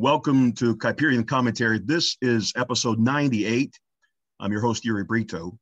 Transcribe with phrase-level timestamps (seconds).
[0.00, 1.78] Welcome to Kuyperian Commentary.
[1.78, 3.78] This is episode 98.
[4.40, 5.58] I'm your host, Uri Brito.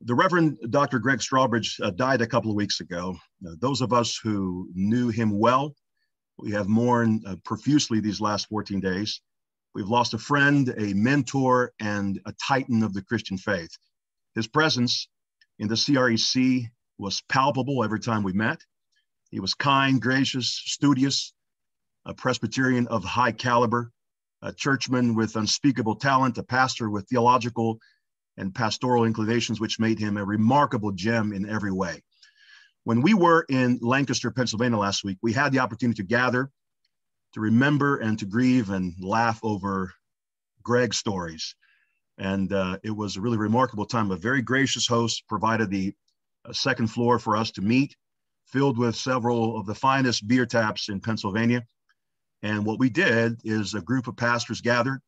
[0.00, 0.98] The Reverend Dr.
[0.98, 3.16] Gregg Strawbridge uh, died a couple of weeks ago.
[3.46, 5.72] Uh, those of us who knew him well,
[6.36, 9.20] we have mourned uh, profusely these last 14 days.
[9.72, 13.70] We've lost a friend, a mentor, and a titan of the Christian faith.
[14.34, 15.06] His presence
[15.60, 16.66] in the CREC
[16.98, 18.58] was palpable every time we met.
[19.30, 21.32] He was kind, gracious, studious,
[22.06, 23.92] a Presbyterian of high caliber,
[24.42, 27.78] a churchman with unspeakable talent, a pastor with theological
[28.36, 32.02] and pastoral inclinations, which made him a remarkable gem in every way.
[32.84, 36.50] When we were in Lancaster, Pennsylvania last week, we had the opportunity to gather,
[37.34, 39.92] to remember, and to grieve and laugh over
[40.62, 41.54] Greg's stories.
[42.16, 44.10] And uh, it was a really remarkable time.
[44.10, 45.92] A very gracious host provided the
[46.44, 47.94] uh, second floor for us to meet,
[48.46, 51.64] filled with several of the finest beer taps in Pennsylvania.
[52.42, 55.00] And what we did is a group of pastors gathered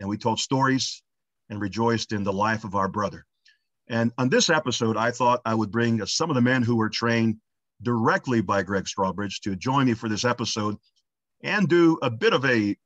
[0.00, 1.02] and we told stories
[1.48, 3.24] and rejoiced in the life of our brother.
[3.88, 6.88] And on this episode, I thought I would bring some of the men who were
[6.88, 7.36] trained
[7.82, 10.76] directly by Gregg Strawbridge to join me for this episode
[11.42, 12.76] and do a bit of a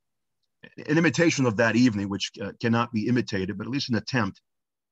[0.77, 4.41] an imitation of that evening, which uh, cannot be imitated, but at least an attempt,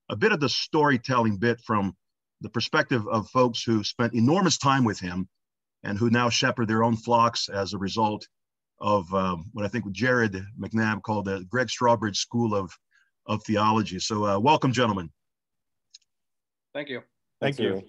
[0.09, 1.95] a bit of the storytelling bit from
[2.41, 5.27] the perspective of folks who spent enormous time with him
[5.83, 8.27] and who now shepherd their own flocks as a result
[8.79, 12.71] of um, what I think Jared McNabb called the Gregg Strawbridge School of,
[13.25, 13.99] of Theology.
[13.99, 15.09] So uh, welcome, gentlemen.
[16.73, 17.01] Thank you.
[17.41, 17.81] Thank you.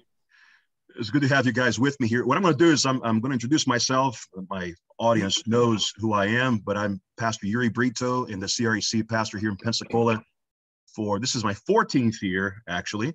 [0.99, 2.25] It's good to have you guys with me here.
[2.25, 4.25] What I'm going to do is I'm, I'm going to introduce myself.
[4.49, 9.39] My audience knows who I am, but I'm Pastor Uri Brito in the CREC pastor
[9.39, 10.23] here in Pensacola
[10.95, 13.15] for, this is my 14th year, actually.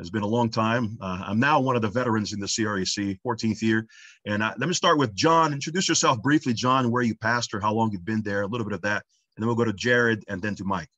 [0.00, 0.96] It's been a long time.
[1.00, 3.86] Uh, I'm now one of the veterans in the CREC, 14th year.
[4.26, 5.52] And uh, let me start with John.
[5.52, 8.74] Introduce yourself briefly, John, where you pastor, how long you've been there, a little bit
[8.74, 9.04] of that.
[9.36, 10.88] And then we'll go to Jared and then to Mike.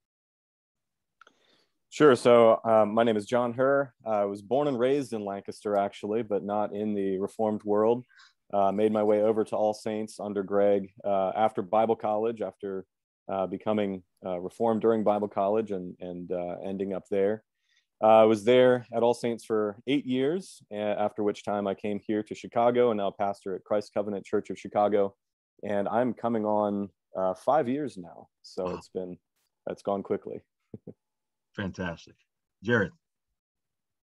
[1.90, 2.17] Sure.
[2.17, 3.92] So um, my name is John Herr.
[4.07, 8.05] I was born and raised in Lancaster, actually, but not in the Reformed world.
[8.52, 12.86] Uh, made my way over to All Saints under Greg uh, after Bible college, after
[13.30, 17.42] uh, becoming uh, Reformed during Bible college and, and uh, ending up there.
[18.02, 22.01] Uh, I was there at All Saints for eight years, after which time I came
[22.05, 25.14] here to Chicago and now pastor at Christ Covenant Church of Chicago.
[25.63, 28.29] And I'm coming on uh, five years now.
[28.42, 28.74] So wow.
[28.74, 29.17] it's been,
[29.67, 30.40] that's gone quickly.
[31.57, 32.14] Fantastic.
[32.64, 32.90] Jared.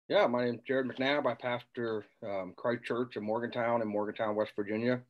[0.08, 1.26] Yeah, my name is Jared McNabb.
[1.26, 5.00] I pastor um, Christ Church in Morgantown in Morgantown, West Virginia.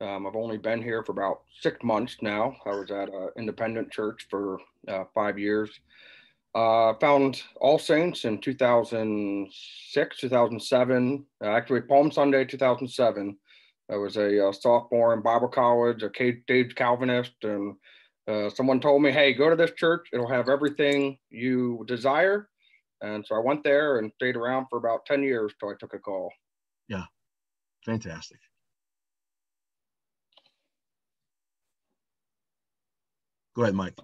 [0.00, 2.56] Um, I've only been here for about six months now.
[2.66, 4.58] I was at an independent church for
[4.88, 5.70] uh, five years.
[6.54, 13.36] Uh, found All Saints in 2006, 2007, uh, actually Palm Sunday 2007.
[13.90, 16.10] I was a, uh, sophomore in Bible college, a
[16.46, 17.74] Dave Calvinist, and
[18.28, 20.08] uh, someone told me, "Hey, go to this church.
[20.12, 22.48] It'll have everything you desire."
[23.00, 25.92] And so I went there and stayed around for about 10 years till I took
[25.92, 26.32] a call.
[26.88, 27.04] Yeah,
[27.84, 28.38] fantastic.
[33.56, 33.96] Go ahead, Mike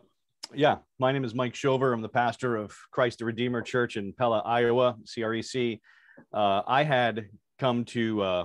[0.54, 1.92] yeah, my name is Mike Shover.
[1.92, 5.80] I'm the pastor of Christ the Redeemer Church in Pella, Iowa, CREC.
[6.32, 7.28] Uh, I had
[7.58, 8.44] come to, uh,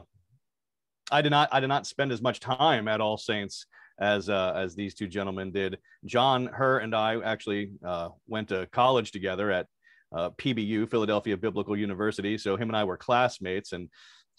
[1.12, 3.66] I did not, I did not spend as much time at All Saints
[4.00, 5.78] as uh, as these two gentlemen did.
[6.06, 9.68] John, Herr, and I actually uh, went to college together at
[10.14, 12.38] uh, PBU, Philadelphia Biblical University.
[12.38, 13.90] So him and I were classmates, and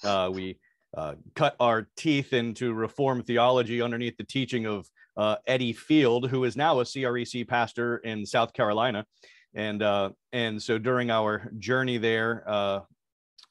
[0.04, 0.59] uh, we
[1.34, 6.56] cut our teeth into Reformed theology underneath the teaching of uh, Eddie Field, who is
[6.56, 9.06] now a CREC pastor in South Carolina.
[9.54, 12.81] And, uh, and so during our journey there, uh,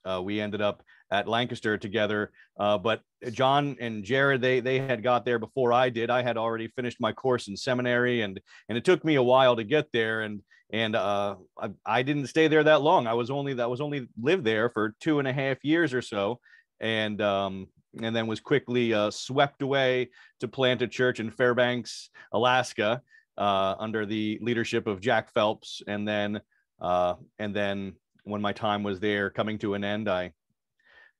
[0.06, 2.32] uh we ended up at Lancaster together.
[2.60, 6.10] Uh, but John and Jared, they, they had got there before I did.
[6.10, 8.40] I had already finished my course in seminary and,
[8.70, 10.22] and it took me a while to get there.
[10.22, 13.08] And, and uh, I, I didn't stay there that long.
[13.08, 16.02] I was only, that was only lived there for two and a half years or
[16.02, 16.40] so.
[16.80, 17.68] And um,
[18.02, 20.10] and then was quickly uh, swept away
[20.40, 23.02] to plant a church in Fairbanks, Alaska,
[23.38, 25.82] uh, under the leadership of Jack Phelps.
[25.88, 26.42] And then,
[26.82, 27.94] uh, and then
[28.24, 30.34] when my time was there coming to an end, I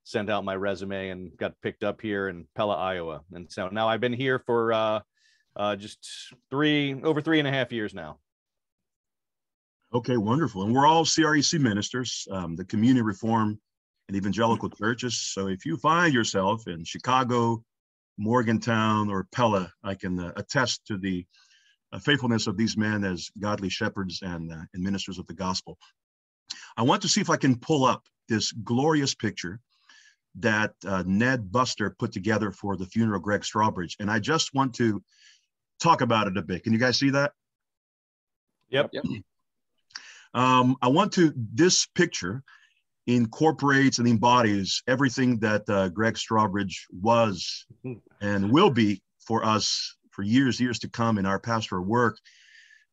[0.04, 3.22] sent out my resume and got picked up here in Pella, Iowa.
[3.34, 5.00] And so now I've been here for uh,
[5.56, 8.20] uh, just three, over three and a half years now.
[9.94, 10.64] Okay, wonderful.
[10.64, 12.28] And we're all CREC ministers.
[12.30, 13.60] Um, the community reform
[14.08, 15.20] and evangelical churches.
[15.20, 17.64] So if you find yourself in Chicago,
[18.18, 21.26] Morgantown, or Pella, I can uh, attest to the
[21.92, 25.78] uh, faithfulness of these men as godly shepherds and, uh, and ministers of the gospel.
[26.78, 29.60] I want to see if I can pull up this glorious picture
[30.40, 33.96] that uh, Ned Buster put together for the funeral of Gregg Strawbridge.
[34.00, 35.02] And I just want to
[35.82, 36.64] talk about it a bit.
[36.64, 37.32] Can you guys see that?
[38.70, 38.90] Yep.
[38.94, 39.04] Yep.
[40.34, 42.44] Um, I want to, this picture
[43.08, 47.66] incorporates and embodies everything that uh, Gregg Strawbridge was
[48.22, 52.18] and will be for us for years, years to come in our pastoral work.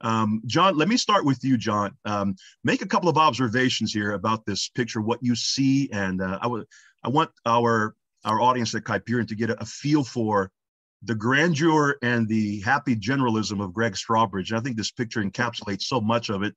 [0.01, 1.97] Um, John, let me start with you, John.
[2.05, 6.39] Um, make a couple of observations here about this picture, what you see, and uh,
[6.43, 6.67] I would,
[7.05, 7.95] I want our
[8.25, 10.49] our audience at Kuyperian to get a, a, feel for
[11.03, 14.51] the grandeur and the happy generalism of Gregg Strawbridge.
[14.51, 16.55] And I think this picture encapsulates so much of it.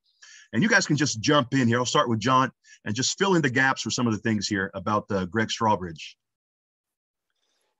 [0.55, 1.79] And you guys can just jump in here.
[1.79, 2.49] I'll start with John
[2.85, 5.49] and just fill in the gaps for some of the things here about uh, Gregg
[5.49, 6.15] Strawbridge.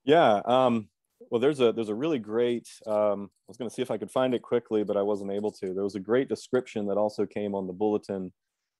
[0.03, 0.41] Yeah.
[0.43, 0.89] Um,
[1.31, 2.67] well, there's a there's a really great.
[2.85, 5.31] Um, I was going to see if I could find it quickly, but I wasn't
[5.31, 5.73] able to.
[5.73, 8.33] There was a great description that also came on the bulletin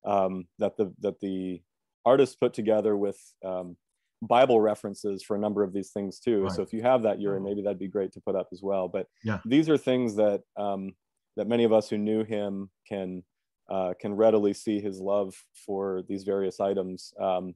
[0.05, 1.61] um, that the that the
[2.05, 3.77] artist put together with um,
[4.21, 6.43] Bible references for a number of these things too.
[6.43, 6.51] Right.
[6.51, 8.89] So if you have that, Uri, maybe that'd be great to put up as well.
[8.89, 9.39] But yeah.
[9.45, 10.95] these are things that um,
[11.37, 13.23] that many of us who knew him can
[13.69, 15.35] uh, can readily see his love
[15.65, 17.13] for these various items.
[17.19, 17.55] Um,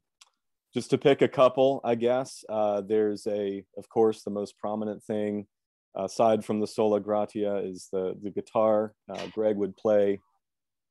[0.73, 5.03] just to pick a couple, I guess, uh, there's a, of course, the most prominent
[5.03, 5.47] thing
[5.95, 8.93] aside from the sola gratia is the, the guitar.
[9.09, 10.19] Uh, Greg would play,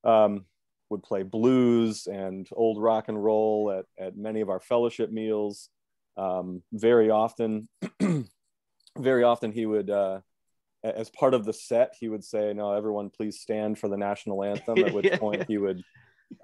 [0.04, 0.44] um,
[0.90, 5.68] would play blues and old rock and roll at, at many of our fellowship meals.
[6.16, 7.68] Um, very often,
[8.98, 10.20] very often he would, uh,
[10.84, 14.44] as part of the set, he would say, no, everyone please stand for the national
[14.44, 15.82] anthem, at which point he would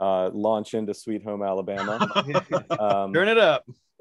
[0.00, 2.08] uh, launch into Sweet Home Alabama.
[2.78, 3.64] Um, Turn it up.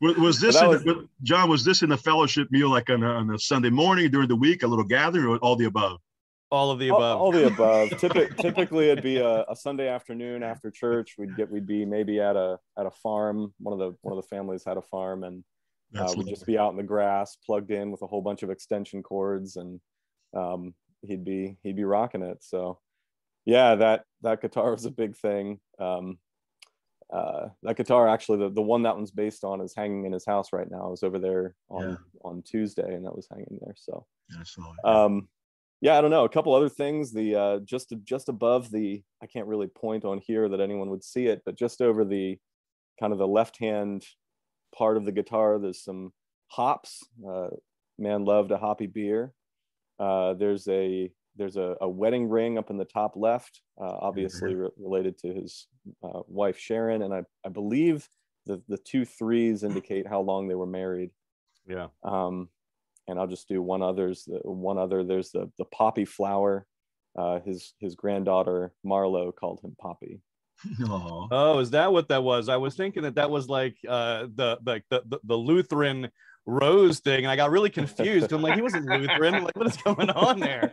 [0.00, 0.84] was, was, this was,
[1.22, 1.48] John?
[1.48, 4.36] Was this in the fellowship meal, like on a, on a, Sunday morning during the
[4.36, 5.98] week, a little gathering, or all the above?
[6.50, 7.02] All of the above.
[7.02, 7.90] All, all the above.
[7.98, 11.14] Typically, typically, it'd be a, a, Sunday afternoon after church.
[11.16, 13.54] We'd get we'd be maybe at a at a farm.
[13.58, 15.44] One of the one of the families had a farm, and
[15.94, 18.50] uh, we'd just be out in the grass, plugged in with a whole bunch of
[18.50, 19.80] extension cords, and
[20.34, 22.38] um, he'd be he'd be rocking it.
[22.42, 22.80] So
[23.44, 25.60] yeah, that that guitar was a big thing.
[25.78, 26.18] Um,
[27.12, 30.26] uh, that guitar actually the, the one that one's based on is hanging in his
[30.26, 30.86] house right now.
[30.86, 31.96] I was over there on yeah.
[32.24, 33.74] on Tuesday and that was hanging there.
[33.76, 34.42] So yeah,
[34.84, 35.28] um,
[35.80, 36.24] yeah, I don't know.
[36.24, 37.12] A couple other things.
[37.12, 41.04] The uh, just just above the I can't really point on here that anyone would
[41.04, 42.38] see it, but just over the
[42.98, 44.02] kind of the left hand
[44.76, 46.12] part of the guitar, there's some
[46.48, 47.02] hops.
[47.28, 47.48] Uh,
[47.98, 49.32] man loved a hoppy beer.
[49.98, 54.52] Uh, there's a there's a, a, wedding ring up in the top left, uh, obviously
[54.52, 54.62] mm-hmm.
[54.62, 55.68] re- related to his
[56.02, 58.08] uh, wife Sharon, and I, I believe
[58.46, 61.10] the the two threes indicate how long they were married.
[61.68, 61.88] Yeah.
[62.02, 62.48] Um,
[63.08, 64.28] and I'll just do one others.
[64.44, 65.04] One other.
[65.04, 66.66] There's the the poppy flower.
[67.18, 70.20] Uh, his his granddaughter Marlo called him Poppy.
[70.64, 71.28] Aww.
[71.30, 72.48] Oh, is that what that was?
[72.48, 76.10] I was thinking that that was like uh, the like the, the, the Lutheran
[76.46, 78.32] rose thing, and I got really confused.
[78.32, 79.44] I'm like, he wasn't Lutheran.
[79.44, 80.72] Like, what is going on there?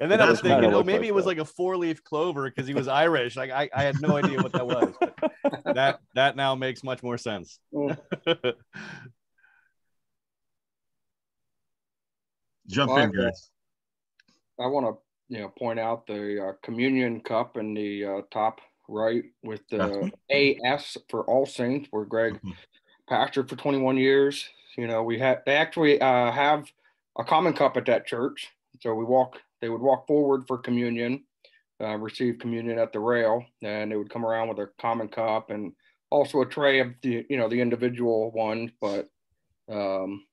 [0.00, 1.28] And then I was thinking, oh, maybe like it was that.
[1.28, 3.36] like a four leaf clover because he was Irish.
[3.36, 4.94] Like I, I had no idea what that was.
[5.74, 7.58] that that now makes much more sense.
[12.66, 13.50] Jump well, in, guys.
[14.58, 14.96] I want to
[15.28, 20.12] you know point out the uh, communion cup in the uh, top right with the
[20.30, 22.50] AS for All Saints, where Greg mm-hmm.
[23.08, 24.48] pastored for 21 years.
[24.76, 26.70] You know, we had they actually uh, have
[27.18, 28.48] a common cup at that church,
[28.80, 29.38] so we walk.
[29.60, 31.24] They would walk forward for communion,
[31.80, 35.50] uh, receive communion at the rail, and they would come around with a common cup
[35.50, 35.72] and
[36.10, 38.70] also a tray of the you know the individual ones.
[38.80, 39.08] But
[39.70, 40.24] um,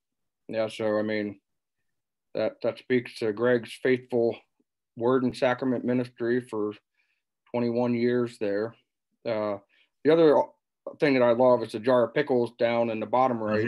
[0.48, 1.40] yeah, so I mean,
[2.34, 4.38] that that speaks to Greg's faithful
[4.98, 6.74] word and sacrament ministry for
[7.54, 8.76] 21 years there.
[9.28, 9.58] Uh,
[10.04, 10.42] the other
[11.00, 13.66] thing that I love is the jar of pickles down in the bottom right.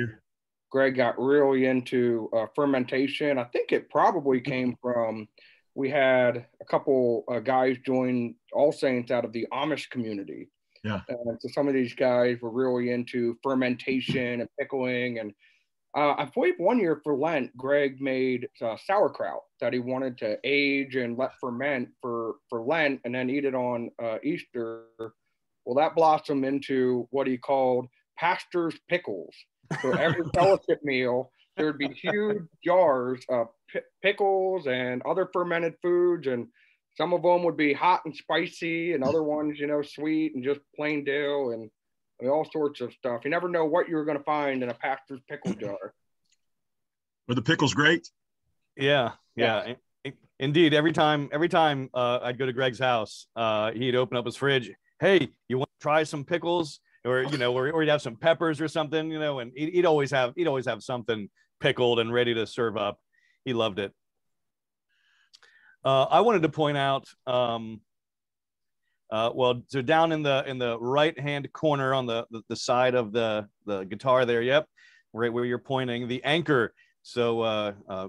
[0.72, 3.38] Greg got really into uh, fermentation.
[3.38, 5.28] I think it probably came from
[5.76, 10.50] we had a couple uh, guys join All Saints out of the Amish community.
[10.84, 11.02] Yeah.
[11.08, 15.20] And so some of these guys were really into fermentation and pickling.
[15.20, 15.34] And
[15.96, 20.38] uh, I believe one year for Lent, Greg made uh, sauerkraut that he wanted to
[20.44, 24.86] age and let ferment for, for Lent and then eat it on uh, Easter.
[25.66, 29.36] Well, that blossomed into what he called pastor's pickles.
[29.82, 35.76] So every fellowship meal, there would be huge jars of p- pickles and other fermented
[35.82, 36.48] foods, and
[36.98, 40.44] some of them would be hot and spicy, and other ones, you know, sweet and
[40.44, 41.70] just plain dill, and
[42.24, 43.22] I mean, all sorts of stuff.
[43.26, 45.94] You never know what you're going to find in a pastor's pickle jar.
[47.28, 48.10] Were the pickles great?
[48.78, 49.76] Yeah, yeah.
[50.06, 50.12] yeah.
[50.40, 54.26] Indeed, every time, every time uh, I'd go to Greg's house, uh, he'd open up
[54.26, 54.72] his fridge.
[55.00, 56.80] Hey, you want to try some pickles?
[57.06, 59.74] or you know, or, or he'd have some peppers or something, you know, and he'd,
[59.74, 62.98] he'd always have he'd always have something pickled and ready to serve up.
[63.44, 63.92] he loved it.
[65.84, 67.82] Uh, I wanted to point out, um,
[69.14, 72.56] uh, well, so down in the in the right hand corner on the, the, the
[72.56, 74.66] side of the the guitar there, yep,
[75.14, 76.74] right where you're pointing, the anchor.
[77.04, 78.08] So uh, uh,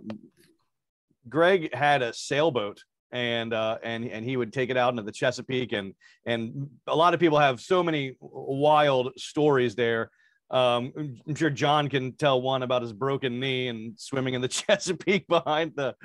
[1.28, 2.82] Greg had a sailboat
[3.12, 5.92] and uh, and and he would take it out into the Chesapeake and
[6.24, 10.10] and a lot of people have so many wild stories there.
[10.50, 14.48] Um, I'm sure John can tell one about his broken knee and swimming in the
[14.66, 15.96] Chesapeake behind the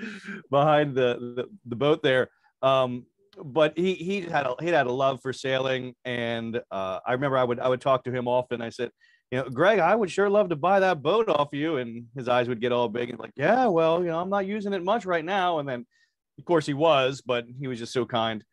[0.51, 2.31] behind the the, the boat there.
[2.61, 3.05] Um,
[3.43, 7.37] but he he had a, he had a love for sailing, and uh, I remember
[7.37, 8.61] I would I would talk to him often.
[8.61, 8.91] I said,
[9.31, 11.77] you know, Greg, I would sure love to buy that boat off you.
[11.77, 14.47] And his eyes would get all big and like, yeah, well, you know, I'm not
[14.47, 15.59] using it much right now.
[15.59, 15.85] And then,
[16.39, 18.43] of course, he was, but he was just so kind.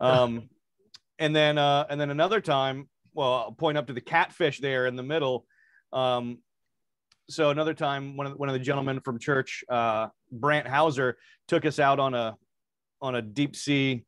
[0.00, 0.48] Um,
[1.18, 4.86] and then, uh, and then another time, well, I'll point up to the catfish there
[4.86, 5.44] in the middle.
[5.92, 6.38] Um,
[7.28, 11.18] so another time, one of the, one of the gentlemen from church, uh, Brant Hauser,
[11.46, 12.36] took us out on a
[13.00, 14.04] on a deep sea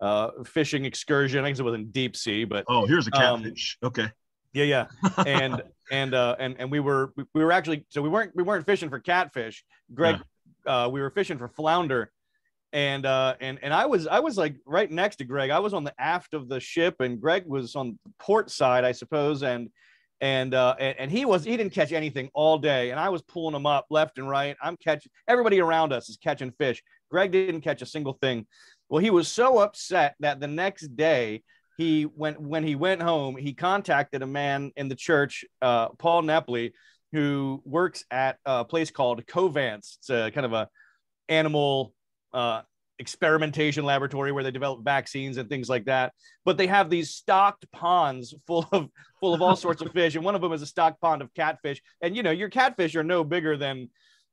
[0.00, 1.44] uh, fishing excursion.
[1.44, 3.78] I guess it wasn't deep sea, but oh, here's a um, catfish.
[3.82, 4.10] Um, okay.
[4.52, 4.86] Yeah, yeah,
[5.26, 8.66] and and uh, and and we were we were actually so we weren't we weren't
[8.66, 9.64] fishing for catfish.
[9.94, 10.16] Greg,
[10.66, 10.84] yeah.
[10.84, 12.10] uh, we were fishing for flounder,
[12.72, 15.50] and uh, and and I was I was like right next to Greg.
[15.50, 18.84] I was on the aft of the ship, and Greg was on the port side,
[18.84, 19.70] I suppose, and
[20.20, 23.22] and uh, and, and he was he didn't catch anything all day, and I was
[23.22, 24.56] pulling him up left and right.
[24.62, 26.82] I'm catching everybody around us is catching fish.
[27.10, 28.46] Greg didn't catch a single thing.
[28.90, 31.42] Well, he was so upset that the next day
[31.78, 36.22] he went when he went home he contacted a man in the church uh, paul
[36.22, 36.72] nepley
[37.12, 39.96] who works at a place called covance.
[39.98, 40.68] It's a kind of a
[41.28, 41.94] animal
[42.32, 42.62] uh,
[42.98, 46.12] experimentation laboratory where they develop vaccines and things like that.
[46.44, 48.88] But they have these stocked ponds full of
[49.20, 51.32] full of all sorts of fish and one of them is a stocked pond of
[51.34, 51.82] catfish.
[52.00, 53.88] And you know your catfish are no bigger than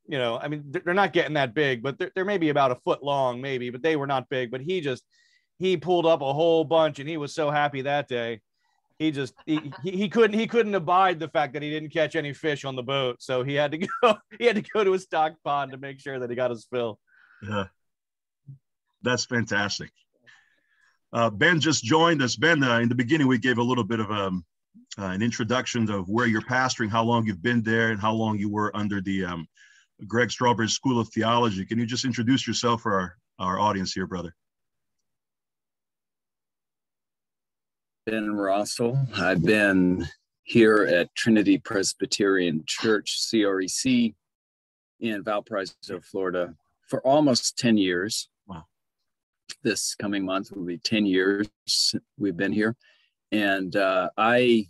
[0.07, 2.75] you know i mean they're not getting that big but they're, they're maybe about a
[2.75, 5.03] foot long maybe but they were not big but he just
[5.59, 8.41] he pulled up a whole bunch and he was so happy that day.
[8.99, 12.33] He just he, he couldn't he couldn't abide the fact that he didn't catch any
[12.33, 14.99] fish on the boat so he had to go he had to go to a
[14.99, 16.99] stock pond to make sure that he got his fill.
[17.47, 17.65] Yeah.
[19.03, 19.91] That's fantastic.
[21.13, 22.35] Uh, ben just joined us.
[22.35, 24.43] Ben uh, in the beginning we gave a little bit of um,
[24.97, 28.39] uh, an introduction of where you're pastoring how long you've been there and how long
[28.39, 29.47] you were under the um,
[30.05, 34.07] gregg strawbridge school of theology can you just introduce yourself for our, our audience here
[34.07, 34.33] brother
[38.07, 39.19] Ben Rossell.
[39.19, 40.07] I've been
[40.43, 44.15] here at Trinity Presbyterian Church, CREC,
[45.01, 46.55] in Valparaiso, Florida,
[46.87, 48.29] for almost 10 years.
[48.47, 48.63] Wow.
[49.61, 51.49] This coming month will be 10 years
[52.17, 52.77] we've been here.
[53.33, 54.69] And uh, I,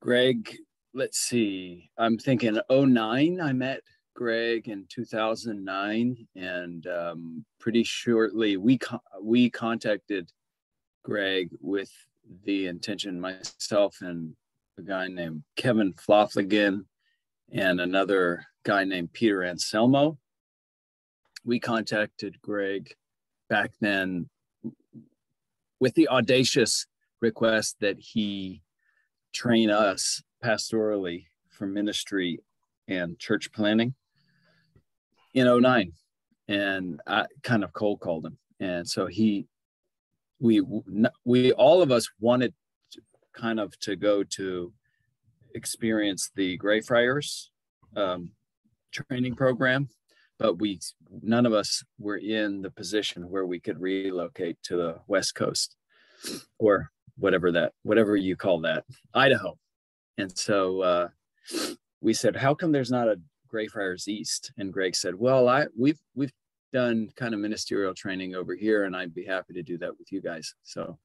[0.00, 0.56] Greg,
[0.96, 3.82] let's see, I'm thinking 09, I met
[4.14, 6.26] Greg in 2009.
[6.34, 8.78] And um, pretty shortly, we,
[9.22, 10.32] we contacted
[11.04, 11.92] Greg with
[12.44, 14.34] the intention, myself and
[14.78, 16.86] a guy named Kevin Flofligan
[17.52, 20.16] and another guy named Peter Anselmo.
[21.44, 22.94] We contacted Greg
[23.50, 24.30] back then
[25.78, 26.86] with the audacious
[27.20, 28.62] request that he
[29.34, 32.40] train us pastorally for ministry
[32.88, 33.94] and church planning
[35.34, 35.92] in 09
[36.48, 38.38] and I kind of cold called him.
[38.60, 39.46] And so he
[40.38, 40.62] we
[41.24, 42.54] we all of us wanted
[43.34, 44.72] kind of to go to
[45.54, 47.50] experience the Greyfriars
[47.96, 48.30] um,
[48.92, 49.88] training program,
[50.38, 50.80] but we
[51.22, 55.76] none of us were in the position where we could relocate to the West Coast
[56.58, 59.58] or whatever that whatever you call that Idaho,
[60.18, 61.08] and so uh,
[62.00, 64.52] we said, how come there's not a Greyfriars East?
[64.58, 66.32] And Greg said, well, I we've we've
[66.72, 70.12] done kind of ministerial training over here, and I'd be happy to do that with
[70.12, 70.54] you guys.
[70.62, 70.98] So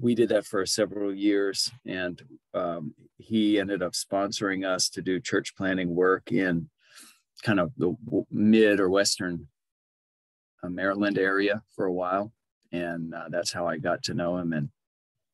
[0.00, 2.20] we did that for several years, and
[2.54, 6.68] um, he ended up sponsoring us to do church planning work in
[7.42, 7.94] kind of the
[8.30, 9.46] mid or western
[10.62, 12.32] uh, Maryland area for a while,
[12.72, 14.68] and uh, that's how I got to know him and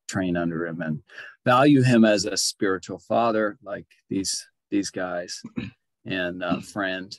[0.09, 1.01] train under him and
[1.45, 5.41] value him as a spiritual father, like these these guys,
[6.05, 7.17] and uh, friend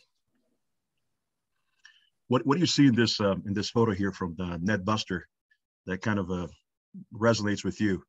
[2.30, 4.84] what what do you see in this uh, in this photo here from uh, Ned
[4.84, 5.26] Buster
[5.86, 6.46] that kind of uh,
[7.12, 8.04] resonates with you?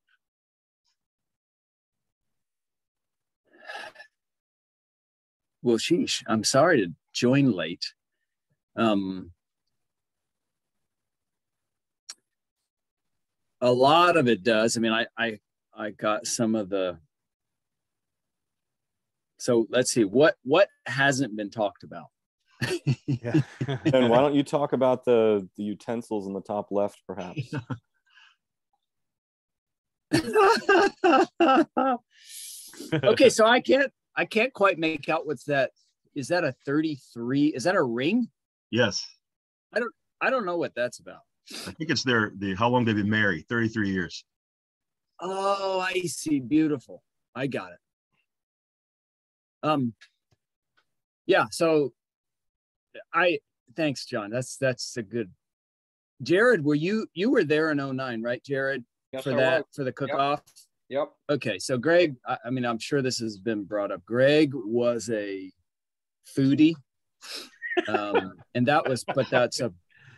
[5.64, 7.84] Well, sheesh, I'm sorry to join late.
[8.76, 9.32] Um,
[13.62, 14.78] a lot of it does.
[14.78, 15.40] I mean, I I
[15.74, 16.98] I got some of the.
[19.38, 22.08] So let's see what what hasn't been talked about
[23.06, 23.42] yeah.
[23.68, 27.54] and why don't you talk about the the utensils in the top left, perhaps?
[33.04, 35.72] okay, so I can't I can't quite make out what's that.
[36.14, 37.48] Is that a 33?
[37.48, 38.28] Is that a ring?
[38.70, 39.08] Yes.
[39.74, 41.22] I don't I don't know what that's about.
[41.68, 44.24] I think it's their the how long they've been married, 33 years.
[45.20, 46.40] Oh, I see.
[46.40, 47.04] Beautiful.
[47.36, 47.80] I got it.
[49.64, 49.94] Um
[51.26, 51.94] yeah, so
[53.14, 53.40] I
[53.76, 54.30] thanks, John.
[54.30, 55.32] That's that's a good
[56.22, 58.84] Jared, were you you were there in 09, right, Jared?
[59.12, 59.76] Yes, for I that was.
[59.76, 60.42] for the cook off?
[60.90, 61.12] Yep.
[61.30, 64.06] Okay, so Greg, I, I mean, I'm sure this has been brought up.
[64.06, 65.52] Greg was a
[66.38, 66.76] foodie,
[67.88, 69.74] um, and that was, but that's a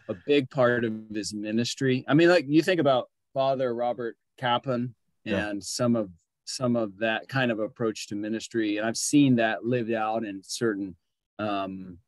[0.10, 2.04] a big part of his ministry.
[2.08, 5.48] I mean, like you think about Father Robert Capon Yeah.
[5.50, 6.10] and some of
[6.46, 10.42] some of that kind of approach to ministry, and I've seen that lived out in
[10.44, 10.96] certain.
[11.40, 12.00] Um,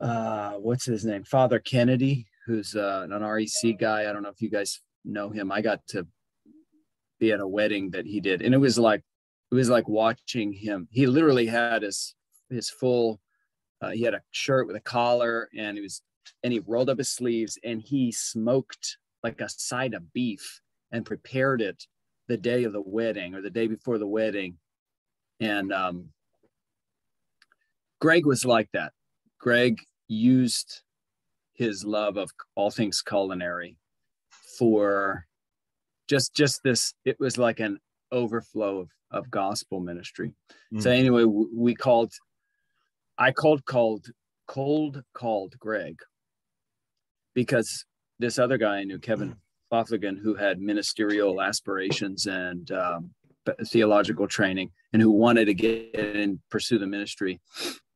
[0.00, 1.24] uh, what's his name?
[1.24, 4.08] Father Kennedy, who's uh, an REC guy.
[4.08, 5.50] I don't know if you guys know him.
[5.50, 6.06] I got to
[7.18, 9.02] be at a wedding that he did, and it was like
[9.50, 10.88] it was like watching him.
[10.90, 12.14] He literally had his
[12.50, 13.20] his full.
[13.80, 16.02] Uh, he had a shirt with a collar, and he was
[16.42, 20.60] and he rolled up his sleeves, and he smoked like a side of beef
[20.92, 21.84] and prepared it
[22.28, 24.58] the day of the wedding or the day before the wedding,
[25.40, 26.10] and um,
[28.00, 28.92] Greg was like that.
[29.38, 30.82] Greg used
[31.54, 33.76] his love of all things culinary
[34.58, 35.26] for
[36.08, 37.78] just just this it was like an
[38.12, 40.32] overflow of, of gospel ministry
[40.78, 40.98] so Mm.
[40.98, 42.12] anyway we called
[43.18, 44.06] i called called
[44.46, 45.98] cold called greg
[47.34, 47.84] because
[48.18, 49.34] this other guy i knew kevin
[49.70, 53.10] Lothligan, who had ministerial aspirations and um,
[53.66, 57.38] theological training and who wanted to get and pursue the ministry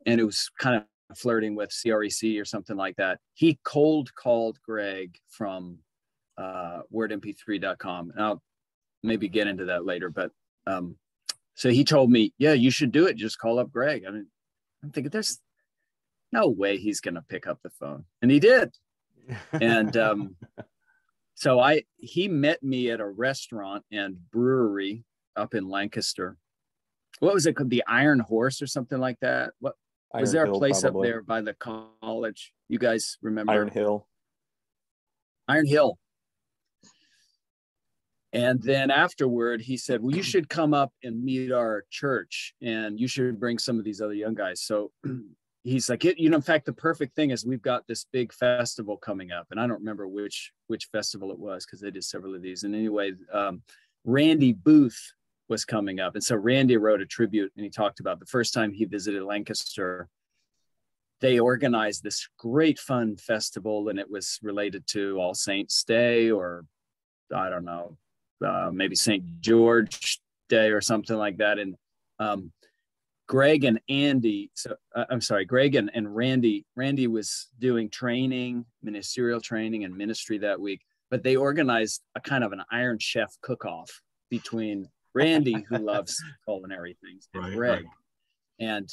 [0.05, 4.59] and it was kind of flirting with crec or something like that he cold called
[4.67, 5.79] greg from
[6.39, 8.11] uh, wordmp3.com.
[8.11, 8.43] And I'll
[9.03, 10.11] maybe get into that later.
[10.11, 10.31] But
[10.67, 10.97] um,
[11.55, 13.17] so he told me, yeah, you should do it.
[13.17, 14.05] Just call up Greg.
[14.07, 14.27] I mean,
[14.83, 15.41] I'm thinking there's
[16.33, 18.05] no way he's going to pick up the phone.
[18.21, 18.75] And he did.
[19.53, 20.37] And um,
[21.35, 25.05] so I, he met me at a restaurant and brewery
[25.37, 26.37] up in Lancaster.
[27.21, 27.71] What was it called?
[27.71, 29.53] The Iron Horse or something like that?
[29.61, 29.75] What
[30.13, 31.09] was Iron there a place probably.
[31.09, 32.53] up there by the college?
[32.69, 33.53] You guys remember?
[33.53, 34.09] Iron Hill.
[35.47, 35.99] Iron Hill.
[38.33, 42.99] And then afterward, he said, Well, you should come up and meet our church and
[42.99, 44.63] you should bring some of these other young guys.
[44.63, 44.91] So
[45.65, 48.97] he's like, You know, in fact, the perfect thing is we've got this big festival
[48.97, 49.47] coming up.
[49.51, 52.65] And I don't remember which which festival it was because they did several of these.
[52.65, 53.63] And anyway, um,
[54.05, 55.13] Randy Booth
[55.49, 56.15] was coming up.
[56.15, 59.23] And so Randy wrote a tribute and he talked about the first time he visited
[59.23, 60.09] Lancaster
[61.21, 66.67] they organized this great fun festival and it was related to all saints day or
[67.35, 67.97] i don't know
[68.45, 71.77] uh, maybe st george day or something like that and
[72.19, 72.53] um,
[73.29, 78.65] greg and andy so uh, i'm sorry greg and, and randy randy was doing training
[78.83, 83.35] ministerial training and ministry that week but they organized a kind of an iron chef
[83.43, 83.91] cook-off
[84.31, 87.87] between randy who loves culinary things and Right, greg right.
[88.59, 88.89] and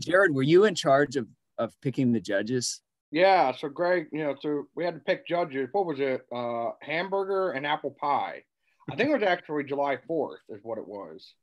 [0.00, 2.80] Jared, were you in charge of of picking the judges?
[3.14, 3.52] Yeah.
[3.56, 5.68] So Greg, you know, so we had to pick judges.
[5.70, 6.26] What was it?
[6.34, 8.42] Uh, hamburger and apple pie.
[8.90, 11.34] I think it was actually July 4th is what it was.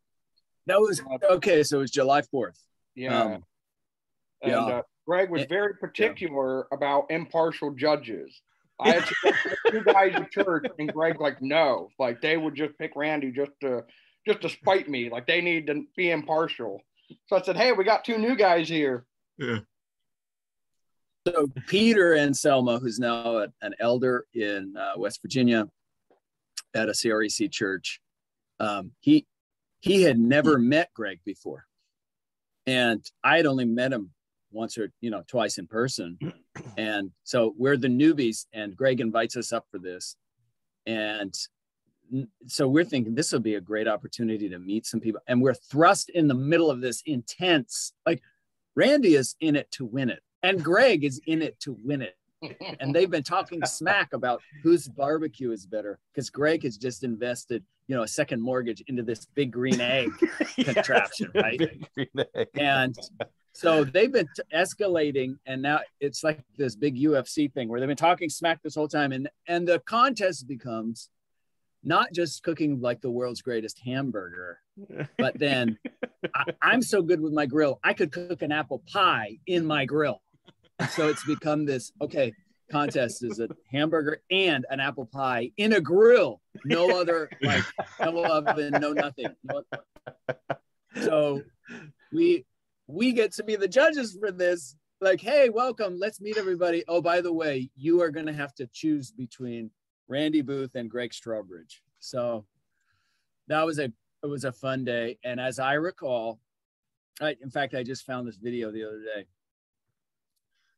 [0.68, 1.64] That was okay.
[1.64, 2.60] So it was July fourth.
[2.96, 3.22] Yeah.
[3.22, 3.32] Um,
[4.42, 4.60] and yeah.
[4.60, 8.42] uh, Greg was Eh, very particular about impartial judges.
[8.80, 9.10] I had
[9.70, 13.52] two guys at church, and Greg like no, like they would just pick Randy just
[13.62, 13.84] to
[14.28, 15.10] just to spite me.
[15.10, 16.82] Like they need to be impartial.
[17.28, 19.06] So I said, hey, we got two new guys here.
[19.38, 19.60] Yeah.
[21.28, 25.68] So Peter Anselmo, who's now a- an elder in uh, West Virginia
[26.74, 28.02] at a CREC church,
[28.60, 29.26] um, he
[29.82, 31.66] he had never met Greg before,
[32.66, 34.12] and I had only met him
[34.52, 36.18] once or you know twice in person,
[36.78, 40.16] and so we're the newbies, and Greg invites us up for this,
[40.88, 41.36] and
[42.48, 45.54] so we're thinking this will be a great opportunity to meet some people, and we're
[45.54, 48.22] thrust in the middle of this intense like
[48.76, 52.16] Randy is in it to win it, and Greg is in it to win it.
[52.80, 57.64] And they've been talking smack about whose barbecue is better because Greg has just invested,
[57.88, 60.10] you know, a second mortgage into this big green egg
[60.64, 61.62] contraption, right?
[61.98, 62.48] Egg.
[62.56, 62.98] And
[63.54, 67.88] so they've been t- escalating, and now it's like this big UFC thing where they've
[67.88, 71.10] been talking smack this whole time, and and the contest becomes
[71.84, 74.60] not just cooking like the world's greatest hamburger,
[75.18, 75.78] but then
[76.36, 77.80] I, am so good with my grill.
[77.84, 80.22] I could cook an apple pie in my grill.
[80.90, 82.34] So it's become this okay
[82.72, 86.42] contest is a hamburger and an apple pie in a grill.
[86.64, 87.64] No other like
[88.00, 89.28] no oven, no nothing.
[89.44, 89.64] No
[91.02, 91.42] so
[92.12, 92.46] we
[92.88, 94.76] we get to be the judges for this.
[95.00, 95.98] Like, hey, welcome.
[95.98, 96.84] Let's meet everybody.
[96.88, 99.72] Oh, by the way, you are going to have to choose between
[100.08, 101.82] Randy Booth and Gregg Strawbridge.
[102.00, 102.46] So
[103.48, 103.92] that was a
[104.24, 105.18] it was a fun day.
[105.24, 106.40] And as I recall,
[107.20, 109.26] I, in fact, I just found this video the other day.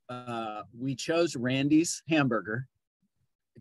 [0.10, 2.68] Uh, we chose Randy's hamburger,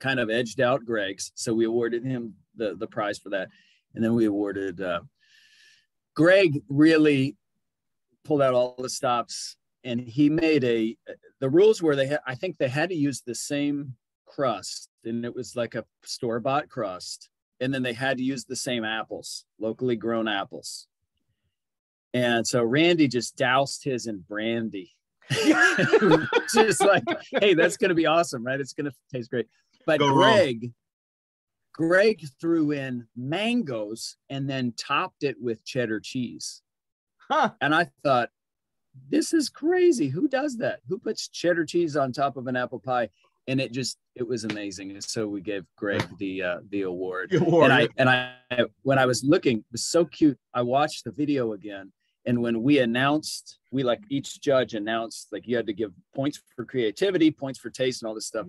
[0.00, 3.48] kind of edged out Greg's, so we awarded him the the prize for that,
[3.94, 5.00] and then we awarded uh,
[6.14, 6.62] Greg.
[6.68, 7.37] Really
[8.24, 10.96] pulled out all the stops, and he made a.
[11.40, 13.94] The rules were they had, I think they had to use the same
[14.26, 17.28] crust, and it was like a store bought crust,
[17.61, 20.87] and then they had to use the same apples, locally grown apples.
[22.14, 24.92] And so Randy just doused his in brandy.
[26.54, 27.04] just like,
[27.40, 28.61] hey, that's gonna be awesome, right?
[28.61, 29.46] It's gonna taste great.
[29.87, 30.74] But Go Greg, wrong.
[31.74, 36.62] Greg threw in mangoes and then topped it with cheddar cheese.
[37.30, 37.52] Huh.
[37.61, 38.30] And I thought,
[39.08, 40.08] this is crazy.
[40.08, 40.80] Who does that?
[40.88, 43.08] Who puts cheddar cheese on top of an apple pie?
[43.48, 44.90] and it just it was amazing.
[44.90, 47.30] And so we gave Greg the uh, the award.
[47.30, 47.70] The award.
[47.70, 50.38] And I and I when I was looking, it was so cute.
[50.54, 51.92] I watched the video again,
[52.24, 56.40] and when we announced, we like each judge announced like you had to give points
[56.54, 58.46] for creativity, points for taste, and all this stuff.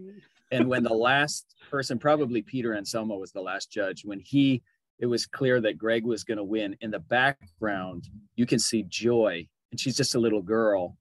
[0.51, 4.61] And when the last person, probably Peter Anselmo was the last judge, when he
[4.99, 6.77] it was clear that Greg was going to win.
[6.81, 10.97] In the background, you can see Joy, and she's just a little girl,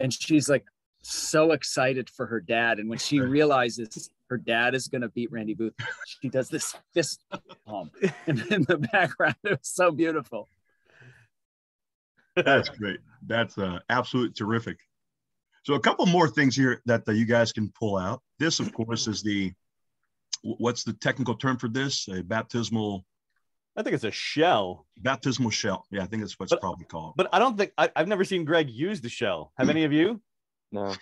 [0.00, 0.64] and she's like
[1.00, 2.78] so excited for her dad.
[2.78, 5.74] And when she realizes her dad is going to beat Randy Booth,
[6.20, 7.24] she does this fist
[7.66, 7.94] pump
[8.26, 9.36] and in the background.
[9.44, 10.48] It was so beautiful.
[12.36, 13.00] That's great.
[13.26, 14.78] That's uh, absolutely terrific.
[15.64, 18.22] So a couple more things here that uh, you guys can pull out.
[18.38, 19.52] This, of course, is the
[20.42, 22.06] what's the technical term for this?
[22.08, 23.04] A baptismal.
[23.76, 24.86] I think it's a shell.
[24.98, 25.84] Baptismal shell.
[25.90, 27.14] Yeah, I think that's what's but, probably called.
[27.16, 29.52] But I don't think I, have never seen Greg use the shell.
[29.58, 30.20] Have any of you?
[30.70, 30.94] No.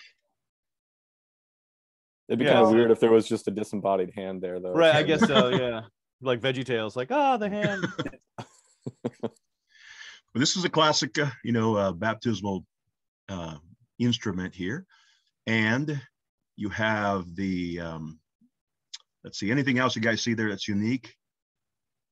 [2.29, 2.55] It'd be yeah.
[2.55, 4.73] kind of weird if there was just a disembodied hand there, though.
[4.73, 5.49] Right, I guess so.
[5.49, 5.83] Yeah,
[6.23, 7.87] like Veggie Tales, like ah, oh, the hand.
[10.35, 12.65] well, this is a classic, uh, you know, uh, baptismal
[13.29, 13.57] uh,
[13.99, 14.87] instrument here,
[15.47, 16.01] and
[16.57, 17.81] you have the.
[17.81, 18.19] Um,
[19.23, 21.15] let's see, anything else you guys see there that's unique?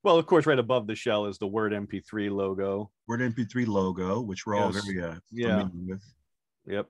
[0.03, 2.91] Well, of course, right above the shell is the Word MP3 logo.
[3.07, 4.63] Word MP3 logo, which we're yes.
[4.63, 5.67] all very uh, yeah.
[5.73, 6.03] with.
[6.65, 6.87] Yep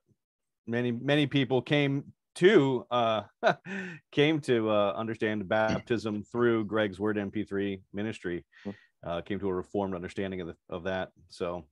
[0.68, 2.04] many many people came
[2.36, 3.24] to uh,
[4.12, 8.46] came to uh, understand baptism through Greg's Word MP3 ministry.
[8.64, 8.72] Hmm.
[9.06, 11.10] Uh, came to a reformed understanding of the, of that.
[11.28, 11.66] So,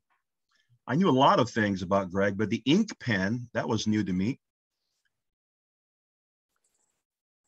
[0.85, 4.03] I knew a lot of things about Greg, but the ink pen that was new
[4.03, 4.37] to me.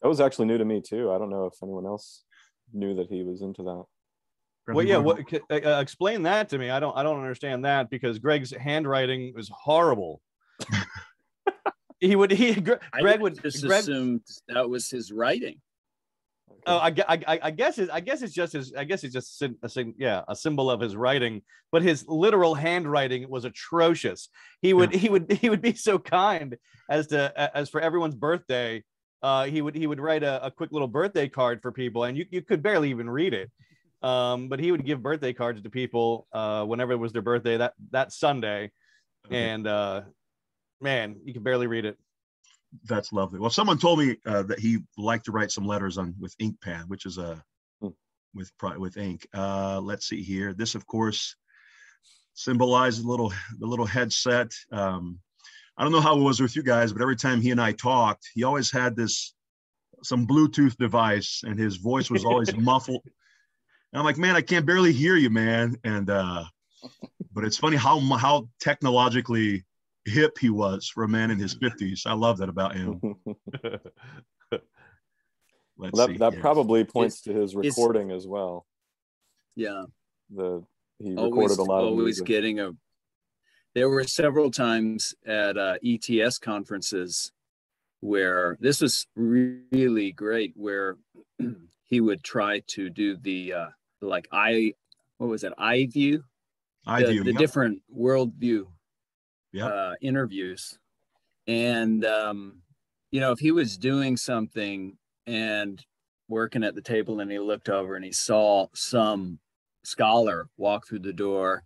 [0.02, 1.12] That was actually new to me too.
[1.12, 2.24] I don't know if anyone else
[2.72, 3.84] knew that he was into that.
[4.68, 4.98] Well, yeah.
[4.98, 6.70] What, uh, uh, explain that to me.
[6.70, 6.96] I don't.
[6.96, 10.22] I don't understand that because Greg's handwriting was horrible.
[12.04, 15.60] He would he Greg would just Greg, assumed that was his writing.
[16.66, 18.74] Oh, I, I, I guess it, I guess it's just his.
[18.74, 21.42] I guess it's just a, a, yeah a symbol of his writing.
[21.72, 24.30] But his literal handwriting was atrocious.
[24.62, 25.00] He would yeah.
[25.00, 26.58] he would he would be so kind
[26.90, 28.84] as to as for everyone's birthday.
[29.22, 32.18] Uh, he would he would write a, a quick little birthday card for people, and
[32.18, 33.50] you, you could barely even read it.
[34.02, 37.58] Um, but he would give birthday cards to people uh, whenever it was their birthday
[37.58, 38.72] that that Sunday,
[39.26, 39.50] okay.
[39.50, 40.02] and uh,
[40.84, 41.98] man, you can barely read it.
[42.86, 43.40] That's lovely.
[43.40, 46.60] Well, someone told me uh, that he liked to write some letters on with ink
[46.62, 47.44] pen, which is a
[47.82, 47.90] hmm.
[48.34, 49.28] with with ink.
[49.34, 50.54] Uh, let's see here.
[50.54, 51.36] This, of course,
[52.34, 54.52] symbolizes the little the little headset.
[54.72, 55.20] Um,
[55.78, 57.72] I don't know how it was with you guys, but every time he and I
[57.72, 59.34] talked, he always had this
[60.04, 63.02] some Bluetooth device, and his voice was always muffled.
[63.06, 65.78] And I'm like, man, I can't barely hear you, man.
[65.84, 66.44] And uh,
[67.32, 69.64] but it's funny how how technologically
[70.06, 72.06] hip he was for a man in his 50s.
[72.06, 73.00] I love that about him.
[75.78, 76.18] Let's well, that, see.
[76.18, 78.66] that probably points it's, to his recording as well.
[79.56, 79.86] Yeah.
[80.34, 80.64] The
[81.00, 82.28] he always, recorded a lot always of music.
[82.28, 82.72] getting a
[83.76, 87.32] there were several times at uh, ETS conferences
[88.02, 90.98] where this was really great where
[91.86, 93.68] he would try to do the uh,
[94.02, 94.74] like I
[95.18, 96.24] what was it I view
[96.86, 97.40] I the, view the yep.
[97.40, 98.70] different world view
[99.54, 99.72] yep.
[99.72, 100.78] uh, interviews.
[101.48, 102.62] And, um,
[103.12, 105.84] you know, if he was doing something and
[106.28, 109.40] working at the table and he looked over and he saw some
[109.84, 111.64] scholar walk through the door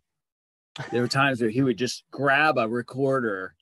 [0.92, 3.56] there were times where he would just grab a recorder,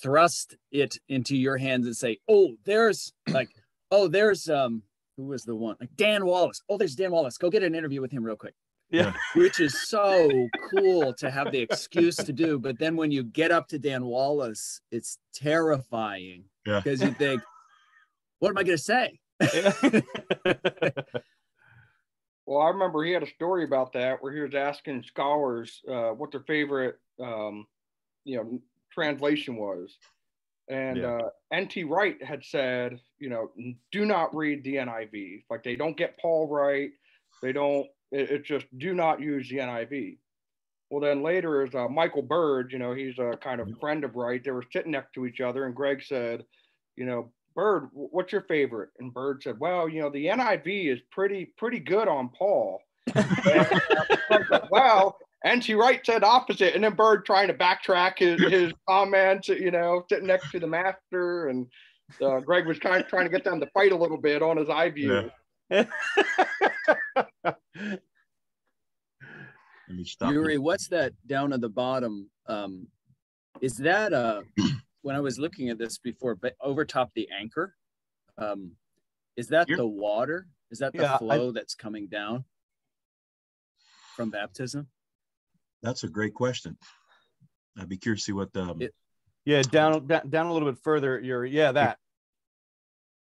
[0.00, 3.50] thrust it into your hands, and say, "Oh, there's like,
[3.90, 4.82] oh, there's um,
[5.16, 6.62] who was the one like Dan Wallace?
[6.68, 7.38] Oh, there's Dan Wallace.
[7.38, 8.54] Go get an interview with him real quick."
[8.92, 9.14] Yeah.
[9.34, 12.58] which is so cool to have the excuse to do.
[12.58, 16.80] But then when you get up to Dan Wallace, it's terrifying Yeah.
[16.80, 17.40] because you think,
[18.38, 19.18] what am I going to say?
[22.44, 26.10] Well, I remember he had a story about that where he was asking scholars uh,
[26.10, 27.66] what their favorite, um,
[28.24, 28.60] you know,
[28.92, 29.96] translation was,
[30.68, 31.18] and Yeah.
[31.18, 31.84] uh, N.T.
[31.84, 33.52] Wright had said, you know,
[33.92, 35.44] do not read the NIV.
[35.50, 36.90] Like they don't get Paul right.
[37.42, 37.86] They don't.
[38.12, 40.18] It, it's just do not use the NIV.
[40.90, 42.70] Well, then later is uh, Michael Bird.
[42.70, 44.42] You know, he's a kind of friend of Wright.
[44.44, 46.44] They were sitting next to each other, and Greg said,
[46.96, 48.90] you know, Bird, what's your favorite?
[48.98, 52.80] And Bird said, well, you know, the NIV is pretty pretty good on Paul.
[53.14, 53.26] And
[54.48, 59.48] said, well, NT Wright said opposite, and then Bird trying to backtrack his, his comments,
[59.48, 61.66] you know, sitting next to the master, and
[62.22, 64.56] uh, Greg was kind of trying to get them to fight a little bit on
[64.56, 65.30] his eye view.
[65.70, 65.84] Yeah.
[67.44, 67.58] Let me
[67.92, 69.81] stop.
[70.22, 72.30] Uri, what's that down at the bottom?
[72.46, 72.86] Um,
[73.60, 74.42] is that uh,
[75.02, 77.74] when I was looking at this before, but over top the anchor,
[78.38, 78.72] um,
[79.36, 79.76] is that Here?
[79.76, 80.46] the water?
[80.70, 82.44] Is that the Yeah, I- flow that's coming down
[84.16, 84.88] from baptism?
[85.82, 86.76] That's a great question.
[87.78, 88.94] I'd be curious to see what um, It-
[89.44, 91.18] yeah, down, down down a little bit further.
[91.20, 91.98] You're yeah, that.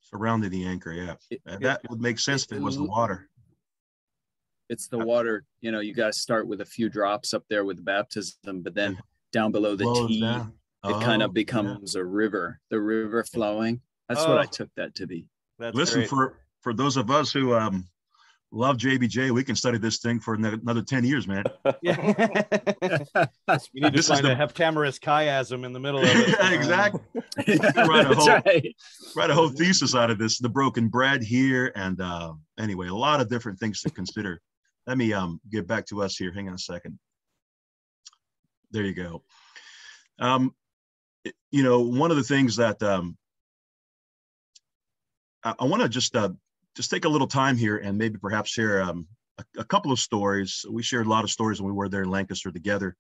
[0.00, 0.92] surrounding the anchor.
[0.92, 3.28] Yeah, It- that would make sense if it was the water.
[4.70, 7.64] It's the water, you know, you got to start with a few drops up there
[7.64, 8.98] with the baptism, but then
[9.32, 10.52] down below the Flows T, down.
[10.84, 13.80] it kind Oh, of becomes a river, the river flowing.
[14.08, 14.46] That's what I Oh.
[14.46, 15.26] took that to be.
[15.58, 16.08] That's Listen, great.
[16.10, 17.86] for for those of us who um,
[18.52, 21.44] love JBJ, we can study this thing for another ten years, man.
[21.82, 21.96] Yeah.
[23.72, 26.36] we need to This is find the- a heptamerous chiasm in the middle of it.
[26.52, 27.00] exactly.
[27.46, 28.76] That's Right, a whole- right.
[29.16, 30.38] Write a whole thesis out of this.
[30.38, 34.40] The broken bread here, and uh, anyway, a lot of different things to consider.
[34.86, 36.32] Let me um, get back to us here.
[36.32, 36.98] Hang on a second.
[38.70, 39.22] There you go.
[40.18, 40.54] Um,
[41.50, 43.16] you know, one of the things that um,
[45.42, 46.30] I, I want to just uh,
[46.76, 49.06] just take a little time here and maybe perhaps share um,
[49.38, 50.64] a, a couple of stories.
[50.68, 52.96] We shared a lot of stories when we were there in Lancaster together,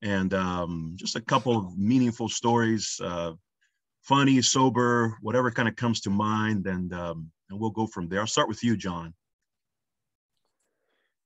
[0.00, 3.32] and um, just a couple of meaningful stories, uh,
[4.02, 8.20] funny, sober, whatever kind of comes to mind, and um, and we'll go from there.
[8.20, 9.14] I'll start with you, John.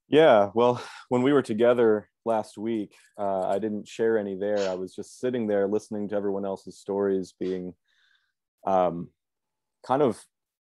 [0.08, 4.68] Yeah, well, when we were together last week, uh, I didn't share any there.
[4.68, 7.74] I was just sitting there listening to everyone else's stories, being
[8.66, 9.08] um,
[9.86, 10.22] kind of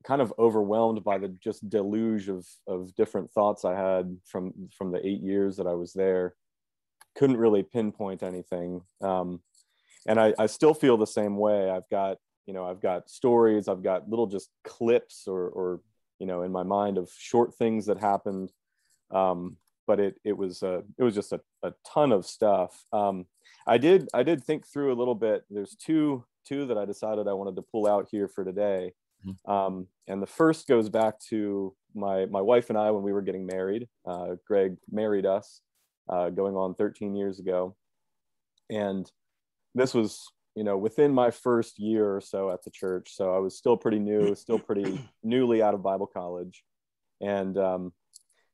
[0.06, 4.92] kind of overwhelmed by the just deluge of of different thoughts I had from from
[4.92, 6.36] the eight years that I was there.
[7.16, 9.42] Couldn't really pinpoint anything, um,
[10.08, 11.70] and I, I still feel the same way.
[11.70, 15.82] I've got you know I've got stories, I've got little just clips or or
[16.20, 18.52] you know in my mind of short things that happened
[19.12, 22.86] um, but it it was uh, it was just a, a ton of stuff.
[22.94, 23.26] Um,
[23.66, 25.46] I did I did think through a little bit.
[25.50, 28.94] There's two two that I decided I wanted to pull out here for today,
[29.48, 33.22] um, and the first goes back to my my wife and I when we were
[33.22, 33.88] getting married.
[34.06, 35.62] Uh, Greg married us,
[36.08, 37.76] uh, going on 13 years ago,
[38.70, 39.12] and
[39.76, 43.16] this was you know within my first year or so at the church.
[43.16, 46.64] So I was still pretty new, still pretty newly out of Bible college,
[47.22, 47.94] and um,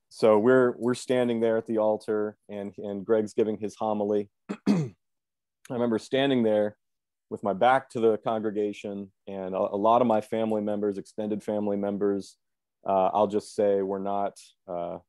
[0.09, 4.29] so we're we're standing there at the altar and and Greg's giving his homily.
[4.67, 4.93] I
[5.69, 6.77] remember standing there
[7.29, 11.43] with my back to the congregation and a, a lot of my family members, extended
[11.43, 12.37] family members,
[12.87, 14.99] uh, I'll just say we're not uh,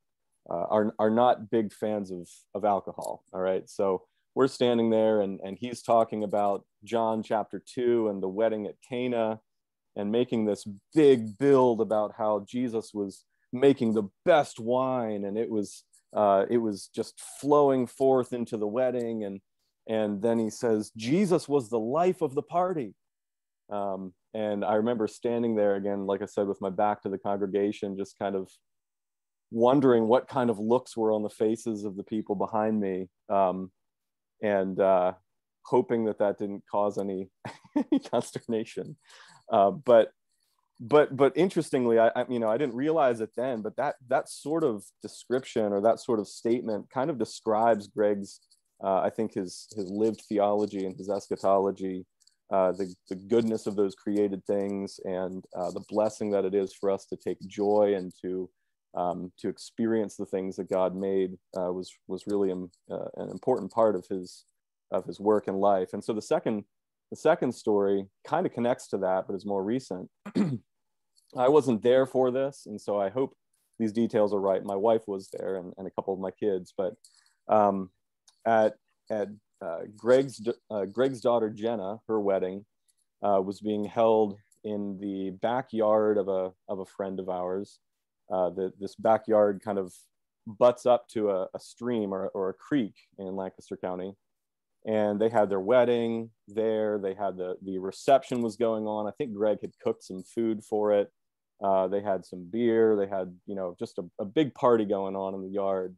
[0.49, 3.23] uh, are are not big fans of of alcohol.
[3.33, 4.03] All right, so
[4.35, 8.77] we're standing there and and he's talking about John chapter two and the wedding at
[8.89, 9.41] Cana,
[9.95, 13.25] and making this big build about how Jesus was
[13.61, 15.85] making the best wine and it was
[16.17, 19.41] uh, it was just flowing forth into the wedding and
[19.89, 22.95] and then he says jesus was the life of the party.
[23.71, 27.19] Um, and i remember standing there again like i said with my back to the
[27.19, 28.49] congregation just kind of
[29.51, 33.71] wondering what kind of looks were on the faces of the people behind me um,
[34.43, 35.13] and uh,
[35.67, 37.29] hoping that that didn't cause any
[38.11, 38.97] consternation.
[39.51, 40.13] Uh, but
[40.79, 44.29] but but interestingly I, I you know i didn't realize it then but that that
[44.29, 48.41] sort of description or that sort of statement kind of describes greg's
[48.85, 52.05] uh, i think his his lived theology and his eschatology
[52.53, 56.73] uh, the, the goodness of those created things and uh, the blessing that it is
[56.73, 58.49] for us to take joy and to
[58.97, 63.31] um, to experience the things that God made uh, was was really um, uh, an
[63.31, 64.45] important part of his
[64.91, 65.93] of his work and life.
[65.93, 66.65] And so the second
[67.11, 70.11] the second story kind of connects to that, but is more recent.
[71.37, 73.37] I wasn't there for this, and so I hope
[73.79, 74.65] these details are right.
[74.65, 76.73] My wife was there, and, and a couple of my kids.
[76.77, 76.95] But
[77.49, 77.91] um,
[78.47, 78.75] at
[79.11, 79.29] at
[79.61, 82.65] uh, Greg's uh, Greg's daughter Jenna, her wedding
[83.23, 87.79] uh, was being held in the backyard of a of a friend of ours.
[88.33, 89.95] Uh, the, this backyard kind of
[90.47, 94.15] butts up to a, a stream or, or a creek in Lancaster County,
[94.87, 96.99] and they had their wedding there.
[96.99, 99.07] They had the the reception was going on.
[99.07, 101.11] I think Greg had cooked some food for it.
[101.63, 102.97] Uh, they had some beer.
[102.97, 105.97] They had you know just a, a big party going on in the yard.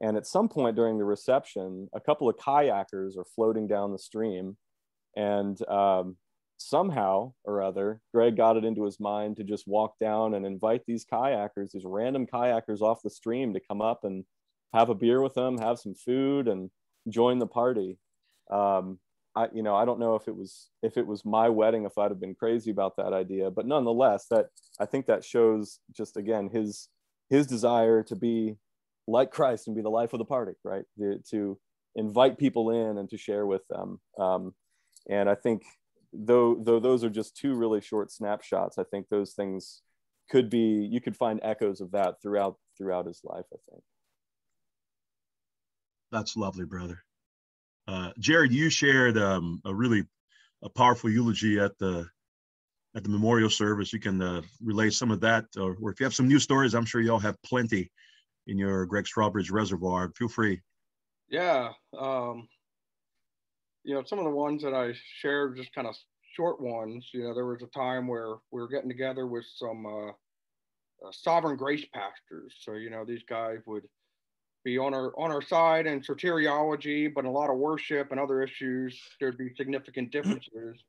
[0.00, 3.98] And at some point during the reception, a couple of kayakers are floating down the
[3.98, 4.56] stream,
[5.16, 6.16] and um,
[6.58, 10.82] somehow or other, Greg got it into his mind to just walk down and invite
[10.86, 14.24] these kayakers, these random kayakers off the stream, to come up and
[14.74, 16.70] have a beer with them, have some food, and
[17.08, 17.98] join the party.
[18.50, 18.98] Um,
[19.34, 21.96] I, you know, I don't know if it was if it was my wedding, if
[21.96, 24.46] I'd have been crazy about that idea, but nonetheless, that
[24.78, 26.88] I think that shows just again his
[27.30, 28.56] his desire to be
[29.08, 30.84] like Christ and be the life of the party, right?
[30.98, 31.58] The, to
[31.96, 34.00] invite people in and to share with them.
[34.18, 34.54] Um,
[35.08, 35.62] and I think
[36.12, 39.80] though though those are just two really short snapshots, I think those things
[40.30, 43.46] could be you could find echoes of that throughout throughout his life.
[43.52, 43.82] I think.
[46.12, 47.02] That's lovely, brother.
[47.88, 50.04] Uh, Jared, you shared um, a really
[50.62, 52.06] a powerful eulogy at the
[52.94, 53.92] at the memorial service.
[53.92, 56.74] You can uh, relay some of that, or, or, if you have some new stories,
[56.74, 57.90] I'm sure y'all have plenty
[58.46, 60.12] in your Gregg Strawbridge reservoir.
[60.14, 60.60] Feel free.
[61.30, 62.46] Yeah, um,
[63.82, 65.96] you know, some of the ones that I shared, just kind of
[66.36, 67.08] short ones.
[67.14, 71.10] You know, there was a time where we were getting together with some uh, uh,
[71.10, 72.54] sovereign grace pastors.
[72.60, 73.84] So you know, these guys would
[74.64, 78.42] be on our on our side in soteriology, but a lot of worship and other
[78.42, 80.82] issues, there'd be significant differences.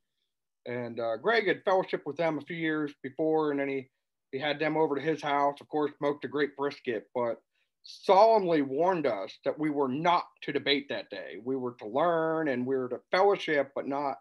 [0.65, 3.89] And uh, Greg had fellowship with them a few years before, and then he
[4.31, 5.59] he had them over to his house.
[5.61, 7.41] Of course, smoked a great brisket, but
[7.83, 11.37] solemnly warned us that we were not to debate that day.
[11.43, 14.17] We were to learn and we were to fellowship, but not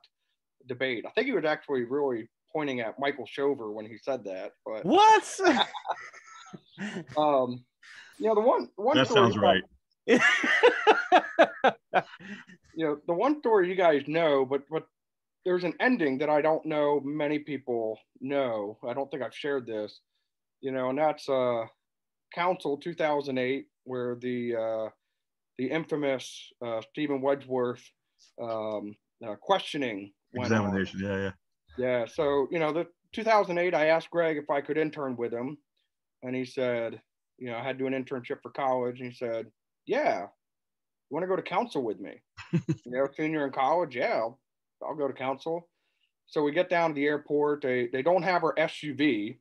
[0.69, 1.05] debate.
[1.07, 4.53] I think he was actually really pointing at Michael Shover when he said that.
[4.67, 5.41] But what?
[7.17, 7.65] um,
[8.19, 9.63] you know, the one one that sounds right.
[10.07, 10.21] you
[12.77, 14.87] know, the one story you guys know, but but
[15.45, 18.79] there's an ending that I don't know many people know.
[18.89, 20.01] I don't think I've shared this.
[20.61, 21.65] You know, and that's uh
[22.35, 24.89] Council 2008, where the uh,
[25.59, 27.83] the infamous uh, Steven Wedgeworth
[28.41, 28.97] um,
[29.27, 31.05] uh, questioning examination.
[31.05, 31.11] On.
[31.11, 31.33] Yeah, yeah,
[31.79, 32.07] yeah.
[32.07, 35.59] So you know, the 2008, I asked Greg if I could intern with him,
[36.23, 37.01] and he said,
[37.43, 39.01] you know, I had to do an internship for college.
[39.01, 39.47] And he said,
[39.85, 40.29] yeah, you
[41.11, 42.23] want to go to council with me?
[42.53, 43.97] you know, senior in college?
[43.97, 44.39] Yeah, I'll,
[44.81, 45.69] I'll go to council.
[46.27, 47.63] So we get down to the airport.
[47.63, 49.39] They, they don't have our SUV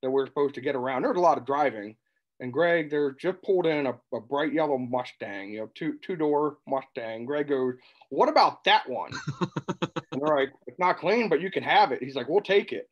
[0.00, 1.02] that we're supposed to get around.
[1.02, 1.96] There's a lot of driving.
[2.38, 6.16] And Greg, they're just pulled in a, a bright yellow Mustang, you know, two two
[6.16, 7.26] door Mustang.
[7.26, 7.74] Greg goes,
[8.08, 9.10] "What about that one?"
[9.42, 12.72] and they're like, "It's not clean, but you can have it." He's like, "We'll take
[12.72, 12.88] it."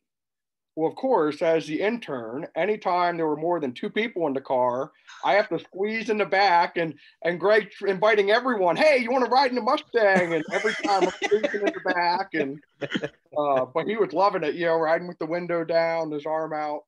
[0.79, 4.39] Well, of course, as the intern, anytime there were more than two people in the
[4.39, 4.93] car,
[5.25, 9.25] I have to squeeze in the back and and Greg inviting everyone, hey, you want
[9.25, 10.33] to ride in the Mustang?
[10.35, 12.63] And every time I'm squeezing in the back, and
[13.37, 16.53] uh, but he was loving it, you know, riding with the window down, his arm
[16.53, 16.83] out.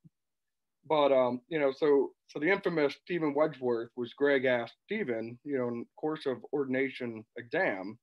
[0.87, 5.57] But um, you know, so so the infamous Steven Wedgeworth was Greg asked Steven, you
[5.57, 7.99] know, in course of ordination exam,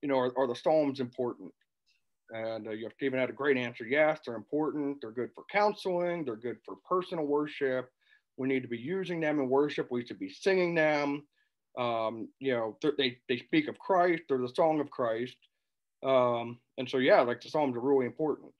[0.00, 1.52] you know, are, are the Psalms important?
[2.30, 3.84] And uh, you have Steven had a great answer.
[3.84, 4.98] Yes, they're important.
[5.00, 6.24] They're good for counseling.
[6.24, 7.88] They're good for personal worship.
[8.36, 9.88] We need to be using them in worship.
[9.90, 11.26] We should be singing them.
[11.78, 14.24] Um, you know, they, they speak of Christ.
[14.28, 15.36] They're the song of Christ.
[16.04, 18.52] Um, and so, yeah, like the Psalms are really important.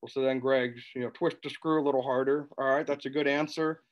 [0.00, 2.48] Well, so then Greg's, you know, twist the screw a little harder.
[2.58, 3.82] All right, that's a good answer.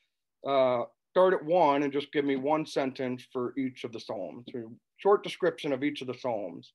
[0.46, 4.46] Uh, start at one and just give me one sentence for each of the Psalms.
[4.54, 4.62] A
[4.96, 6.72] short description of each of the Psalms.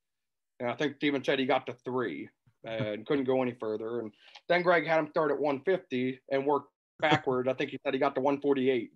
[0.59, 2.29] And I think Steven said he got to three
[2.63, 3.99] and couldn't go any further.
[3.99, 4.11] And
[4.49, 6.65] then Greg had him start at 150 and work
[6.99, 7.47] backward.
[7.47, 8.91] I think he said he got to 148.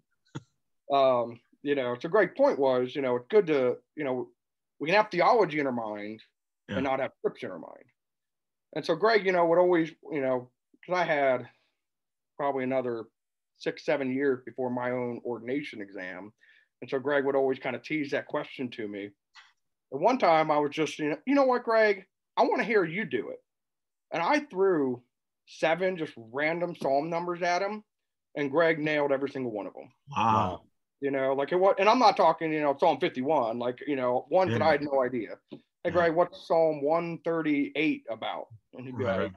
[0.93, 4.29] Um, you know, so Greg's point was, you know, it's good to, you know,
[4.79, 6.21] we can have theology in our mind
[6.67, 6.75] yeah.
[6.75, 7.85] and not have scripture in our mind.
[8.75, 11.47] And so Greg, you know, would always, you know, because I had
[12.37, 13.05] probably another
[13.57, 16.33] six, seven years before my own ordination exam.
[16.81, 19.09] And so Greg would always kind of tease that question to me.
[19.91, 22.05] And one time I was just, you know, you know what, Greg,
[22.37, 23.39] I want to hear you do it.
[24.13, 25.01] And I threw
[25.47, 27.83] seven just random psalm numbers at him.
[28.35, 29.91] and Greg nailed every single one of them.
[30.15, 30.61] Wow.
[31.01, 33.95] You know, like it was, and I'm not talking, you know, Psalm 51, like, you
[33.97, 35.31] know, one that I had no idea.
[35.49, 35.91] Hey, Yeah.
[35.91, 38.47] Greg, what's Psalm 138 about?
[38.73, 39.23] And he'd be Right.
[39.23, 39.33] like,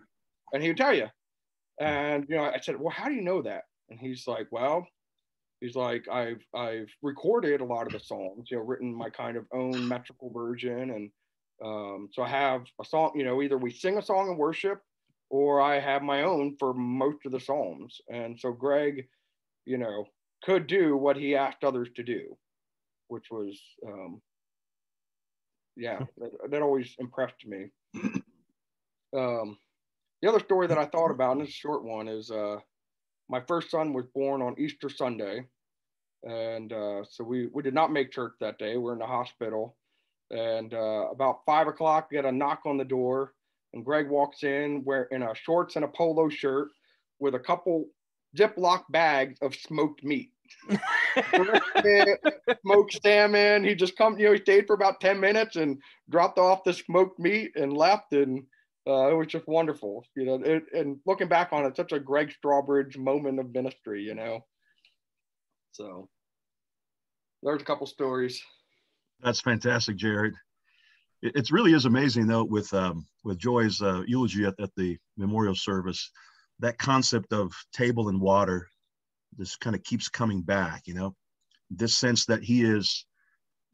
[0.53, 1.09] and he would tell you.
[1.81, 3.65] And, you know, I said, well, how do you know that?
[3.89, 4.87] And he's like, well,
[5.65, 9.37] he's like, I've, I've recorded a lot of the Psalms, you know, written my kind
[9.37, 10.91] of own metrical version.
[10.91, 11.11] And
[11.65, 14.81] um, so I have a song, you know, either we sing a song in worship
[15.31, 17.99] or I have my own for most of the Psalms.
[18.13, 19.07] And so Greg,
[19.65, 20.05] you know,
[20.43, 22.37] could do what he asked others to do,
[23.09, 24.21] which was, um,
[25.77, 27.71] yeah, that, that always impressed me.
[29.17, 29.57] Um,
[30.21, 32.57] the other story that I thought about, and it's a short one, is uh,
[33.31, 35.47] my first son was born on Easter Sunday.
[36.25, 38.77] And uh, so we, we did not make church that day.
[38.77, 39.77] We're in the hospital.
[40.31, 43.35] And uh, about five o'clock, we get a knock on the door.
[43.75, 46.69] And Greg walks in where in a shorts and a polo shirt
[47.19, 47.87] with a couple
[48.37, 50.31] Ziploc bags of smoked meat.
[52.63, 53.65] smoked salmon.
[53.65, 56.73] He just come, you know, he stayed for about 10 minutes and dropped off the
[56.73, 58.13] smoked meat and left.
[58.13, 58.45] And
[58.87, 60.35] uh, it was just wonderful, you know.
[60.43, 64.45] It, and looking back on it, such a Gregg Strawbridge moment of ministry, you know.
[65.73, 66.09] So
[67.45, 68.43] there's a couple stories.
[69.23, 70.35] That's fantastic, Jared.
[71.23, 74.99] It, it really is amazing, though, with um, with Joy's uh, eulogy at, at the
[75.17, 76.11] memorial service,
[76.61, 78.69] that concept of table and water,
[79.37, 80.83] this kind of keeps coming back.
[80.87, 81.15] You know,
[81.71, 83.07] this sense that he is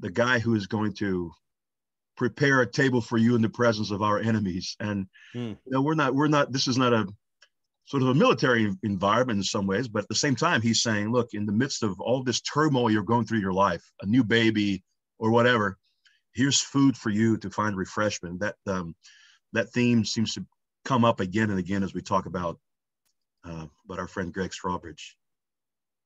[0.01, 1.31] the guy who is going to
[2.17, 5.39] prepare a table for you in the presence of our enemies, and Hmm.
[5.39, 6.53] you know, we're not we're not.
[6.53, 7.07] This is not a
[7.91, 11.11] sort of a military environment in some ways, but at the same time, he's saying,
[11.11, 14.23] look, in the midst of all this turmoil you're going through your life, a new
[14.23, 14.85] baby
[15.19, 15.77] or whatever,
[16.33, 18.39] here's food for you to find refreshment.
[18.39, 18.95] That um,
[19.55, 20.47] that theme seems to
[20.85, 22.61] come up again and again as we talk about
[23.45, 25.17] uh, about our friend Gregg Strawbridge.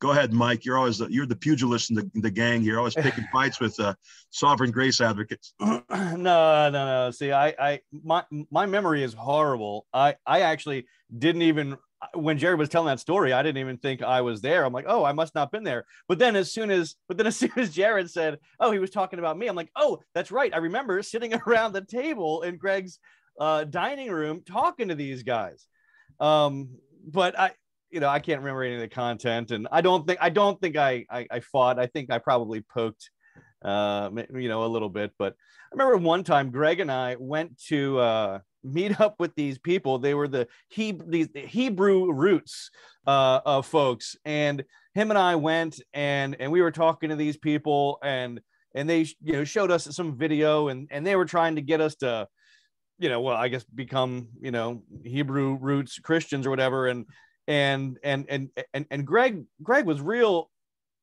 [0.04, 0.66] Go ahead, Mike.
[0.66, 2.60] You're always the, you're the pugilist in the, in the gang.
[2.60, 3.94] You're always picking fights with uh,
[4.28, 5.54] sovereign grace advocates.
[5.60, 7.10] no, no, no.
[7.10, 9.86] See, I, I, my, my memory is horrible.
[9.94, 10.84] I, I actually
[11.16, 11.78] didn't even
[12.12, 14.66] when Jared was telling that story, I didn't even think I was there.
[14.66, 15.86] I'm like, oh, I must not been there.
[16.06, 18.90] But then as soon as, but then as soon as Jared said, oh, he was
[18.90, 20.52] talking about me, I'm like, oh, that's right.
[20.52, 22.98] I remember sitting around the table in Greg's
[23.40, 25.66] uh, dining room talking to these guys.
[26.20, 26.76] Um,
[27.06, 27.52] but I,
[27.94, 30.60] you know, I can't remember any of the content, and I don't think I don't
[30.60, 31.78] think I I, I fought.
[31.78, 33.08] I think I probably poked,
[33.64, 35.12] uh, you know, a little bit.
[35.16, 39.58] But I remember one time Greg and I went to uh, meet up with these
[39.58, 40.00] people.
[40.00, 42.72] They were the he these Hebrew roots
[43.06, 44.64] uh, of folks, and
[44.94, 48.40] him and I went and and we were talking to these people, and
[48.74, 51.80] and they you know showed us some video, and and they were trying to get
[51.80, 52.26] us to
[52.98, 57.06] you know well i guess become you know hebrew roots christians or whatever and
[57.46, 60.50] and and and and, and greg greg was real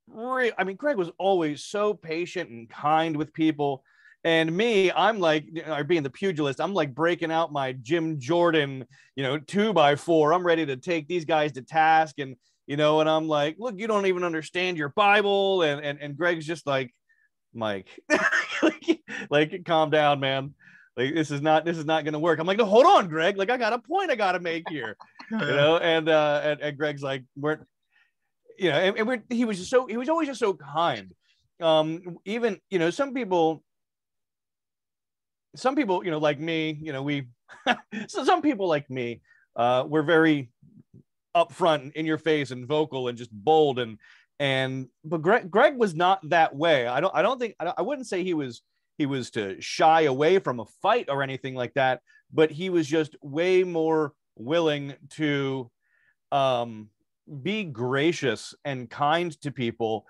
[0.08, 3.84] real i mean greg was always so patient and kind with people.
[4.24, 8.20] And me i'm like you know, being the pugilist i'm like breaking out my jim
[8.20, 8.86] jordan
[9.16, 10.32] you know two by four.
[10.32, 12.36] I'm ready to take these guys to task and
[12.68, 15.64] you know and i'm like look you don't even understand your bible.
[15.64, 16.94] And and, and greg's just like
[17.54, 17.90] mike
[18.62, 20.54] like, like calm down man
[20.98, 22.40] like this is not this is not going to work.
[22.40, 23.38] I'm like no hold on greg.
[23.38, 24.98] Like i got a point i got to make here.
[25.32, 27.60] You know and uh and, and greg's like we're
[28.60, 31.14] you know and, and we're, he was just so he was always just so kind.
[31.62, 33.64] Um even you know some people
[35.56, 37.28] some people you know like me you know we
[38.08, 39.22] so some people like me
[39.56, 40.52] uh we're very
[41.36, 43.98] upfront and in your face and vocal and just bold and
[44.40, 46.88] and but greg greg was not that way.
[46.88, 48.62] I don't i don't think i, don't, I wouldn't say he was
[49.02, 52.02] he was to shy away from a fight or anything like that
[52.34, 55.70] but he was just way more willing to
[56.32, 56.90] um,
[57.42, 60.06] be gracious and kind to people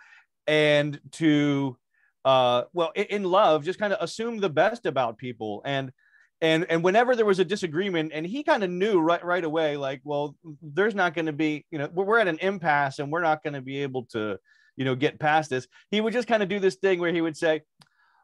[0.47, 1.77] and to
[2.25, 5.61] uh, well in, in love just kind of assume the best about people.
[5.65, 5.91] And
[6.41, 9.77] and and whenever there was a disagreement and he kind of knew right right away
[9.77, 13.21] like well there's not going to be you know we're at an impasse and we're
[13.21, 14.37] not going to be able to
[14.75, 15.67] you know get past this.
[15.89, 17.61] He would just kind of do this thing where he would say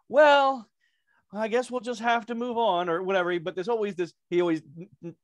[0.10, 0.68] well
[1.34, 3.38] I guess we'll just have to move on or whatever.
[3.40, 4.62] But there's always this, he always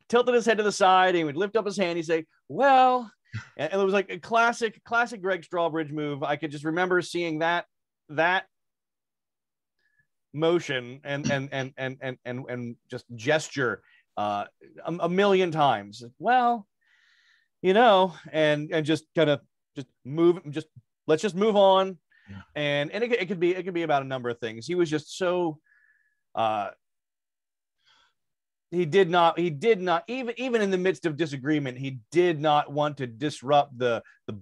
[0.09, 1.97] tilted his head to the side and he would lift up his hand.
[1.97, 3.09] He'd say, well,
[3.57, 6.23] and it was like a classic, classic Gregg Strawbridge move.
[6.23, 7.65] I could just remember seeing that,
[8.09, 8.45] that
[10.33, 13.81] motion and, and, and, and, and, and, and just gesture
[14.17, 14.45] uh,
[14.85, 16.03] a, a million times.
[16.19, 16.67] Well,
[17.61, 19.39] you know, and, and just kind of
[19.75, 20.67] just move, just
[21.07, 21.97] let's just move on.
[22.29, 22.41] Yeah.
[22.55, 24.65] And, and it, it could be, it could be about a number of things.
[24.65, 25.59] He was just so,
[26.35, 26.69] uh,
[28.73, 32.41] he did not he did not even even in the midst of disagreement he did
[32.41, 34.37] not want to disrupt the the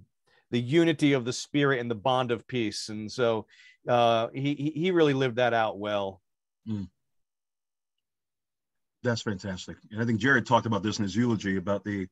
[0.50, 3.46] the unity of the spirit and the bond of peace and so
[3.88, 6.22] uh he he really lived that out well
[6.66, 6.88] mm.
[9.02, 12.06] that's fantastic and i think jared talked about this in his eulogy about the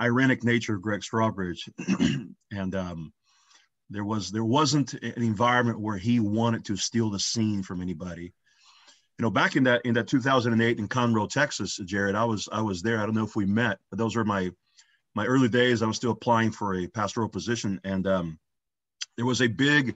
[0.00, 1.68] ironic nature of gregg strawbridge
[2.52, 3.12] and um
[3.92, 8.32] there was there wasn't an environment where he wanted to steal the scene from anybody
[9.18, 12.60] you know, back in that in that 2008 in Conroe, Texas, Jared, I was I
[12.60, 12.98] was there.
[12.98, 14.50] I don't know if we met, but those were my
[15.14, 15.82] my early days.
[15.82, 18.38] I was still applying for a pastoral position, and um,
[19.16, 19.94] there was a big.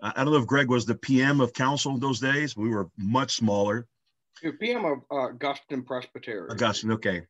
[0.00, 2.56] I don't know if Greg was the PM of council in those days.
[2.56, 3.86] We were much smaller.
[4.60, 6.50] PM of uh, Augustine Presbytery.
[6.50, 7.22] Augustine, okay,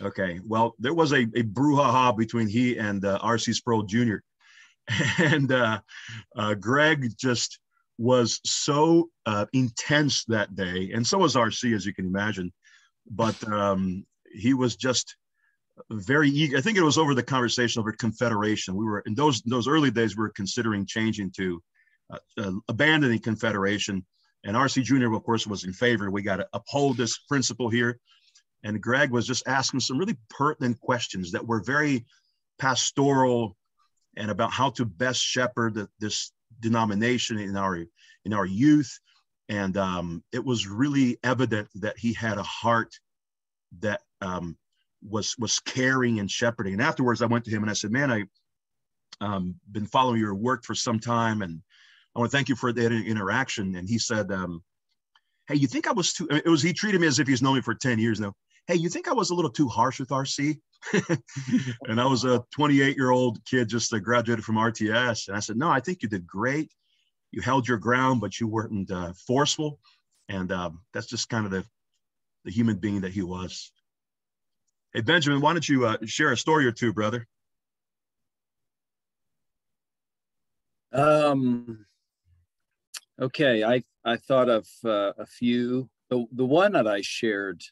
[0.00, 0.40] okay.
[0.46, 3.52] Well, there was a, a brouhaha between he and uh, R.C.
[3.54, 4.16] Sproul Jr.
[5.18, 5.80] And uh,
[6.36, 7.58] uh, Greg just
[7.98, 12.52] was so uh, intense that day, and so was RC, as you can imagine.
[13.10, 15.16] But um, he was just
[15.90, 16.56] very eager.
[16.56, 18.74] I think it was over the conversation over Confederation.
[18.74, 20.16] We were in those those early days.
[20.16, 21.62] We were considering changing to
[22.12, 24.04] uh, uh, abandoning Confederation,
[24.44, 25.12] and RC Jr.
[25.14, 26.10] of course was in favor.
[26.10, 27.98] We got to uphold this principle here.
[28.64, 32.06] And Greg was just asking some really pertinent questions that were very
[32.58, 33.56] pastoral
[34.16, 37.84] and about how to best shepherd this denomination in our
[38.24, 38.98] in our youth.
[39.48, 42.94] And um, it was really evident that he had a heart
[43.80, 44.56] that um,
[45.06, 46.74] was was caring and shepherding.
[46.74, 48.24] And afterwards i went to him and i said man i
[49.20, 51.60] um, been following your work for some time and
[52.14, 53.76] i want to thank you for that interaction.
[53.76, 54.62] And he said um,
[55.48, 57.56] hey you think i was too it was he treated me as if he's known
[57.56, 58.34] me for 10 years now
[58.66, 60.58] hey you think i was a little too harsh with rc
[61.88, 65.28] and I was a 28 year old kid just uh, graduated from RTS.
[65.28, 66.72] And I said, no, I think you did great.
[67.30, 69.78] You held your ground, but you weren't uh, forceful.
[70.28, 71.64] And um, that's just kind of the,
[72.44, 73.70] the human being that he was.
[74.92, 77.26] Hey, Benjamin, why don't you uh, share a story or two, brother?
[80.92, 81.86] Um,
[83.18, 85.88] okay, I, I thought of uh, a few.
[86.10, 87.62] The, the one that I shared,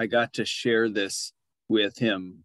[0.00, 1.34] I got to share this
[1.68, 2.44] with him,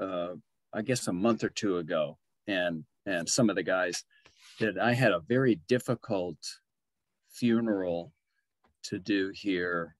[0.00, 0.34] uh,
[0.72, 4.04] I guess a month or two ago, and and some of the guys
[4.60, 6.36] that I had a very difficult
[7.32, 8.12] funeral
[8.84, 9.96] to do here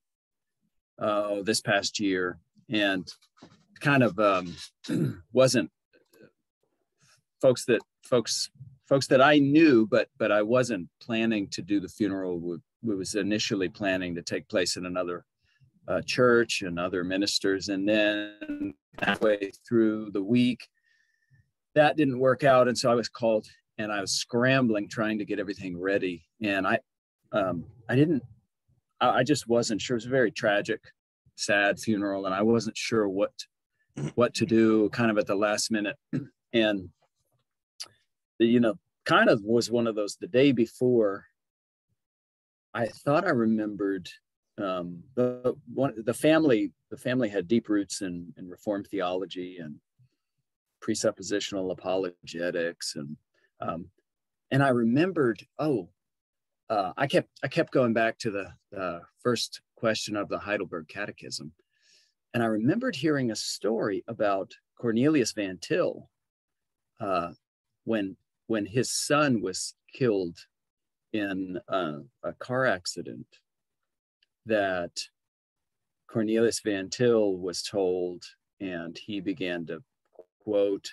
[1.01, 2.39] uh, this past year,
[2.71, 3.13] and
[3.81, 4.55] kind of um,
[5.33, 5.73] wasn't
[7.41, 8.51] folks that folks
[8.89, 12.39] folks that I knew, but but I wasn't planning to do the funeral.
[12.39, 15.25] We, we was initially planning to take place in another
[15.89, 17.69] uh, church and other ministers.
[17.69, 20.69] And then halfway through the week,
[21.75, 22.69] that didn't work out.
[22.69, 23.47] And so I was called
[23.79, 26.27] and I was scrambling trying to get everything ready.
[26.43, 26.81] And I,
[27.33, 28.23] um, I didn't,
[29.01, 29.95] I, I just wasn't sure.
[29.95, 30.81] It was a very tragic,
[31.37, 32.27] sad funeral.
[32.27, 33.33] And I wasn't sure what,
[34.15, 35.97] what to do kind of at the last minute.
[36.53, 36.89] And,
[38.39, 38.75] you know,
[39.05, 41.27] kind of was one of those the day before
[42.75, 44.09] I thought I remembered
[44.59, 49.77] um, the one the family the family had deep roots in, in reformed theology and
[50.83, 53.17] presuppositional apologetics and
[53.61, 53.87] um,
[54.51, 55.89] and I remembered oh
[56.71, 60.89] uh, I kept I kept going back to the uh, first question of the Heidelberg
[60.89, 61.53] Catechism.
[62.35, 66.11] And I remembered hearing a story about Cornelius Van Til
[67.01, 67.33] uh,
[67.85, 68.17] when
[68.49, 70.37] when his son was killed
[71.13, 73.27] in a car accident
[74.49, 75.01] that
[76.09, 78.25] Cornelius Van Til was told,
[78.61, 79.83] and he began to
[80.43, 80.91] quote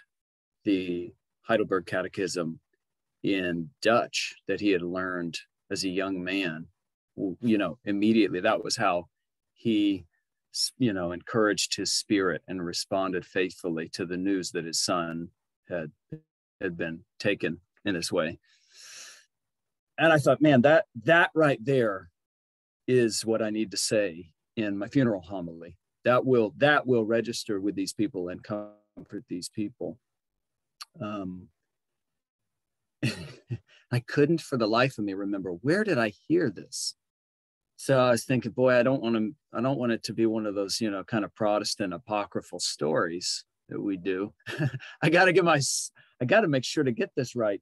[0.63, 2.59] the Heidelberg Catechism
[3.23, 5.39] in Dutch that he had learned
[5.71, 6.67] as a young man.
[7.15, 9.07] You know, immediately that was how
[9.53, 10.05] he,
[10.77, 15.29] you know, encouraged his spirit and responded faithfully to the news that his son
[15.69, 15.91] had
[16.61, 18.37] had been taken in this way.
[19.97, 22.09] And I thought, man, that that right there
[22.87, 25.77] is what I need to say in my funeral homily.
[26.03, 29.97] That will that will register with these people and comfort these people.
[31.01, 31.47] Um,
[33.91, 36.95] I couldn't for the life of me remember where did I hear this.
[37.77, 39.35] So I was thinking, boy, I don't want to.
[39.53, 42.59] I don't want it to be one of those, you know, kind of Protestant apocryphal
[42.59, 44.33] stories that we do.
[45.01, 45.59] I got to get my.
[46.21, 47.61] I got to make sure to get this right.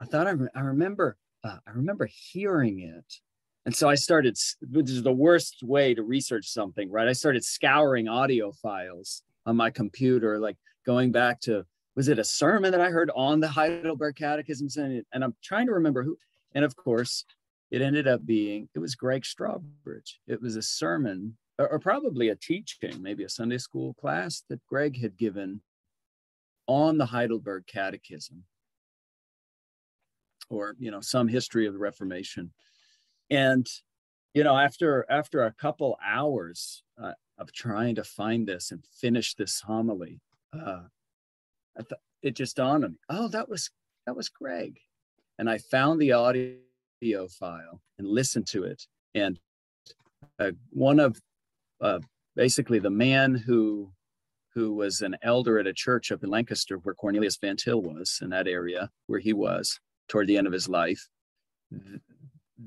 [0.00, 1.16] I thought I, I remember.
[1.42, 3.20] Uh, I remember hearing it
[3.64, 4.36] and so I started,
[4.70, 7.08] which is the worst way to research something, right?
[7.08, 12.24] I started scouring audio files on my computer, like going back to, was it a
[12.24, 14.68] sermon that I heard on the Heidelberg Catechism?
[15.12, 16.18] And, I'm trying to remember who.
[16.54, 17.24] And of course,
[17.70, 20.18] it ended up being, it was Gregg Strawbridge.
[20.26, 24.64] It was a sermon or, or probably a teaching, maybe a Sunday school class that
[24.66, 25.60] Greg had given
[26.66, 28.44] on the Heidelberg Catechism
[30.48, 32.52] or you know some history of the reformation
[33.32, 33.66] and
[34.34, 39.34] you know after after a couple hours uh, of trying to find this and finish
[39.34, 40.20] this homily
[40.52, 40.82] uh,
[41.76, 43.70] th- it just dawned on me oh that was
[44.06, 44.78] that was greg.
[45.38, 46.56] And i found the audio
[47.28, 48.86] file and listened to it.
[49.14, 49.38] And
[50.38, 51.20] uh, one of
[51.80, 52.00] uh,
[52.36, 53.92] basically the man who
[54.54, 58.20] who was an elder at a church up in lancaster where cornelius van til was
[58.22, 61.08] in that area where he was toward the end of his life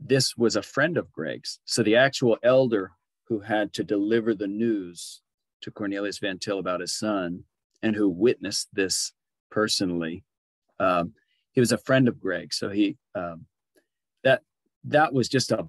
[0.03, 1.59] this was a friend of Greg's.
[1.65, 2.91] So the actual elder
[3.27, 5.21] who had to deliver the news
[5.61, 7.43] to Cornelius Van Til about his son
[7.81, 9.13] and who witnessed this
[9.49, 10.23] personally,
[10.79, 11.13] um,
[11.51, 12.53] he was a friend of Greg.
[12.53, 13.45] So he um,
[14.23, 14.41] that
[14.85, 15.65] that was just a,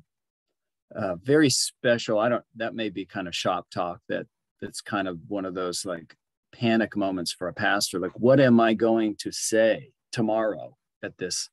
[0.92, 2.18] a very special.
[2.18, 2.44] I don't.
[2.56, 4.00] That may be kind of shop talk.
[4.08, 4.26] That
[4.60, 6.16] that's kind of one of those like
[6.52, 8.00] panic moments for a pastor.
[8.00, 11.50] Like, what am I going to say tomorrow at this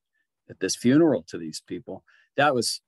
[0.50, 2.04] at this funeral to these people?
[2.38, 2.82] That was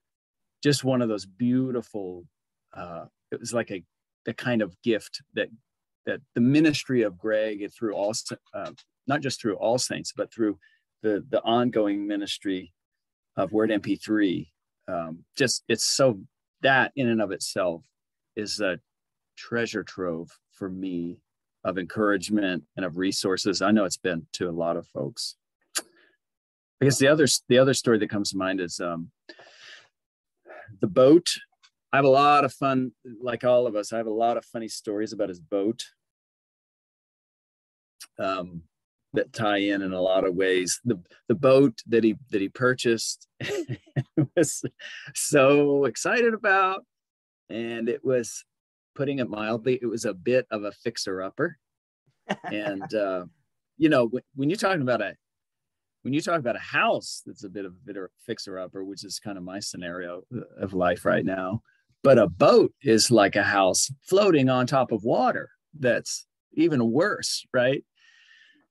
[0.64, 2.26] just one of those beautiful
[2.74, 3.84] uh, it was like a
[4.26, 5.50] the kind of gift that
[6.06, 8.14] that the ministry of greg through all
[8.54, 8.72] uh,
[9.08, 10.58] not just through all saints but through
[11.04, 12.74] the the ongoing ministry
[13.38, 14.48] of WordMP3
[14.88, 16.20] um, just it's so
[16.62, 17.84] that in and of itself
[18.36, 18.80] is a
[19.38, 21.20] treasure trove for me
[21.64, 23.62] of encouragement and of resources.
[23.62, 25.36] I know it's been to a lot of folks
[26.82, 29.12] I guess the other the other story that comes to mind is um,
[30.82, 31.28] the boat.
[31.94, 33.94] I have a lot of fun, like all of us.
[33.94, 35.84] I have a lot of funny stories about his boat
[38.20, 38.64] um,
[39.14, 40.82] that tie in in a lot of ways.
[40.84, 41.00] The
[41.30, 43.28] the boat that he that he purchased
[44.36, 44.64] was
[45.14, 46.84] so excited about,
[47.50, 48.44] and it was
[48.96, 51.58] putting it mildly, it was a bit of a fixer upper.
[52.52, 53.26] and uh,
[53.78, 55.16] you know, when, when you're talking about a
[56.06, 59.18] when you talk about a house that's a bit of a fixer upper, which is
[59.18, 60.22] kind of my scenario
[60.62, 61.64] of life right now,
[62.04, 65.50] but a boat is like a house floating on top of water.
[65.80, 67.84] That's even worse, right?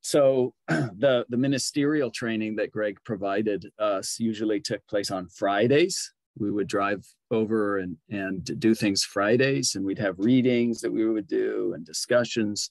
[0.00, 6.12] So the the ministerial training that Greg provided us usually took place on Fridays.
[6.38, 11.04] We would drive over and and do things Fridays, and we'd have readings that we
[11.04, 12.70] would do and discussions.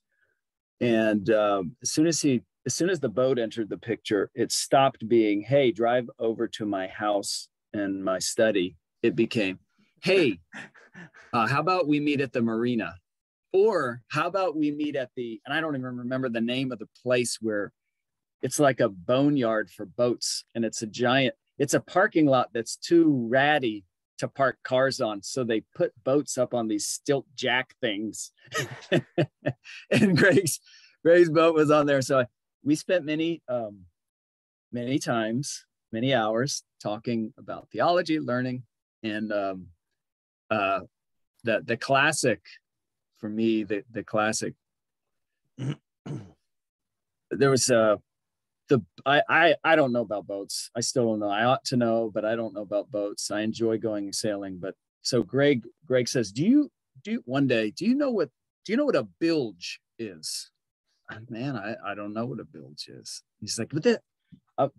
[0.80, 4.52] And um, as soon as he as soon as the boat entered the picture, it
[4.52, 8.78] stopped being, hey, drive over to my house and my study.
[9.02, 9.60] It became,
[10.02, 10.40] hey,
[11.34, 12.96] uh, how about we meet at the marina?
[13.52, 16.80] Or how about we meet at the, and I don't even remember the name of
[16.80, 17.72] the place where
[18.42, 22.78] it's like a boneyard for boats and it's a giant, it's a parking lot that's
[22.78, 23.86] too ratty
[24.20, 25.22] to park cars on.
[25.22, 28.32] So they put boats up on these stilt jack things.
[29.92, 30.60] and Greg's
[31.04, 32.02] Greg's boat was on there.
[32.02, 32.26] So I,
[32.64, 33.86] we spent many um,
[34.72, 38.64] many times many hours talking about theology learning
[39.04, 39.68] and um,
[40.50, 40.80] uh,
[41.44, 42.42] the the classic
[43.18, 44.54] for me the the classic
[47.32, 47.98] there was a uh,
[48.70, 50.70] the I, I I don't know about boats.
[50.76, 51.30] I still don't know.
[51.30, 53.30] I ought to know, but I don't know about boats.
[53.30, 56.72] I enjoy going sailing, but so Greg Greg says, "Do you
[57.04, 57.72] do you, one day?
[57.72, 58.30] Do you know what
[58.66, 60.50] do you know what a bilge is?"
[61.30, 63.22] Man, I, I don't know what a bilge is.
[63.40, 64.02] He's like, but that,
[64.58, 64.70] uh,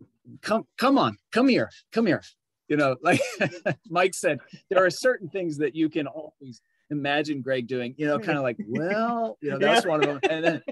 [0.43, 2.23] come, come on, come here, come here.
[2.69, 3.21] You know, like
[3.91, 4.39] Mike said,
[4.71, 6.61] there are certain things that you can always
[6.91, 10.21] imagine Greg doing, you know, kind of like, well, you know, that's one of them.
[10.31, 10.63] And then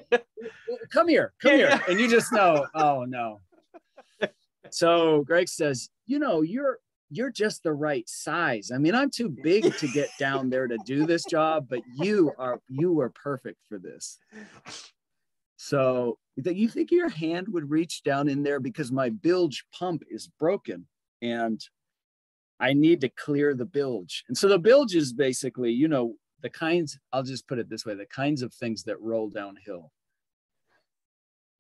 [0.91, 1.81] come here, come here.
[1.89, 3.41] And you just know, oh no.
[4.71, 6.79] So Greg says, you know, you're
[7.11, 8.71] you're just the right size.
[8.75, 12.33] I mean, I'm too big to get down there to do this job, but you
[12.39, 14.19] are you are perfect for this.
[15.65, 20.27] So you think your hand would reach down in there because my bilge pump is
[20.27, 20.89] broken
[21.23, 21.61] and
[22.59, 24.25] I need to clear the bilge.
[24.27, 27.87] And so the bilge is basically, you know, the kinds, I'll just put it this
[27.87, 29.93] way the kinds of things that roll downhill,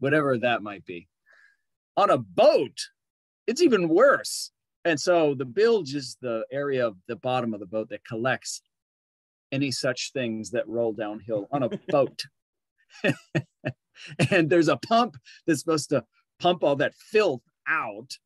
[0.00, 1.06] whatever that might be.
[1.96, 2.80] On a boat,
[3.46, 4.50] it's even worse.
[4.84, 8.62] And so the bilge is the area of the bottom of the boat that collects
[9.52, 12.24] any such things that roll downhill on a boat.
[14.30, 15.16] and there's a pump
[15.46, 16.04] that's supposed to
[16.40, 18.18] pump all that filth out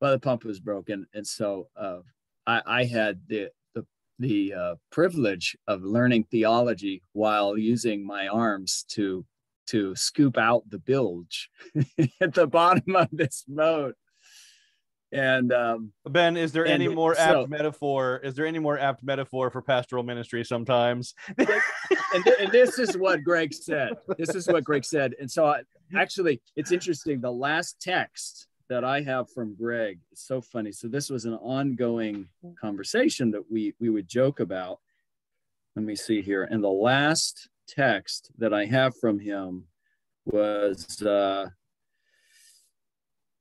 [0.00, 1.98] but the pump was broken and so uh,
[2.46, 3.86] I, I, had the the,
[4.18, 9.24] the uh, privilege of learning theology while using my arms to
[9.68, 11.48] to scoop out the bilge
[12.20, 13.94] at the bottom of this boat
[15.12, 18.20] and um, Ben, is there any more so- apt metaphor?
[18.24, 21.14] Is there any more apt metaphor for pastoral ministry sometimes?
[22.14, 23.92] And, th- and this is what Greg said.
[24.18, 25.14] This is what Greg said.
[25.20, 25.62] And so, I,
[25.96, 27.20] actually, it's interesting.
[27.20, 30.72] The last text that I have from Greg is so funny.
[30.72, 32.28] So this was an ongoing
[32.60, 34.80] conversation that we we would joke about.
[35.76, 36.44] Let me see here.
[36.44, 39.64] And the last text that I have from him
[40.24, 41.48] was uh,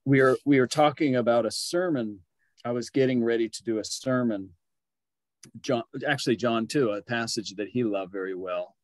[0.06, 2.20] we are we are talking about a sermon.
[2.66, 4.52] I was getting ready to do a sermon
[5.62, 8.76] John, actually John too, a passage that he loved very well.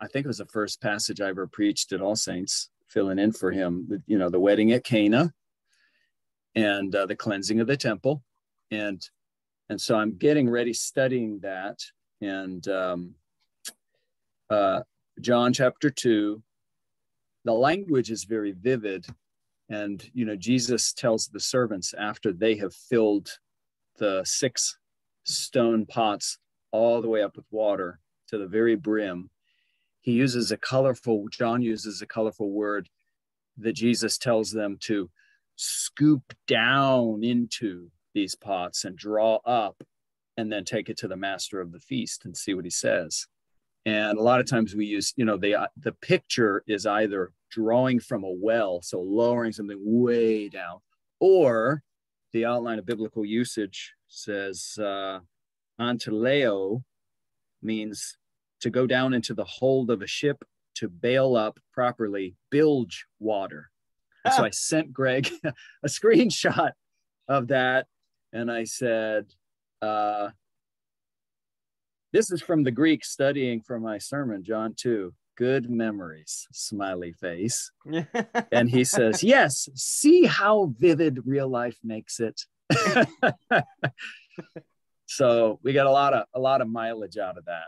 [0.00, 3.32] I think it was the first passage I ever preached at All Saints, filling in
[3.32, 4.02] for him.
[4.06, 5.32] You know, the wedding at Cana,
[6.54, 8.22] and uh, the cleansing of the temple,
[8.70, 9.02] and
[9.68, 11.78] and so I'm getting ready studying that,
[12.20, 13.14] and um,
[14.50, 14.80] uh,
[15.20, 16.42] John chapter two.
[17.44, 19.06] The language is very vivid,
[19.68, 23.30] and you know Jesus tells the servants after they have filled
[23.98, 24.76] the six
[25.24, 26.38] stone pots
[26.70, 29.30] all the way up with water to the very brim.
[30.00, 32.88] He uses a colorful, John uses a colorful word
[33.58, 35.10] that Jesus tells them to
[35.56, 39.82] scoop down into these pots and draw up
[40.36, 43.26] and then take it to the master of the feast and see what he says.
[43.86, 48.00] And a lot of times we use, you know, the the picture is either drawing
[48.00, 50.78] from a well, so lowering something way down,
[51.20, 51.82] or
[52.32, 55.20] the outline of biblical usage says uh,
[55.80, 56.82] antleo
[57.62, 58.16] means
[58.60, 60.44] to go down into the hold of a ship
[60.76, 63.70] to bail up properly bilge water.
[64.24, 66.72] And so I sent Greg a screenshot
[67.28, 67.86] of that,
[68.32, 69.26] and I said,
[69.82, 70.30] uh,
[72.12, 75.12] "This is from the Greek studying for my sermon, John two.
[75.36, 77.70] Good memories, smiley face."
[78.50, 82.40] And he says, Yes, see how vivid real life makes it.
[85.06, 87.66] so we got a lot of a lot of mileage out of that.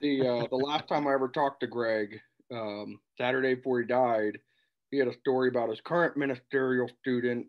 [0.00, 2.20] The uh, the last time I ever talked to Greg,
[2.52, 4.38] um, Saturday before he died,
[4.90, 7.46] he had a story about his current ministerial student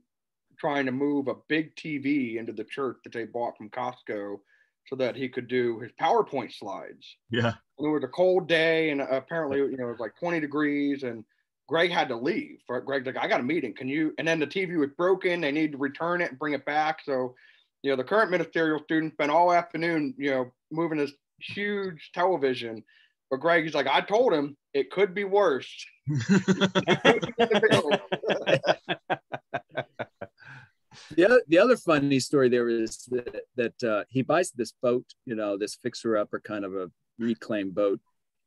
[0.60, 4.40] trying to move a big TV into the church that they bought from Costco
[4.88, 7.16] so that he could do his PowerPoint slides.
[7.30, 7.54] Yeah.
[7.78, 11.04] And it was a cold day, and apparently, you know, it was like 20 degrees,
[11.04, 11.24] and
[11.70, 12.58] Greg had to leave.
[12.68, 13.76] Greg's like, I got a meeting.
[13.76, 14.12] Can you?
[14.18, 15.40] And then the TV was broken.
[15.40, 17.02] They need to return it and bring it back.
[17.06, 17.36] So,
[17.84, 22.84] you know, the current ministerial student spent all afternoon, you know, moving this huge television.
[23.30, 25.86] But Greg he's like, I told him it could be worse.
[31.16, 35.06] The other, the other funny story there is that, that uh, he buys this boat,
[35.26, 38.00] you know, this fixer upper kind of a reclaimed boat,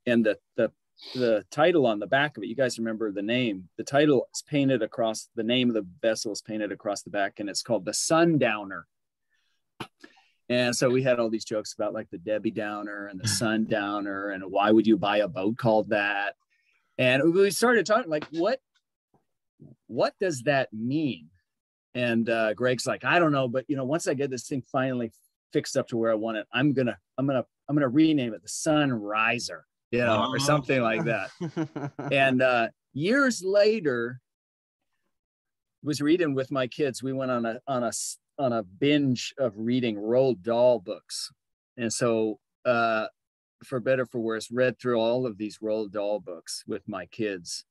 [0.06, 0.70] and the the
[1.14, 3.68] the title on the back of it, you guys remember the name.
[3.76, 7.40] The title is painted across the name of the vessel is painted across the back,
[7.40, 8.86] and it's called the Sundowner.
[10.48, 14.30] And so we had all these jokes about like the Debbie Downer and the Sundowner,
[14.30, 16.34] and why would you buy a boat called that?
[16.98, 18.60] And we started talking like, what
[19.86, 21.28] what does that mean?
[21.94, 24.62] And uh, Greg's like, I don't know, but you know, once I get this thing
[24.72, 25.12] finally
[25.52, 28.42] fixed up to where I want it, I'm gonna, I'm gonna, I'm gonna rename it
[28.42, 29.60] the Sunriser,
[29.92, 30.38] you know, or Oh.
[30.38, 31.30] something like that.
[32.12, 34.20] and uh, years later,
[35.84, 37.02] was reading with my kids.
[37.02, 37.92] We went on a on a
[38.38, 41.30] on a binge of reading Roald Dahl books,
[41.76, 43.06] and so uh,
[43.64, 47.64] for better for worse, read through all of these Roald Dahl books with my kids,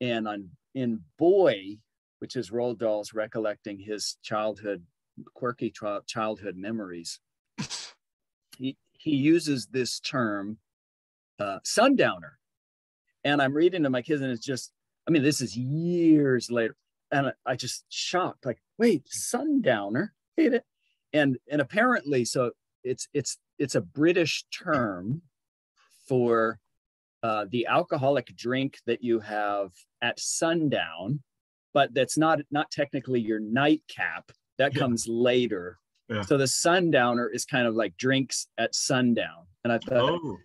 [0.00, 1.78] and on in Boy,
[2.20, 4.84] which is Roald Dahl's recollecting his childhood
[5.34, 7.18] quirky chi- childhood memories.
[8.56, 10.58] he he uses this term
[11.38, 12.38] uh, sundowner,
[13.24, 14.72] and I'm reading to my kids, and it's just
[15.06, 16.76] I mean this is years later,
[17.10, 20.64] and I, I just shocked like wait sundowner hate it,
[21.12, 22.52] and and apparently so
[22.84, 25.22] it's it's it's a British term
[26.08, 26.58] for
[27.22, 29.70] uh, the alcoholic drink that you have
[30.00, 31.20] at sundown,
[31.74, 34.30] but that's not not technically your nightcap.
[34.58, 34.80] That Yeah.
[34.80, 35.78] comes later.
[36.08, 36.22] Yeah.
[36.22, 40.38] So the sundowner is kind of like drinks at sundown, and I thought oh,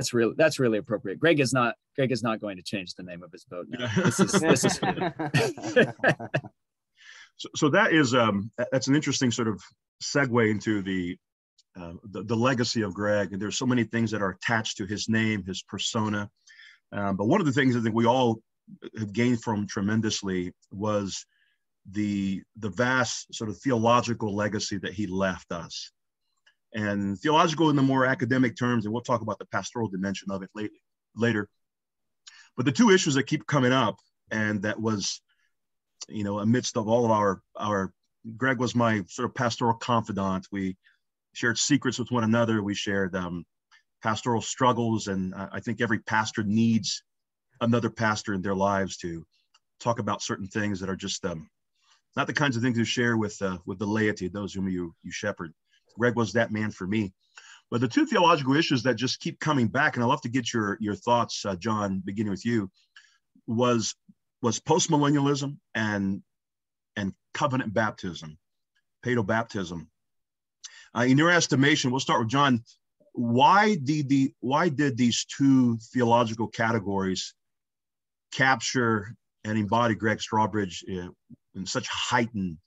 [0.00, 1.20] that's really that's really appropriate.
[1.20, 3.86] Greg is not Greg is not going to change the name of his boat now.
[4.02, 4.76] This is this is
[7.36, 9.62] so, so that is um, that's an interesting sort of
[10.02, 11.18] segue into the,
[11.78, 13.34] uh, the the legacy of Greg.
[13.34, 16.30] And there's so many things that are attached to his name, his persona.
[16.92, 18.40] Um, but one of the things I think we all
[18.98, 21.26] have gained from tremendously was
[21.90, 25.92] the the vast sort of theological legacy that he left us.
[26.72, 30.42] And theological in the more academic terms, and we'll talk about the pastoral dimension of
[30.42, 30.70] it late,
[31.16, 31.48] later.
[32.56, 33.96] But the two issues that keep coming up,
[34.30, 35.20] and that was
[36.08, 37.92] you know, amidst of all of our our
[38.36, 40.46] Greg was my sort of pastoral confidant.
[40.52, 40.76] We
[41.32, 42.62] shared secrets with one another.
[42.62, 43.44] We shared um,
[44.02, 47.02] pastoral struggles, and I think every pastor needs
[47.60, 49.24] another pastor in their lives to
[49.78, 51.48] talk about certain things that are just um,
[52.16, 54.94] not the kinds of things you share with uh, with the laity, those whom you
[55.02, 55.52] you shepherd.
[55.98, 57.12] Greg was that man for me.
[57.70, 60.52] But the two theological issues that just keep coming back, and I'd love to get
[60.52, 62.70] your your thoughts, uh, John, beginning with you,
[63.46, 63.94] was
[64.42, 66.22] was postmillennialism and
[66.96, 68.38] and covenant baptism,
[69.04, 69.88] paedo baptism.
[70.96, 72.64] Uh, in your estimation, we'll start with John.
[73.12, 77.34] Why did the why did these two theological categories
[78.32, 79.14] capture
[79.44, 81.14] and embody Gregg Strawbridge in,
[81.54, 82.58] in such heightened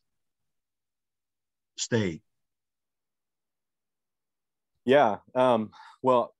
[1.77, 2.22] state?
[4.85, 5.17] Yeah.
[5.35, 5.71] Um,
[6.01, 6.33] well,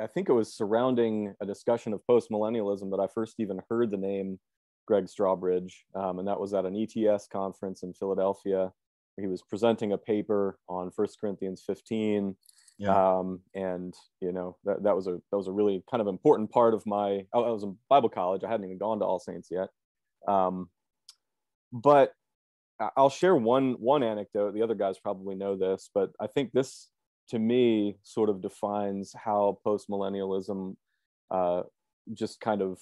[0.00, 3.96] I think it was surrounding a discussion of postmillennialism that I first even heard the
[3.96, 4.38] name
[4.86, 8.72] Gregg Strawbridge, um, and that was at an ETS conference in Philadelphia.
[9.20, 12.34] He was presenting a paper on First Corinthians 15,
[12.78, 13.18] yeah.
[13.18, 16.50] um, and you know that, that was a that was a really kind of important
[16.50, 17.26] part of my.
[17.34, 18.42] I was in Bible college.
[18.44, 19.68] I hadn't even gone to All Saints yet,
[20.26, 20.70] um,
[21.72, 22.12] but
[22.96, 24.54] I'll share one one anecdote.
[24.54, 26.88] The other guys probably know this, but I think this
[27.28, 30.76] to me sort of defines how postmillennialism
[31.30, 31.62] uh,
[32.14, 32.78] just kind of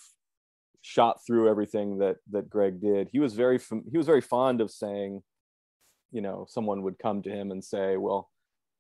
[0.83, 3.09] shot through everything that that Greg did.
[3.11, 3.59] He was very
[3.91, 5.23] he was very fond of saying,
[6.13, 8.31] you know, someone would come to him and say, "Well,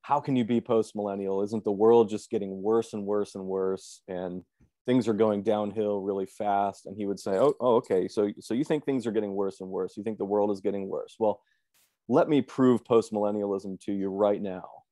[0.02, 1.44] how can you be postmillennial?
[1.44, 4.42] Isn't the world just getting worse and worse and worse and
[4.86, 8.06] things are going downhill really fast?" And he would say, "Oh, oh okay.
[8.06, 9.96] So so you think things are getting worse and worse?
[9.96, 11.16] You think the world is getting worse?
[11.18, 11.40] Well,
[12.08, 14.86] let me prove postmillennialism to you right now."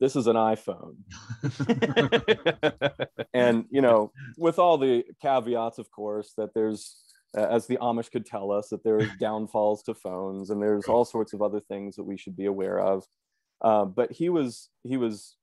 [0.00, 0.96] This is an iphone.
[3.34, 6.96] And you know with all the caveats of course that there's
[7.34, 11.34] as the amish could tell us that there's downfalls to phones and there's all sorts
[11.34, 13.04] of other things that we should be aware of.
[13.60, 15.36] Uh, but he was he was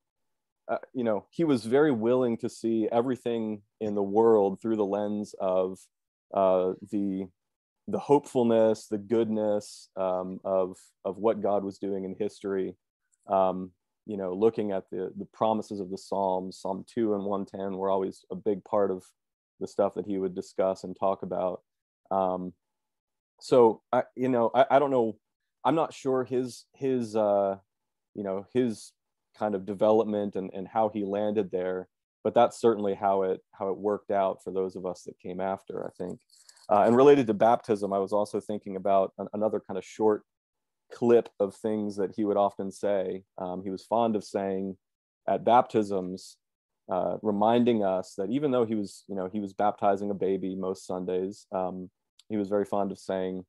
[0.68, 4.86] uh, you know he was very willing to see everything in the world through the
[4.86, 5.80] lens of
[6.34, 7.28] uh, the
[7.88, 12.76] the hopefulness the goodness um, of of what god was doing in history.
[13.28, 13.72] Um,
[14.06, 17.78] you know, looking at the the promises of the Psalms, Psalm two and one ten
[17.78, 19.03] were always a big part of
[19.60, 21.62] the stuff that he would discuss and talk about.
[22.12, 22.53] Um,
[23.39, 25.18] so I, you know, I, I don't know,
[25.64, 27.58] I'm not sure his his uh,
[28.14, 28.91] you know his
[29.38, 31.88] kind of development and and how he landed there,
[32.24, 35.41] but that's certainly how it how it worked out for those of us that came
[35.41, 35.86] after.
[35.86, 36.20] I think.
[36.68, 40.24] Uh, and related to baptism, I was also thinking about an, another kind of short
[40.92, 43.24] clip of things that he would often say.
[43.38, 44.78] Um, he was fond of saying
[45.28, 46.38] at baptisms,
[46.92, 50.56] uh, reminding us that even though he was, you know, he was baptizing a baby
[50.56, 51.90] most Sundays, um,
[52.30, 53.46] he was very fond of saying,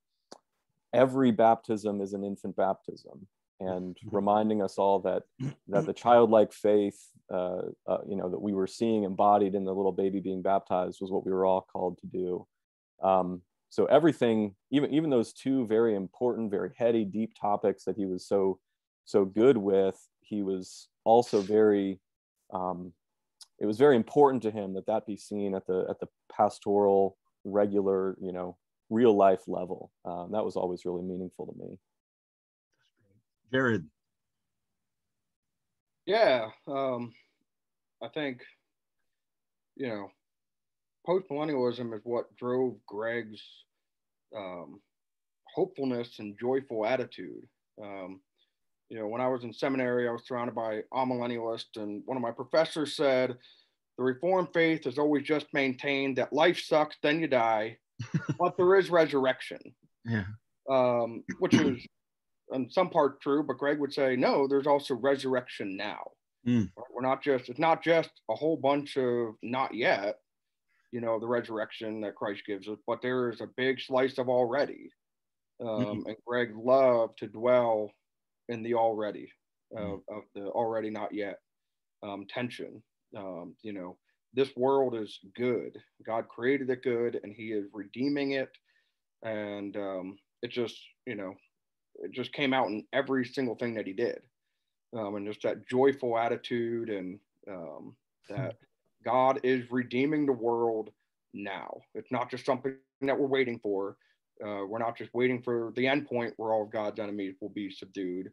[0.93, 3.27] every baptism is an infant baptism
[3.61, 4.15] and mm-hmm.
[4.15, 5.23] reminding us all that
[5.69, 9.73] that the childlike faith uh, uh, you know that we were seeing embodied in the
[9.73, 12.47] little baby being baptized was what we were all called to do
[13.03, 13.43] um,
[13.77, 18.27] so everything even even those two very important very heady deep topics that he was
[18.27, 18.59] so
[19.05, 22.01] so good with he was also very
[22.55, 22.91] um,
[23.61, 27.19] it was very important to him that that be seen at the at the pastoral
[27.45, 28.57] regular you know
[28.89, 29.91] real life level.
[30.07, 31.79] Um, that was always really meaningful to me.
[33.53, 33.87] Jared.
[36.07, 37.13] Yeah um,
[38.03, 38.41] i think
[39.77, 40.09] you know
[41.07, 43.43] postmillennialism is what drove Greg's
[44.35, 44.81] um,
[45.55, 47.47] hopefulness and joyful attitude.
[47.83, 48.21] Um,
[48.89, 52.23] you know, when I was in seminary, I was surrounded by amillennialists, and one of
[52.23, 53.37] my professors said,
[53.99, 57.79] "The Reformed faith has always just maintained that life sucks, then you die,
[58.39, 59.61] but there is resurrection."
[60.05, 60.27] Yeah.
[60.69, 61.85] Um, which is
[62.53, 66.13] in some part true, but Greg would say, "No, there's also resurrection now."
[66.47, 66.71] Mm.
[66.95, 70.19] We're not just it's not just a whole bunch of not yet
[70.93, 74.29] you know, the resurrection that Christ gives us, but there is a big slice of
[74.29, 74.91] already.
[75.61, 76.09] Um, mm-hmm.
[76.09, 77.91] And Greg loved to dwell
[78.49, 79.31] in the already,
[79.77, 80.17] uh, mm-hmm.
[80.17, 81.41] of the already not yet
[82.03, 82.83] um, tension.
[83.17, 83.97] Um, you know,
[84.35, 85.79] this world is good.
[86.05, 88.51] God created it good, and He is redeeming it.
[89.23, 91.35] And um, it just, you know,
[91.97, 94.21] it just came out in every single thing that He did,
[94.97, 97.19] um, and just that joyful attitude and
[97.51, 97.97] um,
[98.29, 98.57] that
[99.07, 100.91] God is redeeming the world
[101.33, 101.81] now.
[101.95, 103.97] It's not just something that we're waiting for.
[104.45, 107.51] Uh, we're not just waiting for the end point where all of God's enemies will
[107.51, 108.31] be subdued,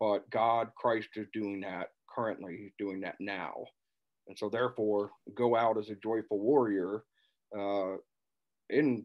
[0.00, 2.56] but God, Christ is doing that currently.
[2.56, 3.52] He's doing that now.
[4.26, 7.04] And so, therefore, go out as a joyful warrior
[7.56, 7.96] uh,
[8.70, 9.04] in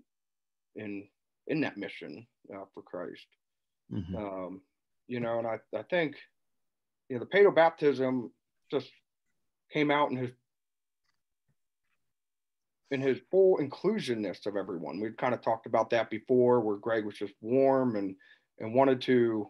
[0.76, 1.08] in
[1.48, 3.28] in that mission uh, for Christ.
[3.92, 4.16] Mhm.
[4.16, 4.62] Um,
[5.08, 6.16] you know, and I, I think,
[7.10, 8.32] you know, the paedo baptism
[8.72, 8.90] just
[9.74, 10.32] came out in his
[12.92, 15.00] in his full inclusionness of everyone.
[15.00, 18.16] We've kind of talked about that before, where Greg was just warm and
[18.60, 19.50] and wanted to,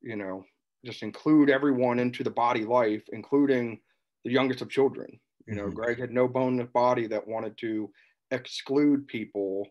[0.00, 0.44] you know,
[0.84, 3.80] just include everyone into the body life, including
[4.24, 5.20] the youngest of children.
[5.46, 5.74] You know, Mhm.
[5.74, 7.92] Greg had no bone in his body that wanted to
[8.30, 9.66] exclude people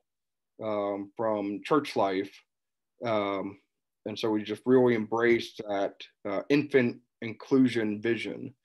[0.63, 2.33] um, from church life.
[3.03, 3.61] Um,
[4.05, 8.55] and so we just really embraced that uh, infant inclusion vision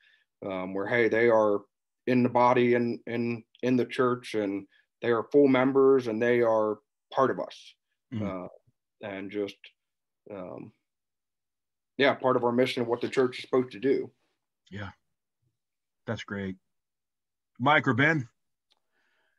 [0.47, 1.61] um, where, hey, they are
[2.07, 4.67] in the body and in, in the church and
[5.01, 6.79] they are full members and they are
[7.13, 7.75] part of us.
[8.13, 8.45] Mhm.
[8.45, 8.49] Uh,
[9.03, 9.57] and just,
[10.31, 10.73] um,
[11.97, 14.11] yeah, part of our mission of what the church is supposed to do.
[14.71, 14.91] Yeah
[16.07, 16.57] that's great.
[17.59, 18.29] Mike or Ben?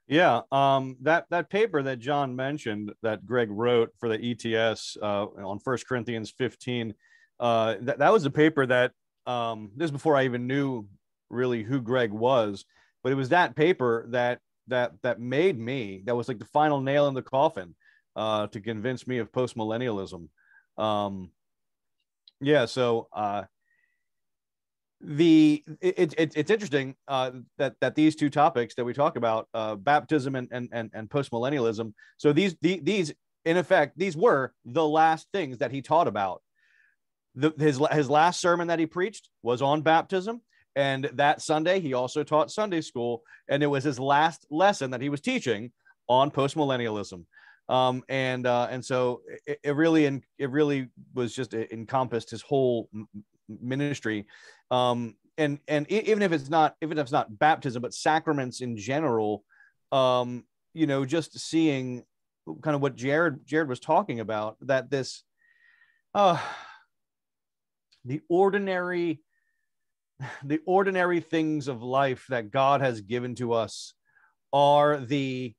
[0.07, 5.25] Yeah, um, that that paper that John mentioned that Gregg wrote for the ETS uh,
[5.25, 6.93] on First Corinthians 15,
[7.39, 8.91] uh, that that was a paper that
[9.25, 10.87] um, this is before I even knew
[11.29, 12.65] really who Gregg was,
[13.03, 16.81] but it was that paper that that that made me that was like the final
[16.81, 17.75] nail in the coffin
[18.15, 20.29] uh, to convince me of postmillennialism.
[20.77, 21.31] Um,
[22.39, 23.43] yeah, so uh,
[25.03, 29.47] the it, it, it's interesting uh, that that these two topics that we talk about
[29.53, 34.53] uh, baptism and and and, and postmillennialism so these the, these in effect these were
[34.65, 36.41] the last things that he taught about
[37.35, 40.41] the, his his last sermon that he preached was on baptism
[40.75, 45.01] and that sunday he also taught sunday school and it was his last lesson that
[45.01, 45.71] he was teaching
[46.07, 47.25] on postmillennialism.
[47.69, 52.89] Um, and uh, and so it, it really it really was just encompassed his whole
[53.47, 54.25] ministry.
[54.69, 58.77] Um, and and even if it's not even if it's not baptism but sacraments in
[58.77, 59.43] general
[59.91, 60.43] um,
[60.73, 62.03] you know just seeing
[62.61, 65.23] kind of what jared jared was talking about that this
[66.13, 66.37] uh
[68.03, 69.21] the ordinary
[70.43, 73.93] the ordinary things of life that god has given to us
[74.51, 75.53] are the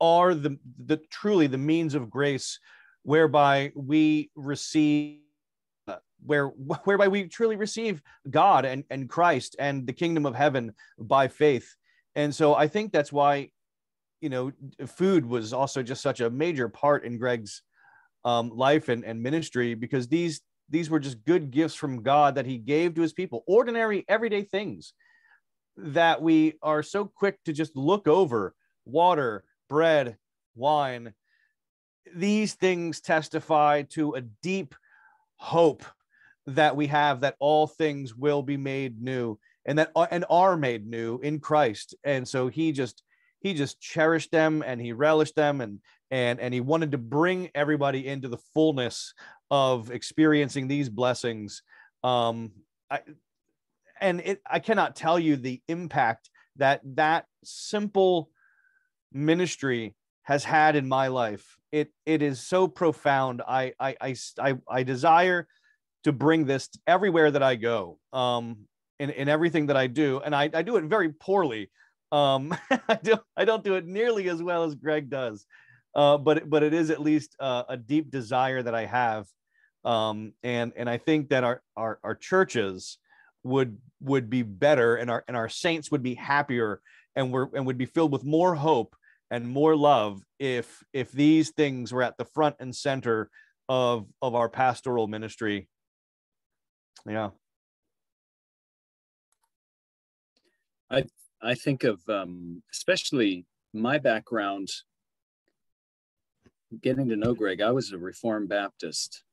[0.00, 2.58] are the the truly the means of grace
[3.04, 5.18] whereby we receive
[6.24, 6.46] where
[6.84, 11.74] whereby we truly receive God and, and Christ and the kingdom of heaven by faith.
[12.14, 13.50] And so I think that's why,
[14.20, 14.52] you know,
[14.86, 17.62] food was also just such a major part in Gregg's
[18.24, 20.42] um, life and, and ministry because these
[20.72, 24.42] these were just good gifts from God that he gave to his people, ordinary, everyday
[24.42, 24.94] things
[25.76, 28.54] that we are so quick to just look over
[28.84, 30.16] water, bread,
[30.54, 31.12] wine.
[32.14, 34.74] These things testify to a deep
[35.36, 35.84] hope
[36.46, 40.56] that we have that all things will be made new and that uh, and are
[40.56, 41.94] made new in Christ.
[42.02, 43.02] And so he just
[43.40, 47.50] he just cherished them and he relished them and and and he wanted to bring
[47.54, 49.14] everybody into the fullness
[49.52, 51.62] of experiencing these blessings.
[52.02, 52.52] Um,
[52.90, 53.00] I,
[54.00, 58.30] and it, I cannot tell you the impact that that simple
[59.12, 61.58] ministry has had in my life.
[61.70, 63.42] It it is so profound.
[63.46, 65.46] I I I I, I desire
[66.04, 67.98] to bring this everywhere that I go.
[68.12, 68.66] Um,
[68.98, 71.70] in, in everything that I do, and I, I do it very poorly.
[72.10, 72.56] Um,
[72.88, 75.44] I don't I don't do it nearly as well as Gregg does,
[75.94, 79.26] uh, but but it is at least uh, a deep desire that I have,
[79.84, 82.98] um, and and I think that our our, our churches
[83.42, 86.80] would would be better, and our and our saints would be happier,
[87.16, 88.94] and we're and would be filled with more hope
[89.30, 93.30] and more love if if these things were at the front and center
[93.68, 95.68] of of our pastoral ministry.
[97.06, 97.30] Yeah.
[100.90, 101.04] I
[101.40, 104.68] I think of um, especially my background
[106.80, 107.60] getting to know Gregg.
[107.60, 109.24] I was a Reformed Baptist,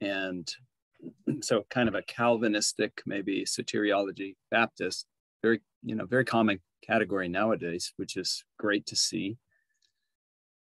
[0.00, 0.48] and
[1.42, 5.06] so kind of a Calvinistic, maybe soteriology Baptist.
[5.42, 9.36] Very, you know, very common category nowadays, which is great to see.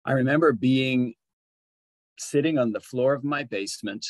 [0.06, 1.16] I remember being
[2.18, 4.06] sitting on the floor of my basement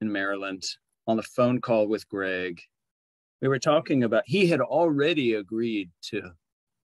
[0.00, 0.62] in Maryland
[1.06, 2.60] on a phone call with Gregg
[3.44, 6.30] we were talking about he had already agreed to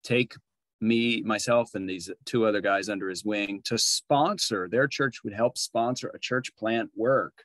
[0.04, 0.34] take
[0.83, 5.33] me myself and these two other guys under his wing to sponsor their church would
[5.33, 7.45] help sponsor a church plant work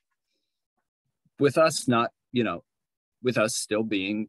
[1.39, 2.63] with us not you know
[3.23, 4.27] with us still being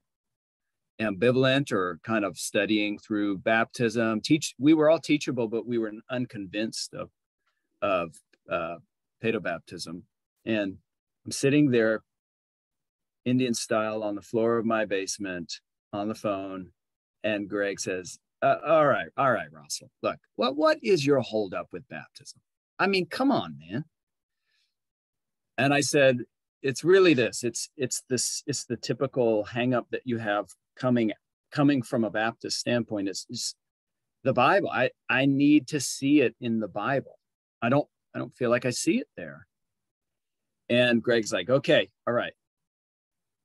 [1.01, 5.93] ambivalent or kind of studying through baptism teach we were all teachable but we were
[6.11, 7.11] unconvinced of
[7.83, 8.15] of
[8.51, 8.77] uh
[9.41, 10.03] baptism
[10.45, 10.77] and
[11.25, 12.03] i'm sitting there
[13.29, 15.61] Indian style on the floor of my basement
[15.93, 16.71] on the phone.
[17.23, 19.91] And Gregg says, uh, all right, all right, Russell.
[20.03, 22.41] Look, what what is your holdup with baptism?
[22.78, 23.84] I mean, come on, man.
[25.57, 26.18] And I said,
[26.62, 27.43] it's really this.
[27.43, 28.43] It's it's this.
[28.47, 31.12] It's the typical hangup that you have coming
[31.51, 33.09] coming from a Baptist standpoint.
[33.09, 33.55] It's, it's
[34.22, 34.70] the Bible.
[34.70, 37.18] I I need to see it in the Bible.
[37.61, 39.47] I don't I don't feel like I see it there.
[40.68, 42.34] And Gregg's like, okay, all right,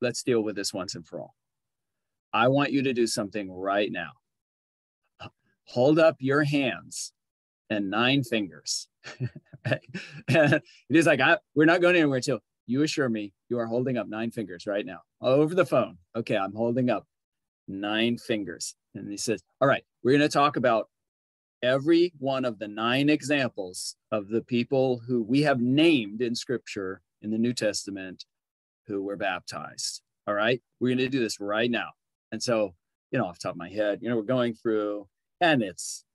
[0.02, 1.36] let's deal with this once and for all.
[2.34, 4.12] I want you to do something right now
[5.66, 7.14] hold up your hands
[7.70, 8.88] and nine fingers.
[10.28, 13.98] and he's like, I, we're not going anywhere until you assure me you are holding
[13.98, 15.98] up nine fingers right now over the phone.
[16.16, 17.06] Okay, I'm holding up
[17.68, 18.76] nine fingers.
[18.96, 20.90] And he says, All right, we're going to talk about
[21.62, 27.02] every one of the nine examples of the people who we have named in scripture
[27.22, 28.26] in the New Testament
[28.88, 30.02] who were baptized.
[30.28, 31.90] All right, we're going to do this right now.
[32.32, 32.74] And so,
[33.12, 35.08] you know, off top of my head, you know, we're going through
[35.44, 36.06] and it's,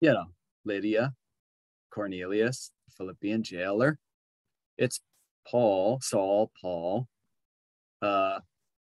[0.00, 0.24] you know,
[0.64, 1.12] Lydia,
[1.90, 3.98] Cornelius, Philippian jailer.
[4.78, 5.00] It's
[5.46, 7.06] Paul, Saul, Paul.
[8.00, 8.38] Uh,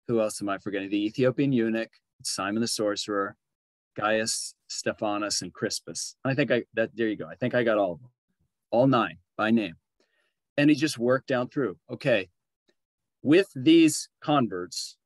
[0.06, 0.90] who else am I forgetting?
[0.90, 1.90] The Ethiopian eunuch,
[2.22, 3.36] Simon the sorcerer,
[3.96, 6.14] Gaius, Stephanus, and Crispus.
[6.24, 7.26] I think I that there you go.
[7.26, 8.10] I think I got all of them,
[8.70, 9.74] all nine by name.
[10.56, 11.76] And he just worked down through.
[11.90, 12.28] Okay,
[13.22, 14.96] with these converts,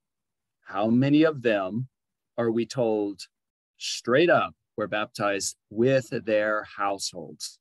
[0.66, 1.88] how many of them
[2.36, 3.22] are we told
[3.78, 7.58] straight up were baptized with their households.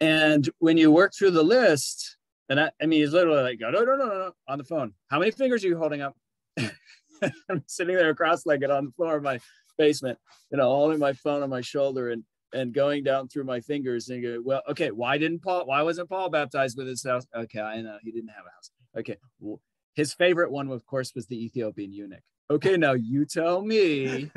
[0.00, 2.16] And when you work through the list,
[2.48, 4.92] and I, I mean, he's literally like, no, no, no, no, no, on the phone.
[5.08, 6.14] How many fingers are you holding up?
[6.58, 9.40] I'm sitting there cross-legged on the floor of my
[9.78, 10.18] basement,
[10.50, 14.08] you know, holding my phone on my shoulder and and going down through my fingers
[14.08, 15.66] and go, well, okay, why didn't Paul?
[15.66, 17.26] Why wasn't Paul baptized with his house?
[17.34, 18.70] Okay, I know he didn't have a house.
[18.96, 19.60] Okay, well,
[19.96, 24.30] his favorite one, of course, was the Ethiopian eunuch okay, now you tell me.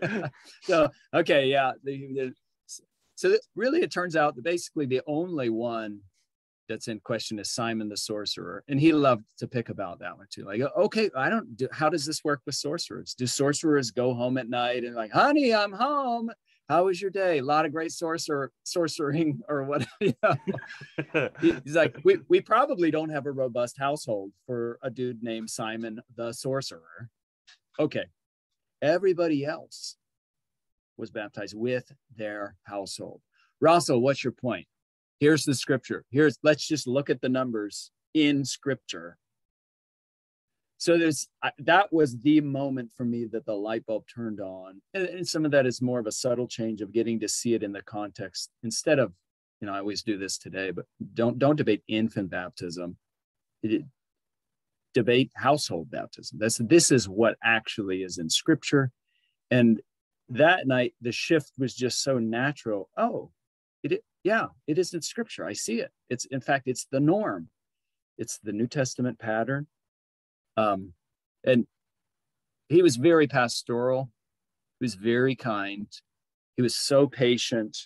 [0.62, 1.72] so, okay, yeah.
[1.84, 2.34] The, the,
[3.14, 6.00] so really, it turns out that basically the only one
[6.68, 10.26] that's in question is Simon the sorcerer, and he loved to pick about that one
[10.30, 10.44] too.
[10.44, 11.56] Like, okay, I don't.
[11.56, 13.14] Do, how does this work with sorcerers?
[13.14, 16.30] Do sorcerers go home at night and like, honey, I'm home.
[16.68, 17.38] How was your day?
[17.38, 19.86] A lot of great sorcerer sorcering or what?
[20.00, 21.30] You know?
[21.40, 26.00] He's like, we, we probably don't have a robust household for a dude named Simon
[26.16, 27.08] the sorcerer.
[27.78, 28.06] Okay.
[28.82, 29.96] Everybody else
[30.96, 33.20] was baptized with their household.
[33.60, 34.66] Russell, what's your point?
[35.20, 36.04] Here's the scripture.
[36.10, 39.16] Here's let's just look at the numbers in scripture.
[40.78, 44.82] So there's that was the moment for me that the light bulb turned on.
[44.92, 47.54] And, and some of that is more of a subtle change of getting to see
[47.54, 49.12] it in the context instead of,
[49.60, 52.96] you know, I always do this today, but don't don't debate infant baptism.
[53.62, 53.84] It,
[54.92, 56.38] debate household baptism.
[56.38, 58.90] That's this is what actually is in scripture.
[59.50, 59.80] And
[60.30, 62.88] that night the shift was just so natural.
[62.96, 63.30] Oh,
[63.82, 65.46] it yeah, it is in scripture.
[65.46, 65.90] I see it.
[66.10, 67.48] It's in fact it's the norm.
[68.18, 69.66] It's the New Testament pattern.
[70.56, 70.92] Um,
[71.44, 71.66] and
[72.68, 74.10] he was very pastoral.
[74.80, 75.86] He was very kind.
[76.56, 77.76] He was so patient.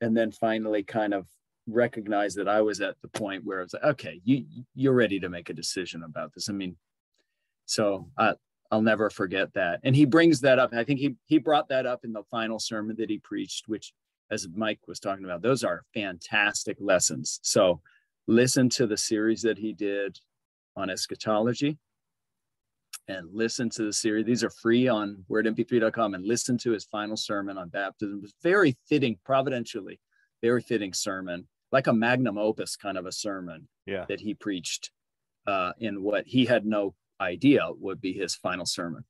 [0.00, 1.26] And then finally kind of
[1.66, 4.44] recognized that I was at the point where I was like, okay, you
[4.74, 6.48] you're ready to make a decision about this.
[6.48, 6.76] I mean,
[7.64, 8.34] so I,
[8.70, 9.80] I'll never forget that.
[9.82, 10.72] And he brings that up.
[10.74, 13.92] I think he he brought that up in the final sermon that he preached, which,
[14.30, 17.40] as Mike was talking about, those are fantastic lessons.
[17.42, 17.80] So
[18.26, 20.18] listen to the series that he did
[20.76, 21.78] on eschatology
[23.08, 24.26] and listen to the series.
[24.26, 28.18] These are free on wordmp3.com and listen to his final sermon on baptism.
[28.18, 30.00] It was very fitting, providentially,
[30.42, 34.04] very fitting sermon like a magnum opus kind of a sermon yeah.
[34.08, 34.90] that he preached
[35.46, 39.04] uh, in what he had no idea would be his final sermon.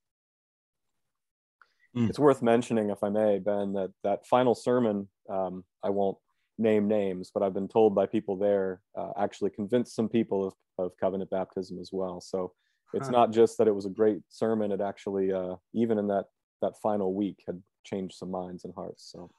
[1.95, 2.07] Hmm.
[2.07, 6.19] It's worth mentioning, if I may, Ben, that that final sermon, um, I won't
[6.59, 10.55] name names, but I've been told by people there uh, actually convinced some people of,
[10.79, 12.21] of covenant baptism as well.
[12.21, 12.53] So
[12.97, 13.13] it's huh.
[13.13, 16.27] not just that it was a great sermon; it actually, uh, even in that
[16.63, 19.11] that final week, had changed some minds and hearts.
[19.13, 19.31] So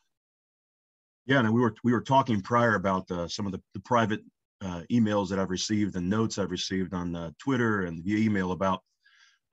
[1.25, 4.21] yeah, and we were we were talking prior about uh, some of the, the private
[4.61, 8.53] uh, emails that I've received and notes I've received on uh, Twitter and via email
[8.53, 8.81] about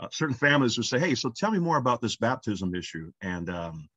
[0.00, 3.50] uh, certain families who say, "Hey, so tell me more about this baptism issue." And
[3.50, 3.88] um,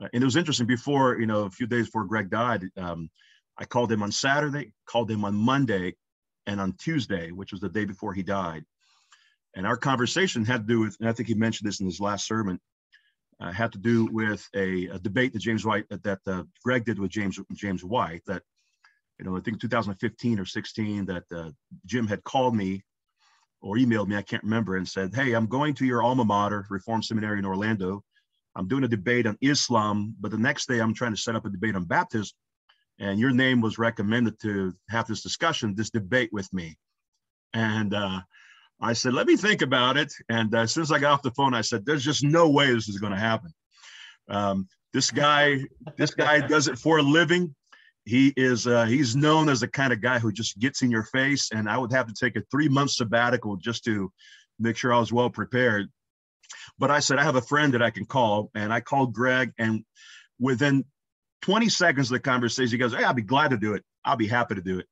[0.00, 0.66] uh, and it was interesting.
[0.66, 3.10] Before you know, a few days before Gregg died, um,
[3.58, 5.96] I called him on Saturday, called him on Monday,
[6.46, 8.64] and on Tuesday, which was the day before he died.
[9.56, 12.00] And our conversation had to do with, and I think he mentioned this in his
[12.00, 12.60] last sermon,
[13.40, 16.98] uh, had to do with a, a, debate that James White that, uh, Gregg did
[16.98, 18.42] with James James White that
[19.18, 21.50] you know I think 2015 or 16 that uh,
[21.84, 22.82] Jim had called me
[23.60, 26.64] or emailed me I can't remember and said hey I'm going to your alma mater
[26.70, 28.02] Reformed Seminary in Orlando
[28.56, 31.44] I'm doing a debate on Islam, but the next day I'm trying to set up
[31.44, 32.34] a debate on baptism.
[32.98, 36.78] And your name was recommended to have this discussion, this debate with me.
[37.52, 38.20] And uh,
[38.80, 40.12] I said, let me think about it.
[40.28, 42.50] And uh, as soon as I got off the phone, I said, there's just no
[42.50, 43.52] way this is going to happen.
[44.28, 45.60] Um, this guy,
[45.96, 47.54] this guy does it for a living.
[48.04, 51.04] He is, uh, he's known as the kind of guy who just gets in your
[51.04, 51.50] face.
[51.52, 54.12] And I would have to take a three month sabbatical just to
[54.58, 55.88] make sure I was well prepared.
[56.78, 58.50] But I said, I have a friend that I can call.
[58.54, 59.52] And I called Gregg.
[59.58, 59.84] And
[60.38, 60.84] within
[61.42, 63.82] 20 seconds of the conversation, he goes, Hey, I'll be glad to do it.
[64.04, 64.86] I'll be happy to do it.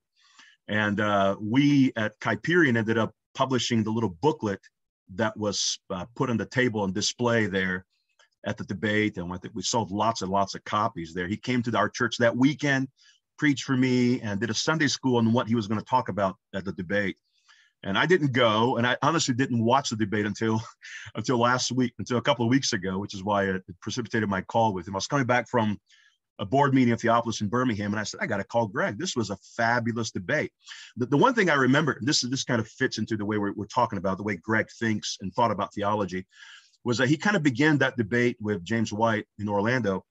[0.66, 4.60] And uh, we at Kuyperian ended up publishing the little booklet
[5.14, 7.84] that was uh, put on the table and display there
[8.46, 9.16] at the debate.
[9.16, 11.26] And I think we sold lots and lots of copies there.
[11.26, 12.88] He came to our church that weekend,
[13.38, 16.08] preached for me, and did a Sunday school on what he was going to talk
[16.08, 17.16] about at the debate.
[17.82, 20.62] And I didn't go, and I honestly didn't watch the debate until
[21.14, 24.40] until last week, until a couple of weeks ago, which is why it precipitated my
[24.40, 24.94] call with him.
[24.94, 25.78] I was coming back from
[26.38, 28.98] a board meeting at Theopolis in Birmingham, and I said, I got to call Gregg.
[28.98, 30.52] This was a fabulous debate.
[30.96, 33.38] The, the one thing I remember, and this this kind of fits into the way
[33.38, 36.26] we're, we're talking about, the way Gregg thinks and thought about theology,
[36.84, 40.04] was that he kind of began that debate with James White in Orlando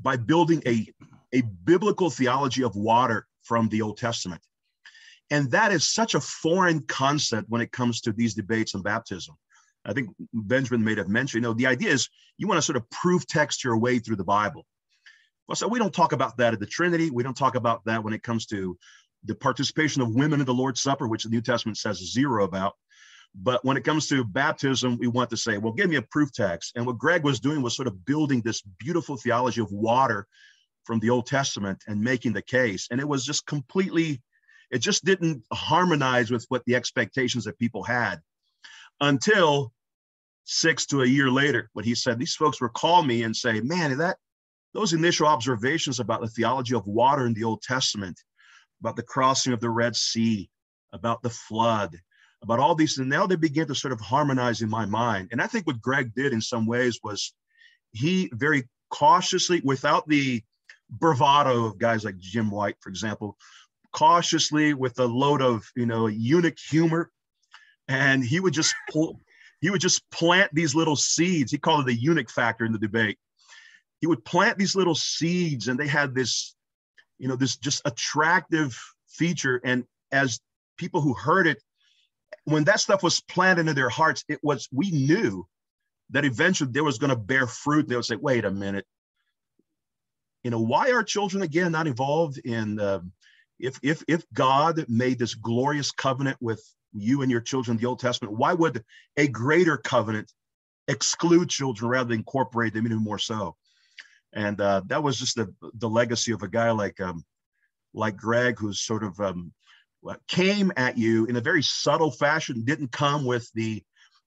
[0.00, 0.86] by building a,
[1.32, 4.42] a biblical theology of water from the Old Testament.
[5.30, 9.34] And that is such a foreign concept when it comes to these debates on baptism.
[9.84, 11.38] I think Benjamin made a mention.
[11.38, 12.08] You know, the idea is
[12.38, 14.66] you want to sort of prove text your way through the Bible.
[15.48, 17.10] Well, so we don't talk about that at the Trinity.
[17.10, 18.78] We don't talk about that when it comes to
[19.24, 22.74] the participation of women in the Lord's Supper, which the New Testament says zero about.
[23.34, 26.32] But when it comes to baptism, we want to say, well, give me a proof
[26.32, 26.72] text.
[26.76, 30.26] And what Gregg was doing was sort of building this beautiful theology of water
[30.84, 32.88] from the Old Testament and making the case.
[32.90, 34.20] And it was just completely,
[34.70, 38.20] it just didn't harmonize with what the expectations that people had
[39.00, 39.72] until
[40.44, 43.60] six to a year later, when he said, these folks would call me and say,
[43.60, 44.18] man, that
[44.74, 48.20] those initial observations about the theology of water in the Old Testament,
[48.80, 50.48] about the crossing of the Red Sea,
[50.92, 51.96] about the flood,
[52.42, 55.28] about all these, and now they begin to sort of harmonize in my mind.
[55.30, 57.32] And I think what Gregg did in some ways was
[57.92, 60.42] he very cautiously, without the
[60.90, 63.36] bravado of guys like Jim White, for example,
[63.92, 67.10] cautiously with a load of you know eunuch humor,
[67.88, 69.20] and he would just pull,
[69.60, 71.52] he would just plant these little seeds.
[71.52, 73.18] He called it the eunuch factor in the debate
[74.02, 76.54] he would plant these little seeds and they had this
[77.18, 79.60] you know this just attractive feature.
[79.64, 80.40] And as
[80.76, 81.62] people who heard it
[82.44, 85.46] when that stuff was planted in their hearts it was we knew
[86.10, 87.88] that eventually there was going to bear fruit.
[87.88, 88.84] They would say wait a minute.
[90.42, 93.00] You know why are children again not involved in uh,
[93.60, 96.60] if if if god made this glorious covenant with
[96.92, 98.84] you and your children the old testament why would
[99.16, 100.30] a greater covenant
[100.88, 103.56] exclude children rather than incorporate them even more so
[104.32, 107.24] and uh, that was just the the legacy of a guy like um,
[107.94, 109.52] like Gregg, who's sort of um,
[110.28, 112.64] came at you in a very subtle fashion.
[112.64, 113.82] Didn't come with the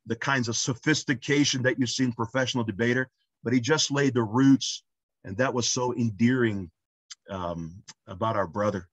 [0.05, 3.09] the kinds of sophistication that you see in professional debater,
[3.43, 4.83] but he just laid the roots,
[5.23, 6.69] and that was so endearing
[7.29, 8.87] um, about our brother.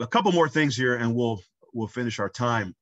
[0.00, 1.42] A couple more things here, and we'll
[1.72, 2.74] we'll finish our time.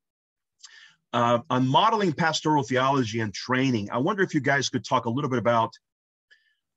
[1.12, 5.10] Uh, on modeling pastoral theology and training, I wonder if you guys could talk a
[5.10, 5.72] little bit about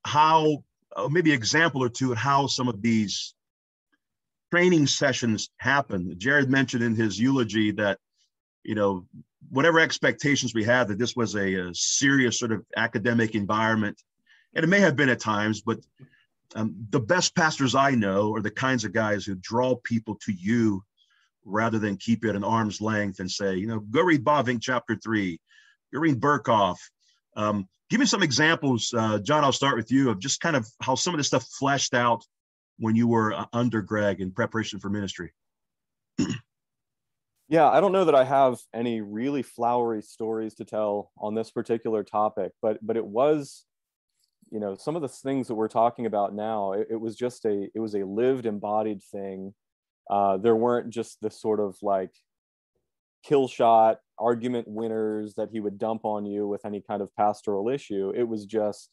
[0.04, 0.64] how
[0.96, 3.34] uh, maybe example or two of how some of these
[4.52, 6.14] training sessions happen.
[6.18, 7.98] Jared mentioned in his eulogy that
[8.62, 9.06] you know
[9.50, 14.00] whatever expectations we had that this was a, a serious sort of academic environment,
[14.54, 15.78] and it may have been at times, but
[16.54, 20.32] um, the best pastors I know are the kinds of guys who draw people to
[20.32, 20.82] you
[21.44, 24.96] rather than keep it at arm's length and say, you know, go read Bavinck chapter
[24.96, 25.40] three,
[25.92, 26.76] go read Berkhof.
[27.36, 29.44] Um, give me some examples, uh, John.
[29.44, 32.24] I'll start with you of just kind of how some of this stuff fleshed out
[32.78, 35.32] when you were uh, under Gregg in preparation for ministry.
[37.48, 41.50] yeah, I don't know that I have any really flowery stories to tell on this
[41.50, 43.64] particular topic, but but it was,
[44.50, 46.72] you know, some of the things that we're talking about now.
[46.72, 49.54] It, it was just a it was a lived, embodied thing.
[50.08, 52.12] Uh, there weren't just the sort of like
[53.24, 57.68] kill shot argument winners that he would dump on you with any kind of pastoral
[57.68, 58.12] issue.
[58.14, 58.90] It was just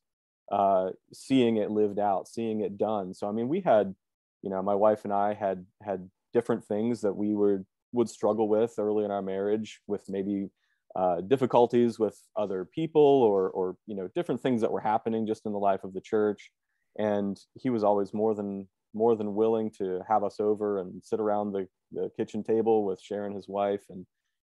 [0.51, 3.13] uh, seeing it lived out, seeing it done.
[3.13, 3.95] So I mean, we had,
[4.41, 8.47] you know, my wife and I had had different things that we were would struggle
[8.47, 10.49] with early in our marriage, with maybe
[10.95, 15.45] uh, difficulties with other people or or you know different things that were happening just
[15.45, 16.51] in the life of the church.
[16.97, 21.19] And he was always more than more than willing to have us over and sit
[21.19, 24.05] around the, the kitchen table with Sharon, his wife, and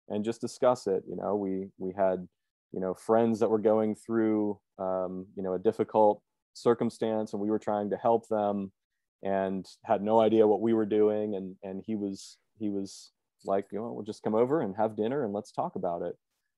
[0.10, 1.04] and just discuss it.
[1.08, 2.28] You know, we we had
[2.72, 6.22] you know friends that were going through um, you know, a difficult
[6.54, 8.72] circumstance and we were trying to help them
[9.24, 11.36] and had no idea what we were doing.
[11.36, 13.12] And, and he was, he was
[13.46, 16.16] like, you know, we'll just come over and have dinner and let's talk about it.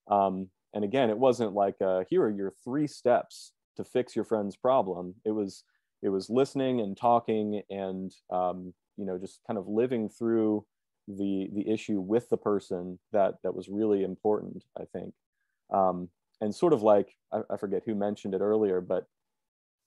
[0.10, 4.26] Um, and again, it wasn't like, uh, here are your three steps to fix your
[4.26, 5.16] friend's problem.
[5.26, 5.64] It was,
[6.02, 10.66] it was listening and talking and, um, you know, just kind of living through
[11.08, 15.14] the, the issue with the person that, that was really important, I think.
[15.74, 16.10] Um,
[16.42, 19.06] and sort of like, I, I forget who mentioned it earlier, but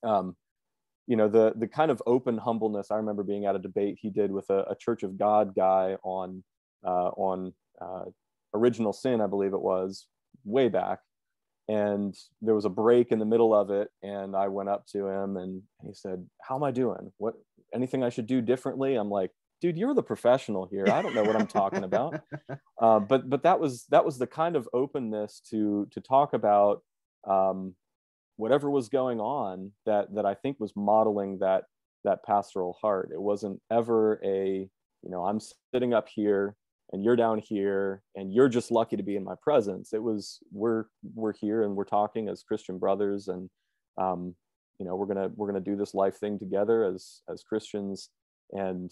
[0.03, 0.37] um,
[1.07, 4.11] you know the the kind of open humbleness i remember being at a debate he
[4.11, 6.45] did with a, a church of god guy on
[6.87, 8.05] uh, on uh,
[8.55, 10.07] original sin i believe it was
[10.45, 11.01] way back.
[11.69, 15.07] And there was a break in the middle of it and i went up to
[15.07, 17.13] him and he said how am i doing?
[17.19, 17.35] What
[17.73, 18.97] anything i should do differently?
[18.97, 19.31] I'm like
[19.61, 22.21] dude you're the professional here i don't know what i'm talking about
[22.83, 26.83] uh, but but that was that was the kind of openness to to talk about
[27.29, 27.75] um,
[28.41, 31.65] whatever was going on that that I think was modeling that
[32.05, 33.11] that pastoral heart.
[33.13, 34.69] It wasn't ever a,
[35.03, 35.39] you know, I'm
[35.75, 36.57] sitting up here
[36.93, 39.93] and you're down here and you're just lucky to be in my presence.
[39.93, 43.51] It was we're we're here and we're talking as Christian brothers and
[43.99, 44.35] um,
[44.79, 48.09] you know, we're gonna we're gonna do this life thing together as as Christians.
[48.53, 48.91] And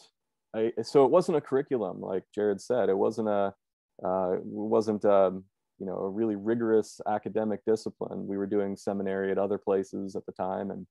[0.55, 2.89] I, so it wasn't a curriculum like Jared said.
[2.89, 3.55] It wasn't a
[4.05, 5.45] uh, wasn't um,
[5.79, 8.27] you know a really rigorous academic discipline.
[8.27, 10.87] We were doing seminary at other places at the time and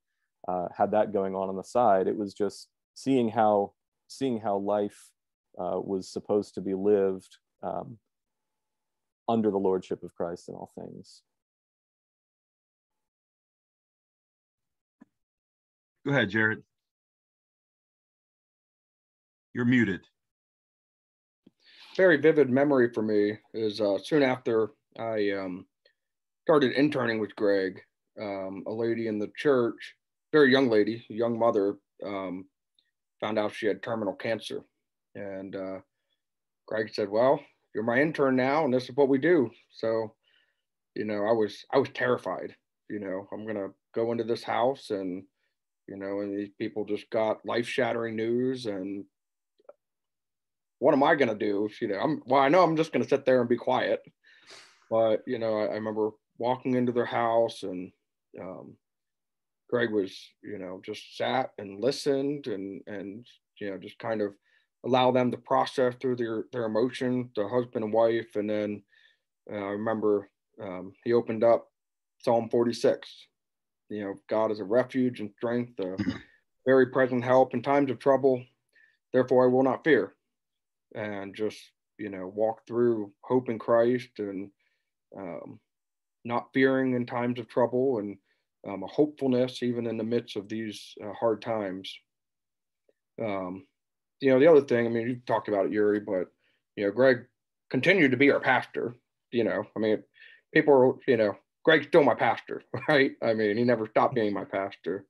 [0.48, 2.08] uh, had that going on on the side.
[2.08, 3.74] It was just seeing how
[4.08, 5.12] seeing how life
[5.60, 7.98] uh, was supposed to be lived um,
[9.28, 11.24] under the lordship of Christ in all things.
[16.06, 16.64] Go ahead, Jared.
[19.58, 20.02] You're muted.
[21.96, 24.70] Very vivid memory for me is uh, soon after
[25.00, 25.66] I um,
[26.46, 27.82] started interning with Gregg.
[28.22, 29.96] Um, a lady in the church,
[30.32, 32.46] very young lady, young mother, um,
[33.20, 34.62] found out she had terminal cancer.
[35.16, 35.80] And uh,
[36.68, 37.40] Gregg said, "Well,
[37.74, 40.14] you're my intern now, and this is what we do." So,
[40.94, 42.56] you know, I was I was terrified.
[42.92, 45.24] You know, I'm gonna go into this house, and
[45.88, 49.04] you know, and these people just got life shattering news, and
[50.80, 51.70] what am I gonna do?
[51.82, 54.02] You know, I'm well, I know I'm just gonna sit there and be quiet
[54.90, 57.92] but you know, I, I remember walking into their house and
[58.40, 58.76] um,
[59.70, 63.26] Gregg was, you know, just sat and listened and and
[63.60, 64.34] you know just kind of
[64.86, 68.84] allow them to process through their their emotion, the husband and wife, and then
[69.52, 70.30] uh, I remember
[70.62, 71.70] um, he opened up
[72.20, 73.10] Psalm 46.
[73.90, 75.96] You know, God is a refuge and strength, a
[76.66, 78.44] very present help in times of trouble.
[79.14, 80.14] Therefore, I will not fear,
[80.96, 81.58] and just
[81.98, 84.50] you know walk through hope in Christ and
[85.18, 85.60] um,
[86.26, 88.18] not fearing in times of trouble and
[88.68, 91.94] um, a hopefulness even in the midst of these uh, hard times.
[93.22, 93.66] Um,
[94.20, 96.28] you know, the other thing, I mean, you talked about it, Uri, but,
[96.76, 97.26] you know, Gregg
[97.70, 98.96] continued to be our pastor.
[99.32, 100.04] You know, I mean,
[100.54, 103.12] people are, you know, Gregg's still my pastor, right?
[103.22, 105.06] I mean, he never stopped being my pastor.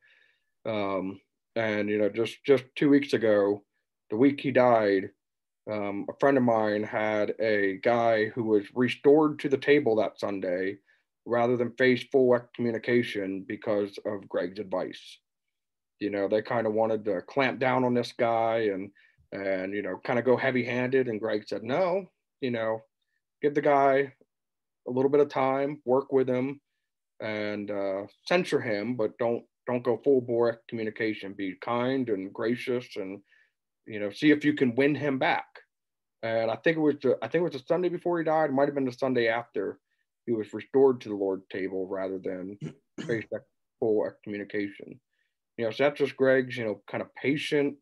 [0.65, 1.19] Um,
[1.55, 3.63] and, you know, just, just two weeks ago,
[4.09, 5.09] the week he died,
[5.69, 10.19] um, a friend of mine had a guy who was restored to the table that
[10.19, 10.77] Sunday
[11.25, 15.19] rather than face full excommunication because of Gregg's advice.
[15.99, 18.91] You know, they kind of wanted to clamp down on this guy and
[19.33, 22.05] and you know kind of go heavy handed and Gregg said no,
[22.39, 22.81] you know,
[23.41, 24.13] give the guy
[24.87, 26.61] a little bit of time, work with him
[27.19, 31.33] and uh, censure him, but don't don't go full bore communication.
[31.33, 33.19] Be kind and gracious and
[33.87, 35.45] you know, see if you can win him back.
[36.23, 38.49] And I think it was the, I think it was the Sunday before he died.
[38.49, 39.79] It might have been the Sunday after
[40.25, 42.57] he was restored to the Lord's table rather than
[43.07, 43.41] face that
[43.79, 44.99] full excommunication.
[45.57, 47.75] You know, so that's just Gregg's, you know, kind of patient,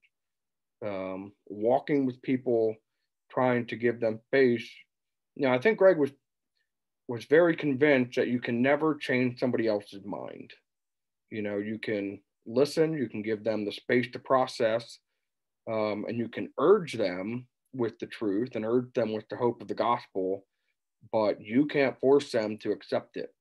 [0.85, 2.75] um, walking with people,
[3.31, 4.69] trying to give them space.
[5.35, 6.11] You know, I think Gregg was
[7.07, 10.51] was very convinced that you can never change somebody else's mind.
[11.29, 14.99] You know, you can listen, you can give them the space to process,
[15.71, 19.61] um, and you can urge them with the truth and urge them with the hope
[19.61, 20.45] of the gospel,
[21.11, 23.33] but you can't force them to accept it.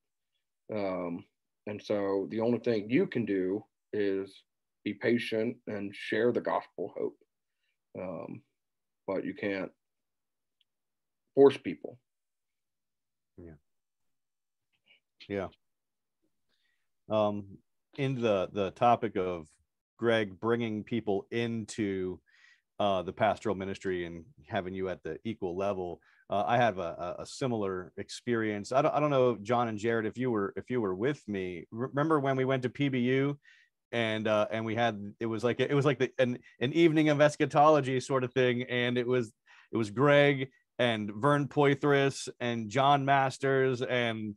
[0.75, 1.25] Um,
[1.67, 4.35] and so the only thing you can do is
[4.85, 7.17] be patient and share the gospel hope.
[7.99, 8.43] Um,
[9.07, 9.71] but you can't
[11.35, 11.99] force people.
[13.37, 13.55] Yeah.
[15.29, 15.49] Yeah.
[17.09, 17.59] Um,
[17.97, 19.47] in the the topic of
[19.97, 22.21] Gregg bringing people into
[22.81, 26.01] uh, the pastoral ministry and having you at the equal level.
[26.31, 28.73] Uh, I have a, a, similar experience.
[28.73, 31.23] I don't, I don't know, John and Jared, if you were if you were with
[31.29, 31.67] me.
[31.71, 33.37] Remember when we went to PBU,
[33.93, 37.11] and uh, and we had it was like it was like the, an an evening
[37.11, 39.33] of eschatology sort of thing, and it was
[39.71, 40.49] it was Gregg
[40.79, 44.35] and Vern Poythress and John Masters and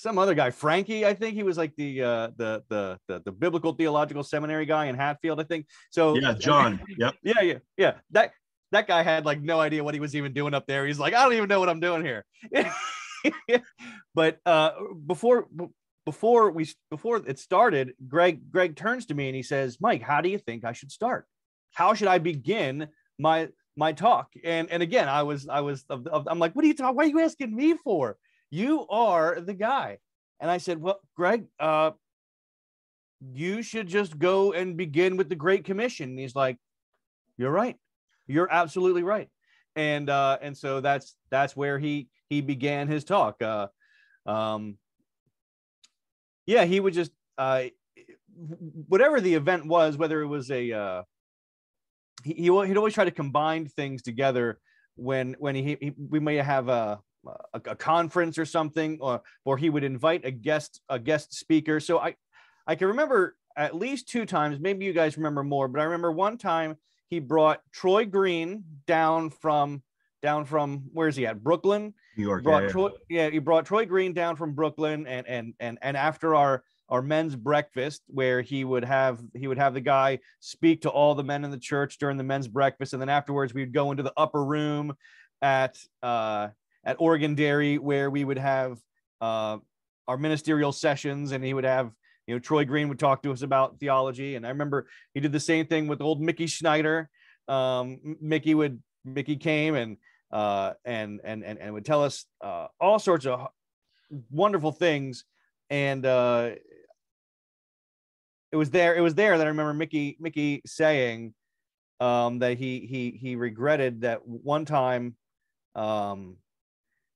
[0.00, 1.04] some other guy, Frankie.
[1.04, 4.86] I think he was like the uh, the, the the the biblical theological seminary guy
[4.86, 5.38] in Hatfield.
[5.38, 6.16] I think so.
[6.16, 6.80] Yeah, John.
[6.96, 7.14] Yep.
[7.22, 7.92] Yeah, yeah, yeah.
[8.12, 8.32] That
[8.72, 10.86] that guy had like no idea what he was even doing up there.
[10.86, 12.24] He's like, I don't even know what I'm doing here.
[14.14, 14.70] but uh,
[15.06, 15.48] before
[16.06, 20.22] before we before it started, Gregg Gregg turns to me and he says, "Mike, how
[20.22, 21.26] do you think I should start?
[21.74, 26.38] How should I begin my my talk?" And and again, I was I was I'm
[26.38, 26.96] like, "What are you talking?
[26.96, 28.16] Why are you asking me for?
[28.50, 29.98] You are the guy."
[30.40, 31.92] And I said, "Well, Gregg, uh,
[33.32, 36.58] you should just go and begin with the Great Commission." And he's like,
[37.36, 37.76] "You're right.
[38.26, 39.28] You're absolutely right."
[39.76, 43.40] And uh, and so that's that's where he he began his talk.
[43.42, 43.68] Uh,
[44.26, 44.76] um,
[46.46, 47.64] yeah, he would just uh,
[48.88, 51.02] whatever the event was, whether it was a uh,
[52.24, 54.58] he, he'd always try to combine things together
[54.96, 59.56] when when he, he we may have a, a, a conference or something or or
[59.56, 62.14] he would invite a guest a guest speaker so i
[62.66, 66.10] i can remember at least two times maybe you guys remember more but i remember
[66.12, 66.76] one time
[67.08, 69.82] he brought troy green down from
[70.22, 71.94] down from where's he at Brooklyn?
[72.16, 72.42] New York.
[72.42, 75.96] Brought yeah, Troy, yeah, he brought Troy Green down from Brooklyn, and and and and
[75.96, 80.82] after our our men's breakfast, where he would have he would have the guy speak
[80.82, 83.72] to all the men in the church during the men's breakfast, and then afterwards we'd
[83.72, 84.94] go into the upper room
[85.42, 86.48] at uh,
[86.84, 88.78] at Oregon Dairy, where we would have
[89.20, 89.58] uh,
[90.08, 91.92] our ministerial sessions, and he would have
[92.26, 95.32] you know Troy Green would talk to us about theology, and I remember he did
[95.32, 97.08] the same thing with old Mickey Schneider.
[97.48, 99.96] Um, Mickey would Mickey came and
[100.32, 103.48] uh, and and and and would tell us uh, all sorts of
[104.30, 105.24] wonderful things.
[105.68, 106.50] And uh,
[108.52, 108.94] it was there.
[108.94, 111.34] It was there that I remember Mickey Mickey saying
[112.00, 115.16] um, that he he he regretted that one time
[115.74, 116.36] um,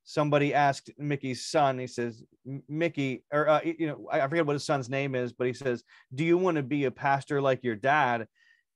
[0.05, 1.79] somebody asked Mickey's son.
[1.79, 2.23] He says,
[2.69, 5.83] "Mickey, or uh, you know, I forget what his son's name is, but he says,
[6.15, 8.29] "Do you want to be a pastor like your dad?"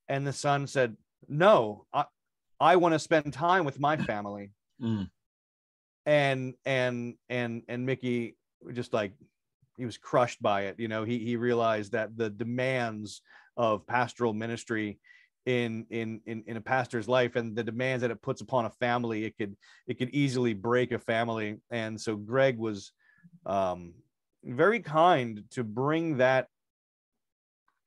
[0.07, 0.97] And the son said,
[1.27, 2.05] "No, I,
[2.59, 4.51] I want to spend time with my family.
[4.81, 5.09] Mm.
[6.05, 8.35] And and and and Mickey
[8.73, 9.13] just like
[9.77, 10.79] he was crushed by it.
[10.79, 13.21] You know, he he realized that the demands
[13.55, 14.99] of pastoral ministry
[15.45, 18.69] in in in in a pastor's life and the demands that it puts upon a
[18.69, 19.55] family, it could
[19.87, 21.57] it could easily break a family.
[21.71, 22.91] And so Gregg was
[23.45, 23.93] um,
[24.43, 26.47] very kind to bring that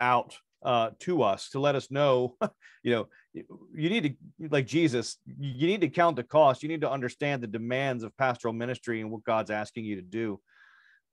[0.01, 2.37] out uh, to us to let us know,
[2.83, 6.63] you know, you need to, like Jesus, you need to count the cost.
[6.63, 10.03] You need to understand the demands of pastoral ministry and what God's asking you to
[10.03, 10.41] do.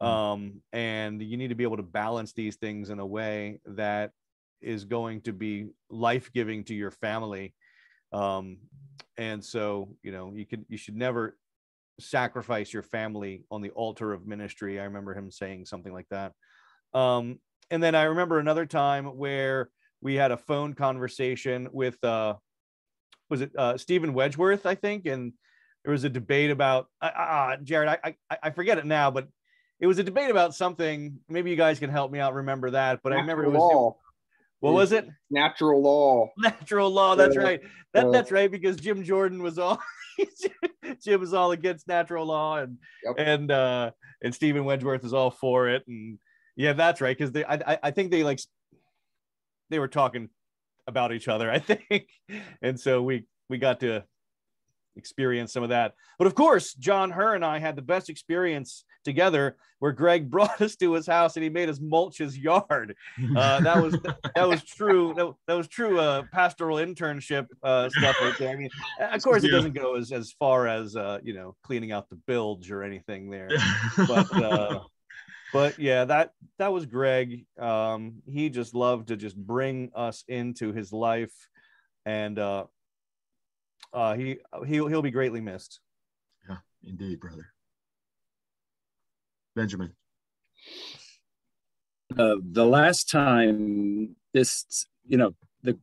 [0.02, 0.07] Hmm.
[0.07, 4.11] Um, and you need to be able to balance these things in a way that
[4.61, 7.53] is going to be life giving to your family.
[8.11, 8.57] Um,
[9.18, 11.38] and so, you know, you could, you should never
[11.99, 14.80] sacrifice your family on the altar of ministry.
[14.80, 16.34] I remember him saying something like that.
[16.94, 19.69] Um, and then I remember another time where
[20.02, 22.36] we had a phone conversation with uh
[23.30, 25.34] was it uh Steven Wedgeworth, I think, and
[25.84, 29.27] there was a debate about uh, Jared, I, I I forget it now, but
[29.80, 31.19] it was a debate about something.
[31.30, 33.60] Maybe you guys can help me out remember that, but natural I remember it was
[33.60, 33.98] law.
[34.60, 35.07] What was it?
[35.30, 36.30] Natural law.
[36.38, 37.15] Natural law.
[37.15, 37.61] That's uh, right.
[37.94, 39.81] That that's right because Jim Jordan was all
[41.03, 43.15] Jim was all against natural law and yep.
[43.18, 43.91] and uh
[44.22, 46.19] and Steven Wedgeworth is all for it and
[46.60, 47.18] yeah, that's right.
[47.18, 48.41] Because they, I, I think they like,
[49.69, 50.30] they were talking
[50.88, 51.49] about each other.
[51.52, 52.10] I think,
[52.61, 54.03] and so we we got to
[54.98, 55.94] experience some of that.
[56.18, 60.62] But of course, John Herr and I had the best experience together, where Gregg brought
[60.62, 62.96] us to his house and he made us mulch his yard.
[63.36, 63.98] Uh, that was
[64.36, 65.14] that was true.
[65.16, 66.00] That, that was true.
[66.00, 68.50] Uh, pastoral internship uh, stuff right there.
[68.50, 68.70] I mean,
[69.00, 72.18] of course, it doesn't go as as far as uh, you know cleaning out the
[72.28, 73.50] bilge or anything there,
[74.08, 74.28] but.
[74.40, 74.80] Uh,
[75.52, 77.46] but yeah, that that was Gregg.
[77.58, 81.34] Um, he just loved to just bring us into his life,
[82.06, 82.66] and uh,
[83.94, 85.80] uh, he he'll he'll be greatly missed.
[86.48, 87.48] Yeah, indeed, brother.
[89.60, 89.94] Benjamin.
[92.18, 95.31] Uh, the last time this, you know,
[95.64, 95.77] the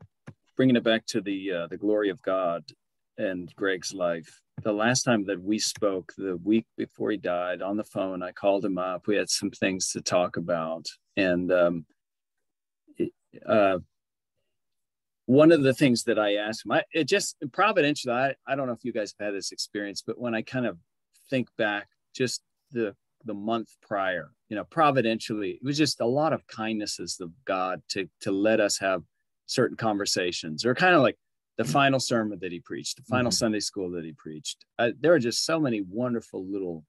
[0.57, 2.65] bringing it back to the uh, the glory of God
[3.19, 7.77] and Gregg's life the last time that we spoke, the week before he died, on
[7.77, 9.07] the phone, I called him up.
[9.07, 10.87] We had some things to talk about,
[11.17, 11.87] and um,
[13.47, 13.79] uh,
[15.27, 18.67] one of the things that I asked him, I, it just providentially, I, I don't
[18.67, 20.79] know if you guys have had this experience, but when I kind of
[21.29, 22.43] think back just
[22.73, 22.95] the
[23.27, 27.83] the month prior, you know, providentially, it was just a lot of kindnesses of God
[27.91, 29.03] to to let us have
[29.47, 31.17] certain conversations, or kind of like
[31.59, 33.37] the final sermon that he preached, the final mm-hmm.
[33.37, 34.65] Sunday school that he preached.
[34.79, 36.85] Uh, there are just so many wonderful little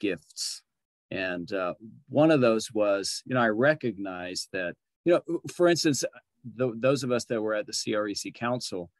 [0.00, 0.62] gifts,
[1.10, 1.74] and uh,
[2.08, 4.74] one of those was, you know, I recognize that,
[5.04, 6.04] you know, for instance,
[6.56, 8.90] the, those of us that were at the CREC Council,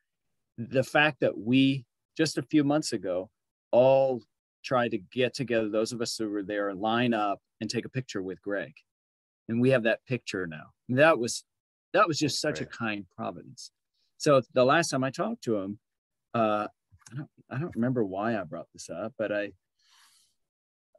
[0.57, 1.85] the fact that we
[2.17, 3.31] just a few months ago
[3.71, 4.23] all
[4.65, 7.85] tried to get together, those of us who were there, and line up and take
[7.85, 8.75] a picture with Gregg,
[9.49, 10.73] and we have that picture now.
[10.89, 11.45] that was
[11.95, 12.69] that was just such right.
[12.69, 13.71] a kind providence.
[14.19, 15.79] So the last time I talked to him,
[16.35, 16.69] uh,
[17.13, 19.53] I don't I don't remember why I brought this up, but I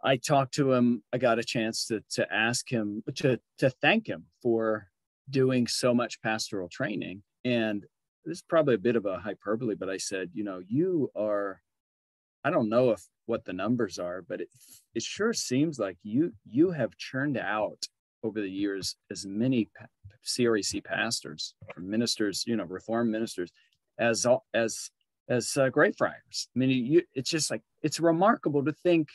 [0.04, 1.04] I talked to him.
[1.14, 4.88] I got a chance to to ask him to to thank him for
[5.30, 7.24] doing so much pastoral training.
[7.46, 7.86] And
[8.26, 11.62] this is probably a bit of a hyperbole, but I said, you know, you are,
[12.44, 14.50] I don't know if what the numbers are, but it,
[14.96, 17.88] it sure seems like you you have churned out
[18.24, 19.70] over the years as many
[20.26, 23.52] CREC pastors, or ministers, you know, reformed ministers,
[24.00, 24.90] as as
[25.30, 26.48] as uh, Greyfriars.
[26.54, 29.10] I mean, you, it's just like it's remarkable to think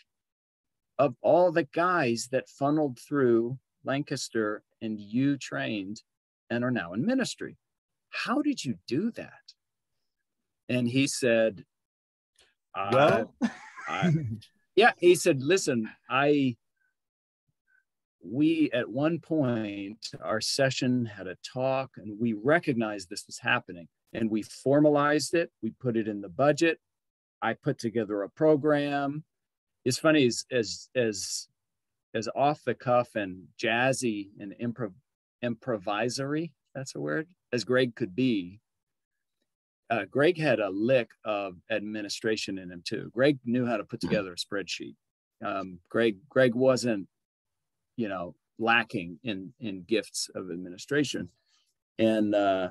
[0.98, 6.02] of all the guys that funneled through Lancaster and you trained
[6.50, 7.56] and are now in ministry.
[8.10, 9.32] How did you do that?
[10.68, 11.64] And he said,
[12.92, 13.34] well,
[13.88, 14.12] I,
[14.76, 16.56] yeah, he said, listen, I,
[18.22, 23.88] we at one point, our session had a talk and we recognized this was happening
[24.12, 25.50] and we formalized it.
[25.62, 26.78] We put it in the budget.
[27.42, 29.24] I put together a program.
[29.84, 31.48] It's funny as, as, as
[32.14, 34.92] as off the cuff and jazzy and improv
[35.42, 38.60] improvisory that's a word as gregg could be
[39.90, 43.10] uh, gregg had a lick of administration in him too.
[43.14, 44.94] Gregg knew how to put together a spreadsheet.
[45.44, 47.08] Um, gregg gregg wasn't
[47.96, 51.28] you know lacking in in gifts of administration.
[51.98, 52.68] And uh,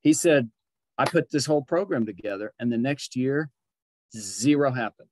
[0.00, 0.50] he said
[0.98, 3.50] i put this whole program together and the next year
[4.16, 5.08] zero happened.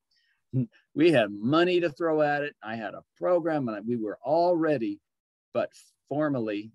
[0.94, 2.56] We had money to throw at it.
[2.60, 4.98] I had a program and we were all ready,
[5.54, 5.70] but
[6.08, 6.72] formally,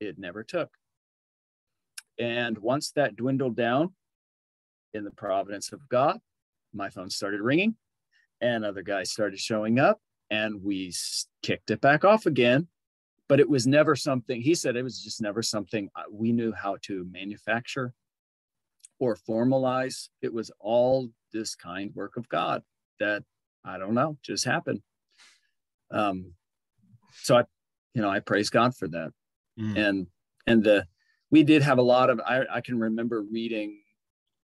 [0.00, 0.70] it never took.
[2.18, 3.92] And once that dwindled down
[4.92, 6.18] in the providence of God,
[6.72, 7.76] my phone started ringing
[8.40, 10.00] and other guys started showing up
[10.30, 10.92] and we
[11.42, 12.68] kicked it back off again.
[13.28, 16.52] But it was never something, he said it was just never something uh, we knew
[16.52, 17.94] how to manufacture
[18.98, 20.08] or formalize.
[20.20, 22.62] It was all this kind work of God
[23.00, 23.24] that
[23.64, 24.82] I don't know, just happened.
[25.90, 26.32] Um,
[27.22, 27.44] so I,
[27.94, 29.10] you know, I praise God for that.
[29.58, 29.78] Mm.
[29.78, 30.06] And
[30.46, 30.86] and the
[31.34, 33.80] we did have a lot of I, I can remember reading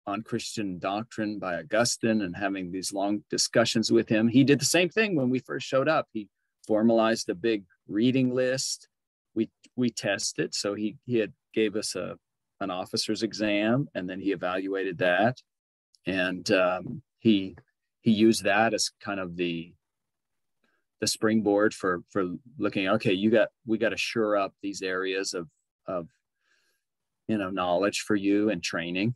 [0.09, 4.27] on Christian doctrine by Augustine and having these long discussions with him.
[4.27, 6.09] He did the same thing when we first showed up.
[6.12, 6.27] He
[6.67, 8.89] formalized a big reading list.
[9.37, 10.53] We we tested.
[10.53, 12.17] So he he had gave us a
[12.61, 15.37] an officer's exam and then he evaluated that.
[16.07, 17.55] And um, he
[18.01, 19.73] he used that as kind of the
[21.01, 22.25] the springboard for for
[22.59, 25.47] looking okay you got we got to shore up these areas of
[25.87, 26.09] of
[27.31, 29.15] you know knowledge for you and training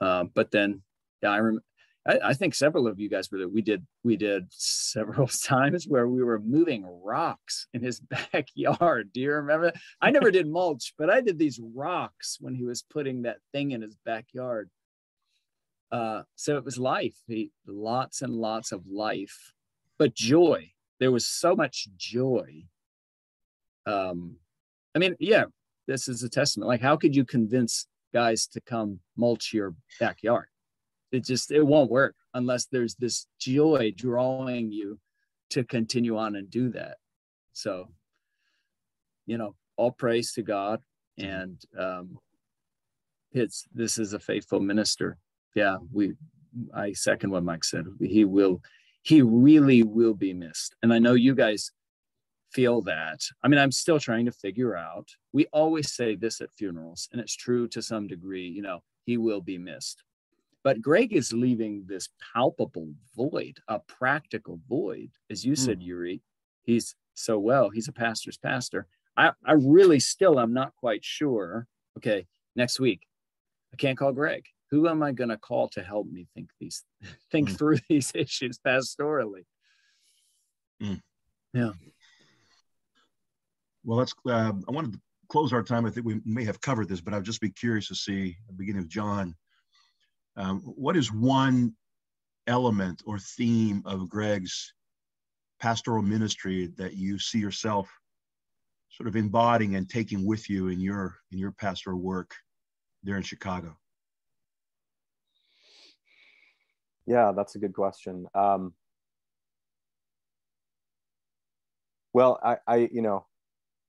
[0.00, 0.82] um, but then
[1.22, 1.60] yeah i rem-
[2.08, 3.48] I, I, think several of you guys were there.
[3.48, 8.00] We did we did several times where we were moving rocks in his
[8.32, 9.10] backyard.
[9.12, 9.72] Do you remember?
[10.00, 13.72] I never did mulch, but I did these rocks when he was putting that thing
[13.72, 14.70] in his backyard.
[15.92, 19.52] Uh, so it was life, he, lots and lots of life,
[19.98, 20.70] but joy.
[21.00, 22.64] There was so much joy.
[23.86, 24.36] Um,
[24.94, 25.44] I mean, yeah,
[25.90, 26.68] this is a testament.
[26.68, 30.46] Like, how could you convince guys to come mulch your backyard?
[31.12, 34.98] It just it won't work unless there's this joy drawing you
[35.50, 36.98] to continue on and do that.
[37.52, 37.88] So,
[39.26, 40.80] you know, all praise to God,
[41.18, 42.18] and um,
[43.32, 45.18] it's this is a faithful minister
[45.54, 46.14] yeah, we
[46.74, 47.86] I second what Mike said.
[48.00, 48.60] He will
[49.02, 50.74] he really will be missed.
[50.82, 51.72] And I know you guys
[52.52, 53.20] feel that.
[53.42, 55.08] I mean, I'm still trying to figure out.
[55.32, 59.16] We always say this at funerals, and it's true to some degree, you know, he
[59.16, 60.02] will be missed.
[60.62, 65.10] But Gregg is leaving this palpable void, a practical void.
[65.30, 65.86] As you said, mm.
[65.86, 66.22] Uri,
[66.62, 68.86] he's so well, he's a pastor's pastor.
[69.16, 71.66] I, I really still I'm not quite sure.
[71.96, 73.06] Okay, next week,
[73.72, 76.84] I can't call Gregg who am I going to call to help me think these
[77.30, 77.58] think mm.
[77.58, 79.44] through these issues pastorally?
[80.82, 81.02] Mm.
[81.52, 81.72] Yeah.
[83.84, 84.14] Well, let's.
[84.26, 85.00] Uh, I wanted to
[85.30, 87.88] close our time, I think we may have covered this, but I'd just be curious
[87.88, 89.34] to see, beginning of John,
[90.36, 91.74] um, what is one
[92.46, 94.74] element or theme of Gregg's
[95.60, 97.88] pastoral ministry that you see yourself
[98.88, 102.34] sort of embodying and taking with you in your in your pastoral work
[103.04, 103.76] there in Chicago?
[107.06, 108.26] Yeah, that's a good question.
[108.34, 108.74] Um,
[112.12, 113.26] well, I, I, you know,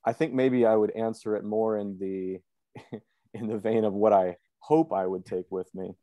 [0.06, 2.40] I think maybe I would answer it more in the
[3.34, 5.96] in the vein of what I hope I would take with me,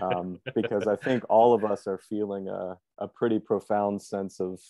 [0.00, 4.60] um, because I think all of us are feeling a, a pretty profound sense of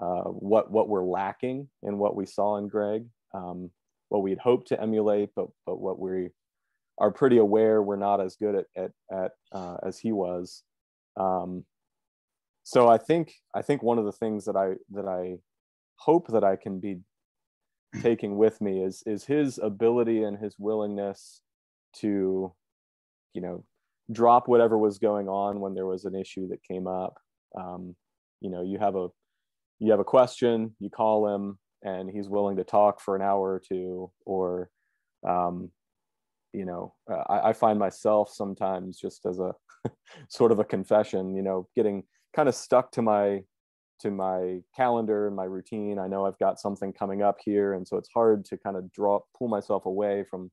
[0.00, 3.70] uh, what what we're lacking in what we saw in Gregg, um,
[4.08, 6.30] what we'd hoped to emulate, but but what we
[6.98, 10.62] are pretty aware we're not as good at at, at uh, as he was.
[11.16, 11.64] Um,
[12.62, 15.38] so I think I think one of the things that I that I
[15.96, 17.00] hope that I can be
[18.02, 21.42] taking with me is is his ability and his willingness
[21.96, 22.52] to
[23.34, 23.64] you know
[24.12, 27.18] drop whatever was going on when there was an issue that came up.
[27.58, 27.94] Um,
[28.40, 29.08] you know you have a
[29.78, 33.54] you have a question you call him and he's willing to talk for an hour
[33.54, 34.70] or two or
[35.26, 35.70] um,
[36.52, 39.52] you know uh, I, I, find myself sometimes just as a
[40.28, 42.02] sort of a confession you know getting
[42.34, 43.42] kind of stuck to my
[44.00, 45.98] to my calendar and my routine.
[45.98, 48.90] I know I've got something coming up here, and so it's hard to kind of
[48.92, 50.50] draw pull myself away from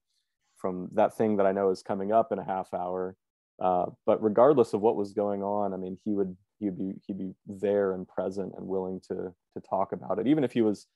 [0.57, 3.15] from that thing that I know is coming up in a half hour.
[3.61, 7.17] Uh, but regardless of what was going on, I mean, he would he'd be he'd
[7.17, 10.27] be there and present and willing to to talk about it.
[10.27, 10.87] Even if he was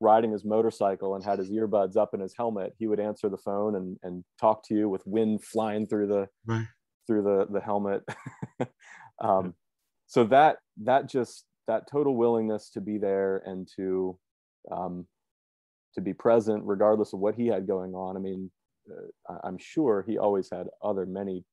[0.00, 3.38] riding his motorcycle and had his earbuds up in his helmet, he would answer the
[3.38, 6.66] phone and and talk to you with wind flying through the right.
[7.06, 8.02] through the the helmet.
[9.20, 9.54] um,
[10.06, 14.18] so that that just that total willingness to be there and to
[14.70, 15.06] um,
[15.94, 18.16] to be present regardless of what he had going on.
[18.16, 18.50] I mean
[19.28, 21.44] uh, i'm sure he always had other many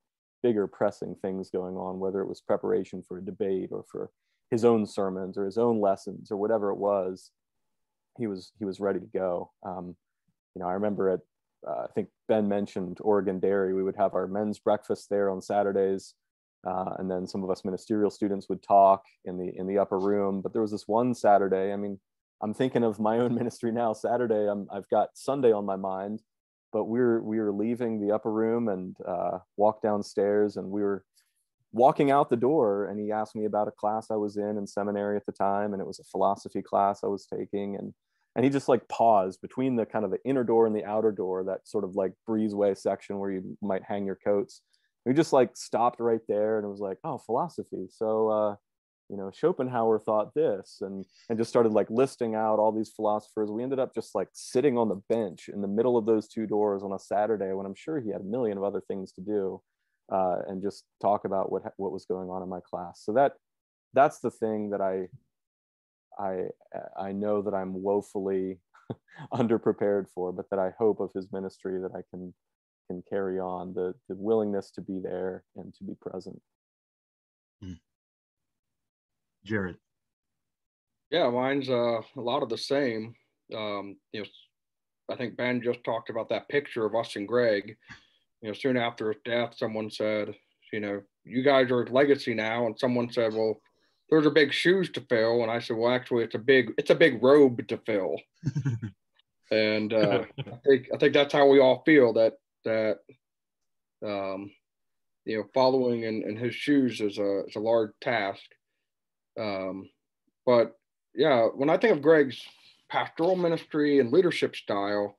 [0.44, 4.10] bigger pressing things going on whether it was preparation for a debate or for
[4.50, 7.32] his own sermons or his own lessons or whatever it was
[8.18, 9.52] he was he was ready to go.
[9.64, 9.96] Um,
[10.56, 11.20] you know i remember at
[11.68, 13.74] uh, i think ben mentioned oregon dairy.
[13.74, 16.16] We would have our men's breakfast there on saturdays
[16.66, 19.98] uh, and then some of us ministerial students would talk in the in the upper
[19.98, 20.42] room.
[20.42, 21.74] But there was this one Saturday.
[21.74, 22.00] I mean,
[22.42, 23.94] I'm thinking of my own ministry now.
[23.94, 26.22] Saturday, I'm, I've got Sunday on my mind,
[26.72, 30.82] but we were we were leaving the upper room and uh, walked downstairs, and we
[30.82, 31.04] were
[31.72, 32.86] walking out the door.
[32.86, 35.74] And he asked me about a class I was in in seminary at the time,
[35.74, 37.94] and it was a philosophy class I was taking, and
[38.36, 41.12] and he just like paused between the kind of the inner door and the outer
[41.12, 44.62] door, that sort of like breezeway section where you might hang your coats
[45.06, 47.88] we just like stopped right there and it was like oh philosophy.
[47.90, 48.56] So uh
[49.10, 53.52] you know schopenhauer thought this and and just started like listing out all these philosophers.
[53.52, 56.48] We ended up just like sitting on the bench in the middle of those two
[56.48, 59.22] doors on a saturday when i'm sure he had a million of other things to
[59.22, 59.62] do
[60.12, 63.02] uh, and just talk about what what was going on in my class.
[63.04, 63.34] So that
[63.94, 65.08] that's the thing that i
[66.20, 66.44] i
[67.00, 68.60] i know that i'm woefully
[69.34, 72.34] underprepared for but that i hope of his ministry that i can
[72.92, 76.42] can carry on the the willingness to be there and to be present.
[77.64, 77.80] Mm.
[79.46, 79.78] jared.
[81.10, 83.16] Yeah mine's uh, a lot of the same.
[83.56, 84.28] Um, you know
[85.10, 87.76] i think ben just talked about that picture of us and gregg.
[88.42, 90.36] You know soon after his death someone said
[90.74, 92.66] you know you guys are his legacy now.
[92.66, 93.62] And someone said well
[94.10, 95.44] there's a big shoes to fill.
[95.44, 98.18] And i said well actually it's a big it's a big robe to fill.
[99.52, 102.34] And uh, I think I think that's how we all feel that
[102.66, 103.00] that
[104.06, 104.52] um,
[105.26, 108.42] you know following in, in his shoes is a is a large task.
[109.40, 109.90] Um,
[110.46, 110.76] but
[111.16, 112.42] yeah, when I think of Gregg's
[112.90, 115.18] pastoral ministry and leadership style,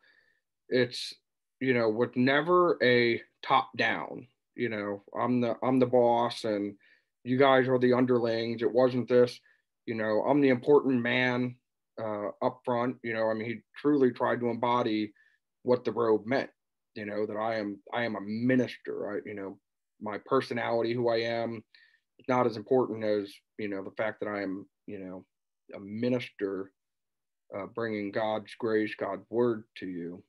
[0.69, 1.15] it's
[1.61, 4.27] you know with never a top down.
[4.55, 6.75] You know, I'm the I'm the boss and
[7.25, 8.63] you guys are the underlings.
[8.63, 9.39] It wasn't this,
[9.87, 11.57] you know, I'm the important man
[12.01, 12.97] uh, up front.
[13.03, 15.13] You know, I mean, he truly tried to embody
[15.63, 16.51] what the robe meant
[16.95, 19.13] you know that i am i am a minister.
[19.13, 19.59] I, you know
[20.01, 21.63] my personality who i am
[22.19, 25.25] is not as important as you know the fact that i am you know
[25.75, 26.73] a minister
[27.57, 30.23] uh, bringing god's grace god's word to you.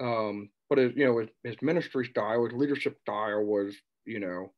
[0.00, 3.74] Um but his, you know his, his ministry style his leadership style was
[4.04, 4.52] you know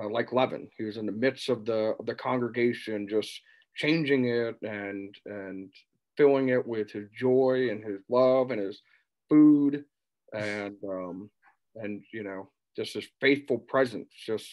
[0.00, 0.68] uh, like leaven.
[0.76, 3.40] He was in the midst of the of the congregation, just
[3.76, 5.72] changing it and and
[6.16, 8.80] filling it with his joy and his love and his
[9.28, 9.84] food
[10.34, 11.30] and um,
[11.76, 14.48] and you know just this faithful presence, just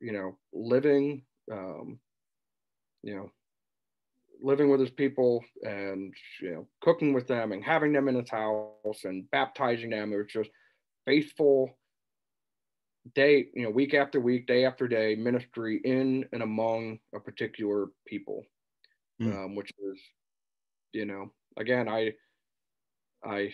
[0.00, 1.98] you know living, um,
[3.02, 3.30] you know,
[4.42, 8.30] living with his people and you know cooking with them and having them in his
[8.30, 10.12] house and baptizing them.
[10.12, 10.50] It was just
[11.06, 11.70] faithful
[13.14, 17.86] day, you know, week after week, day after day ministry in and among a particular
[18.06, 18.44] people,
[19.20, 19.32] mm.
[19.32, 20.00] um, which is,
[20.92, 22.12] you know, again, I,
[23.24, 23.52] I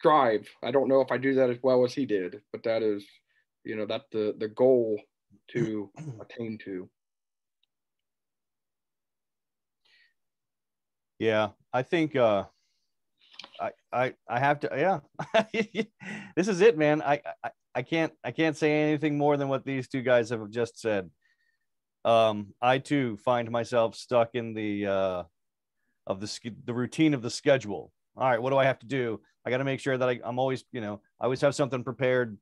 [0.00, 0.48] strive.
[0.62, 3.04] I don't know if I do that as well as he did, but that is,
[3.64, 4.98] you know, that's the the goal
[5.52, 5.90] to
[6.20, 6.88] attain to.
[11.18, 12.44] Yeah, I think uh
[13.60, 15.44] I I I have to yeah.
[16.34, 17.02] this is it, man.
[17.02, 20.48] I, I I can't I can't say anything more than what these two guys have
[20.48, 21.10] just said.
[22.06, 25.22] Um I too find myself stuck in the uh
[26.06, 27.92] of the the routine of the schedule.
[28.16, 29.20] All right, what do I have to do?
[29.44, 31.82] I got to make sure that I, I'm always, you know, I always have something
[31.82, 32.36] prepared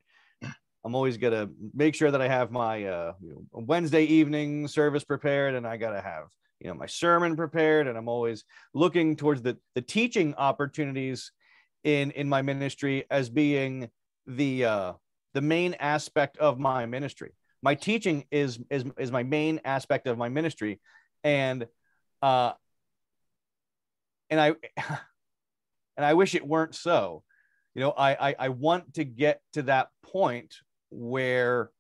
[0.85, 5.05] I'm always gonna make sure that I have my uh, you know, Wednesday evening service
[5.05, 6.29] prepared, and I gotta have
[6.61, 8.45] you know my sermon prepared, and I'm always
[8.75, 11.33] looking towards the the teaching opportunities
[11.85, 13.91] in in my ministry as being
[14.27, 14.93] the uh,
[15.35, 17.33] the main aspect of my ministry.
[17.61, 20.81] My teaching is is is my main aspect of my ministry,
[21.25, 21.67] and
[22.23, 22.53] uh,
[24.31, 24.55] and I
[25.99, 27.23] and I wish it weren't so.
[27.75, 30.55] You know, I, I I want to get to that point
[30.91, 31.71] where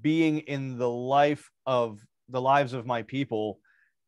[0.00, 3.58] being in the life of the lives of my people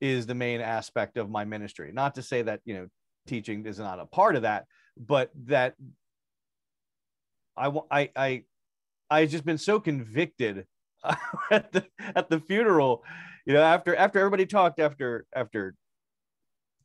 [0.00, 2.86] is the main aspect of my ministry not to say that you know
[3.26, 4.66] teaching is not a part of that
[4.96, 5.74] but that
[7.56, 8.42] i i i
[9.10, 10.66] i just been so convicted
[11.50, 13.02] at the at the funeral
[13.46, 15.74] you know after after everybody talked after after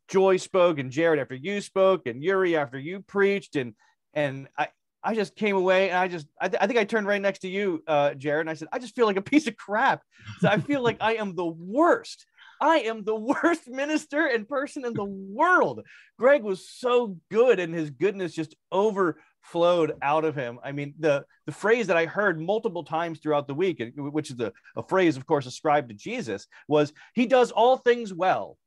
[0.10, 3.74] joy spoke and jared after you spoke and uri after you preached and
[4.14, 4.68] and i
[5.06, 7.40] I just came away and I just, I, th- I think I turned right next
[7.40, 10.02] to you, uh, Jared, and I said, I just feel like a piece of crap.
[10.40, 12.26] So I feel like I am the worst.
[12.60, 15.82] I am the worst minister and person in the world.
[16.18, 20.60] Gregg was so good, and his goodness just overflowed out of him.
[20.64, 24.40] I mean, the the phrase that I heard multiple times throughout the week, which is
[24.40, 28.58] a, a phrase, of course, ascribed to Jesus, was "He does all things well."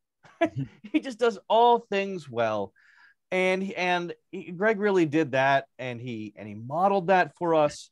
[0.93, 2.73] he just does all things well
[3.31, 7.91] and and he, Gregg really did that, and he and he modeled that for us,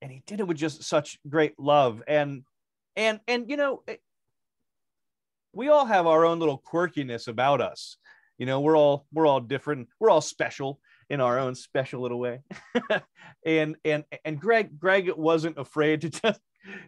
[0.00, 2.44] and he did it with just such great love, and
[2.96, 3.82] and and you know,
[5.52, 7.96] we all have our own little quirkiness about us.
[8.38, 9.88] You know, we're all we're all different.
[10.00, 12.40] We're all special in our own special little way.
[13.44, 16.40] and and and Gregg Gregg wasn't afraid to just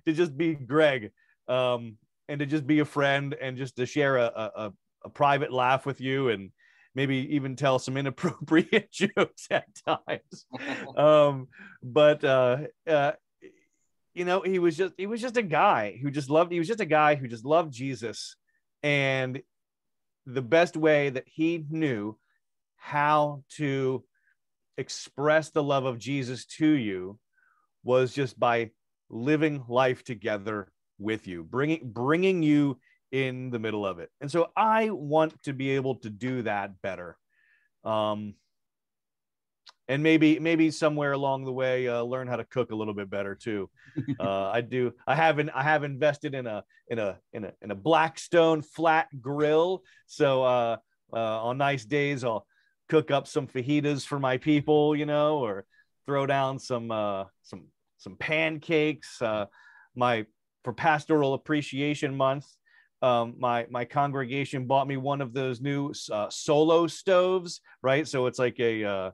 [0.07, 1.11] to just be Gregg,
[1.47, 4.73] um, and to just be a friend and just to share a, a,
[5.05, 6.51] a private laugh with you and
[6.95, 10.47] maybe even tell some inappropriate jokes at times.
[10.97, 11.49] um,
[11.83, 13.13] but uh, uh,
[14.15, 16.51] you know, he was just he was just a guy who just loved.
[16.51, 18.35] He was just a guy who just loved Jesus,
[18.83, 19.43] and
[20.25, 22.19] the best way that he knew
[22.77, 24.03] how to
[24.79, 27.19] express the love of Jesus to you
[27.85, 28.71] was just by
[29.09, 32.79] living life together with you, bringing bringing you
[33.13, 34.11] in the middle of it.
[34.21, 37.17] And so I want to be able to do that better.
[37.85, 38.35] Um,
[39.89, 43.11] and maybe maybe somewhere along the way uh, learn how to cook a little bit
[43.11, 43.71] better too.
[44.21, 44.93] Uh, I do.
[45.07, 45.51] I haven't.
[45.51, 49.83] I have invested in a in a in a in a Blackstone flat grill.
[50.07, 50.77] So uh,
[51.13, 52.47] uh, on nice days, I'll
[52.89, 55.65] cook up some fajitas for my people, you know, or
[56.05, 57.69] throw down some uh, some
[57.99, 59.21] some pancakes.
[59.21, 59.47] Uh,
[59.95, 60.27] my
[60.67, 62.49] for Pastoral Appreciation Month,
[63.01, 68.07] um, my my congregation bought me one of those new uh, solo stoves, right?
[68.09, 69.11] So it's like a uh,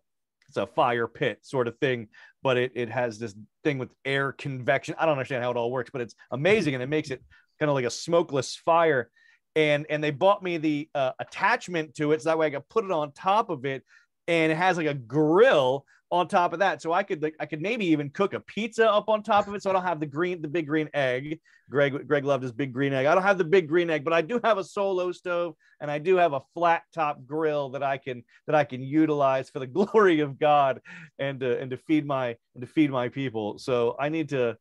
[0.48, 2.08] it's a fire pit sort of thing,
[2.42, 3.34] but it it has this
[3.64, 4.94] thing with air convection.
[4.98, 7.22] I don't understand how it all works, but it's amazing and it makes it
[7.60, 9.10] kind of like a smokeless fire.
[9.54, 12.68] And and they bought me the uh, attachment to it, so that way I could
[12.70, 13.84] put it on top of it,
[14.26, 16.82] and it has like a grill on top of that.
[16.82, 19.54] So I could like I could maybe even cook a pizza up on top of
[19.54, 19.62] it.
[19.62, 21.40] So I don't have the green, the big green egg.
[21.70, 23.06] Gregg Gregg loved his big green egg.
[23.06, 25.90] I don't have the big green egg, but I do have a solo stove and
[25.90, 29.58] I do have a flat top grill that I can that I can utilize for
[29.58, 30.82] the glory of God
[31.18, 33.58] and to and to feed my and to feed my people.
[33.58, 34.58] So I need to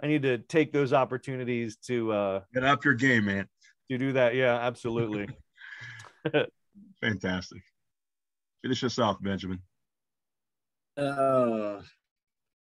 [0.00, 3.48] I need to take those opportunities to uh get up your game, man.
[3.90, 4.36] To do that.
[4.36, 5.28] Yeah, absolutely.
[7.00, 7.62] Fantastic.
[8.62, 9.60] Finish us off, Benjamin.
[10.96, 11.80] Uh,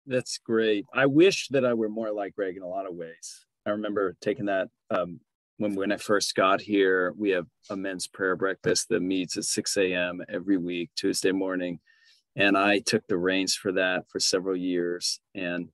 [0.07, 0.87] that's great.
[0.93, 3.47] I wish that I were more like Gregg in a lot of ways.
[3.67, 5.21] I remember taking that um,
[5.59, 7.13] when when I first got here.
[7.17, 10.23] We have a men's prayer breakfast that meets at 6 a.m.
[10.29, 11.81] every week, Tuesday morning,
[12.37, 15.21] and I took the reins for that for several years.
[15.35, 15.69] And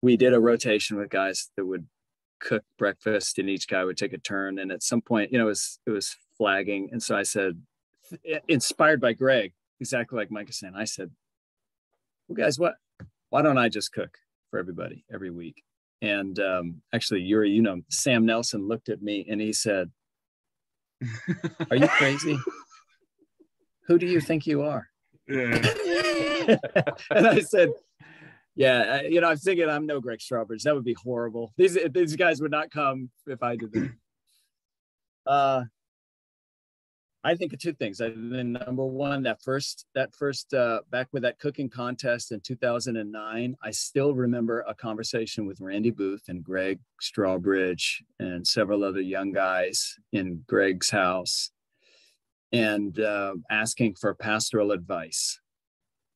[0.00, 1.86] we did a rotation with guys that would
[2.40, 4.58] cook breakfast and each guy would take a turn.
[4.58, 6.88] And at some point, you know, it was, it was flagging.
[6.90, 7.60] And so I said,
[8.48, 11.10] inspired by Gregg, exactly like Mike is saying, I said,
[12.28, 12.74] well, guys, what,
[13.30, 14.16] why don't I just cook
[14.50, 15.62] for everybody every week?
[16.00, 19.90] And um, actually, Uri, you know, Sam Nelson looked at me and he said,
[21.70, 22.38] Are you crazy?
[23.86, 24.88] Who do you think you are?
[25.28, 25.66] Yeah.
[27.10, 27.70] and I said,
[28.54, 30.62] yeah, I, you know, I'm thinking I'm no Gregg Strawbridge.
[30.62, 31.52] That would be horrible.
[31.56, 33.90] These these guys would not come if I did that.
[35.24, 35.64] Uh,
[37.24, 38.00] I think of two things.
[38.00, 42.40] I then number one, that first that first uh, back with that cooking contest in
[42.40, 49.00] 2009, I still remember a conversation with Randy Booth and Gregg Strawbridge and several other
[49.00, 51.52] young guys in Gregg's house,
[52.50, 55.40] and uh, asking for pastoral advice,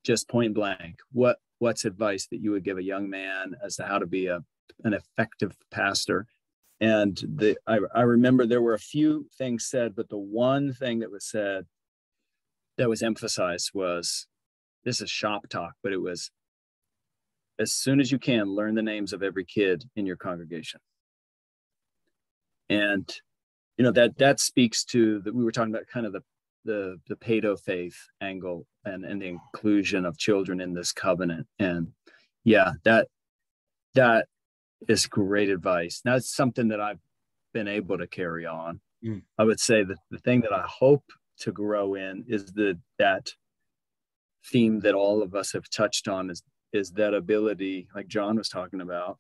[0.05, 0.97] just point blank.
[1.13, 4.27] What what's advice that you would give a young man as to how to be
[4.27, 4.41] a
[4.83, 6.27] an effective pastor?
[6.81, 10.99] And the I, I remember there were a few things said, but the one thing
[11.01, 11.65] that was said
[12.77, 14.27] that was emphasized was
[14.85, 16.31] this is shop talk, but it was
[17.59, 20.81] as soon as you can, learn the names of every kid in your congregation.
[22.69, 23.11] And
[23.79, 26.23] you know that that speaks to that we were talking about kind of the
[26.65, 31.89] the the pedo faith angle and and the inclusion of children in this covenant and
[32.45, 33.07] yeah that
[33.95, 34.27] that
[34.89, 36.03] is great advice.
[36.05, 37.01] Now it's something that I've
[37.53, 38.81] been able to carry on.
[39.05, 39.23] Mm.
[39.39, 41.05] I would say that the thing that I hope
[41.41, 43.31] to grow in is the that
[44.45, 46.43] theme that all of us have touched on is
[46.73, 49.19] is that ability, like John was talking about.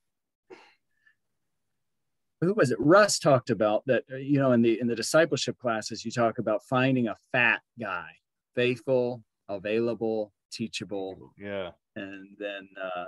[2.42, 2.78] Who was it?
[2.78, 4.04] Russ talked about that.
[4.12, 7.62] Uh, you know, in the in the discipleship classes, you talk about finding a fat
[7.80, 8.08] guy,
[8.54, 11.32] faithful, available, teachable.
[11.38, 11.70] Yeah.
[11.94, 13.06] And then, uh,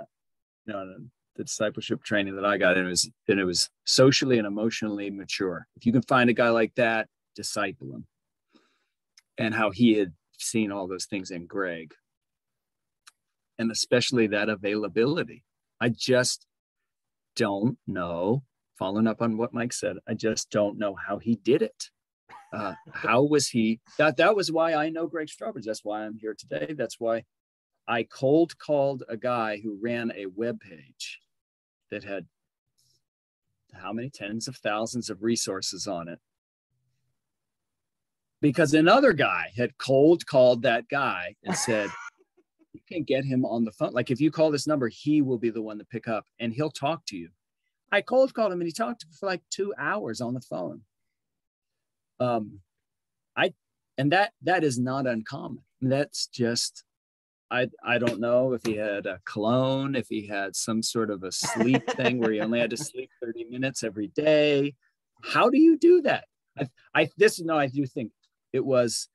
[0.65, 0.95] you know,
[1.39, 5.09] the discipleship training that I got, and it was and it was socially and emotionally
[5.09, 5.65] mature.
[5.77, 8.05] If you can find a guy like that, disciple him.
[9.37, 11.93] And how he had seen all those things in Gregg,
[13.57, 15.43] and especially that availability.
[15.79, 16.45] I just
[17.37, 18.43] don't know.
[18.77, 21.85] Following up on what Mike said, I just don't know how he did it.
[22.51, 23.79] Uh, how was he?
[23.97, 25.65] That that was why I know Gregg Strawbridge.
[25.65, 26.73] That's why I'm here today.
[26.77, 27.23] That's why
[27.87, 31.19] I cold called a guy who ran a web page
[31.91, 32.25] that had
[33.73, 34.09] how many?
[34.09, 36.19] Tens of thousands of resources on it.
[38.41, 41.89] Because another guy had cold called that guy and said
[42.73, 43.91] you can get him on the phone.
[43.91, 46.53] Like if you call this number he will be the one to pick up and
[46.53, 47.29] he'll talk to you.
[47.91, 50.41] I cold called him and he talked to me for like two hours on the
[50.41, 50.81] phone.
[52.19, 52.59] Um
[53.35, 53.53] i
[53.97, 55.63] and that that is not uncommon.
[55.81, 56.83] That's just
[57.51, 61.23] I I don't know if he had a cologne, if he had some sort of
[61.23, 64.75] a sleep thing where he only had to sleep 30 minutes every day.
[65.23, 66.25] How do you do that?
[66.57, 68.11] I, I this no, I do think
[68.53, 69.09] it was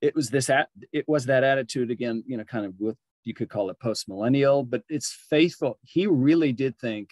[0.00, 3.34] it was this at it was that attitude again, you know, kind of with you
[3.34, 5.78] could call it post millennial, but it's faithful.
[5.82, 7.10] He really did think,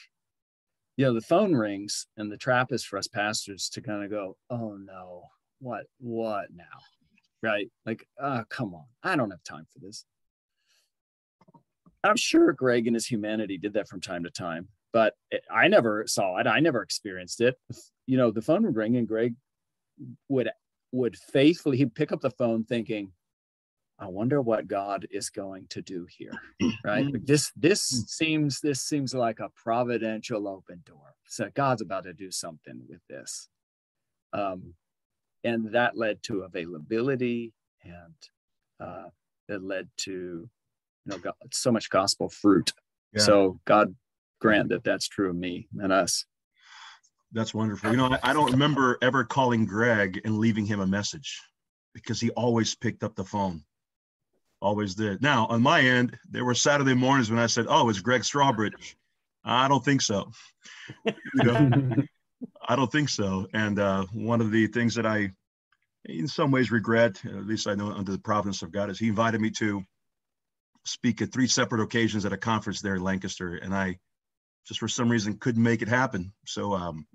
[0.96, 4.10] you know, the phone rings and the trap is for us pastors to kind of
[4.10, 5.24] go, oh no,
[5.60, 6.64] what, what now?
[7.42, 7.70] Right?
[7.84, 10.04] Like, oh, come on, I don't have time for this.
[12.04, 15.14] I'm sure Gregg and his humanity did that from time to time, but
[15.50, 16.46] I never saw it.
[16.46, 17.56] I never experienced it.
[18.06, 19.34] You know, the phone would ring and Gregg
[20.28, 20.50] would
[20.92, 23.12] would faithfully he'd pick up the phone thinking,
[23.98, 26.32] I wonder what God is going to do here.
[26.84, 27.04] Right.
[27.04, 28.08] Like this this mm.
[28.08, 31.14] seems this seems like a providential open door.
[31.26, 33.48] So God's about to do something with this.
[34.32, 34.74] Um,
[35.44, 37.52] and that led to availability
[37.82, 38.14] and
[38.80, 39.08] uh,
[39.48, 40.48] it led to
[41.08, 42.72] you know so much gospel fruit.
[43.12, 43.22] Yeah.
[43.22, 43.94] so god
[44.40, 46.24] grant that that's true of me and us.
[47.32, 47.90] That's wonderful.
[47.90, 51.40] You know I, I don't remember ever calling gregg and leaving him a message
[51.94, 53.64] because he always picked up the phone.
[54.60, 55.22] Always did.
[55.22, 58.96] Now on my end there were saturday mornings when i said oh it's gregg strawbridge?
[59.44, 60.30] I don't think so.
[61.04, 61.14] You
[61.44, 61.94] know?
[62.68, 63.46] I don't think so.
[63.54, 65.30] And uh, one of the things that i
[66.04, 69.08] in some ways regret at least i know under the providence of god is he
[69.08, 69.82] invited me to
[70.84, 73.98] speak at three separate occasions at a conference there in Lancaster, and I
[74.66, 76.32] just for some reason couldn't make it happen.
[76.46, 77.06] So, um,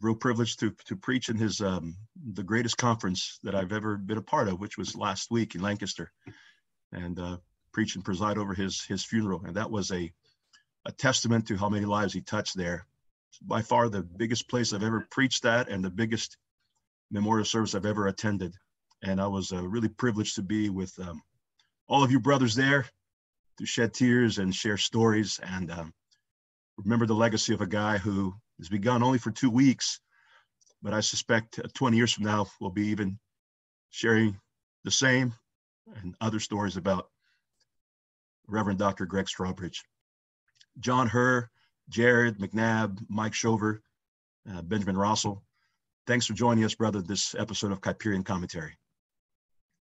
[0.00, 1.96] real privilege to to preach in his um,
[2.34, 5.60] the greatest conference that I've ever been a part of, which was last week in
[5.60, 6.12] Lancaster,
[6.92, 7.38] and uh,
[7.72, 10.12] preach and preside over his his funeral, and that was a
[10.86, 12.86] a testament to how many lives he touched there.
[13.42, 16.38] By far the biggest place I've ever preached at, and the biggest
[17.10, 18.54] memorial service I've ever attended.
[19.02, 21.22] And I was uh, really privileged to be with um,
[21.88, 22.86] all of you brothers there
[23.58, 25.92] to shed tears and share stories and um,
[26.76, 30.00] remember the legacy of a guy who has begun only for two weeks,
[30.82, 33.18] but I suspect 20 years from now, we'll be even
[33.90, 34.38] sharing
[34.84, 35.34] the same
[35.96, 37.08] and other stories about
[38.46, 39.06] Reverend Dr.
[39.06, 39.80] Gregg Strawbridge.
[40.80, 41.50] John Herr,
[41.88, 43.82] Jared McNabb, Mike Shover,
[44.50, 45.42] uh, Benjamin Rossell.
[46.06, 48.76] Thanks for joining us, brother, this episode of Kuyperian Commentary.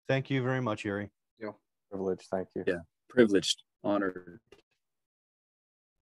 [0.09, 1.11] Thank you very much, Uri.
[1.93, 1.97] Yeah.
[1.97, 2.27] Privilege.
[2.31, 2.65] Thank you.
[2.67, 2.81] Yeah.
[3.09, 4.41] Privileged, honored.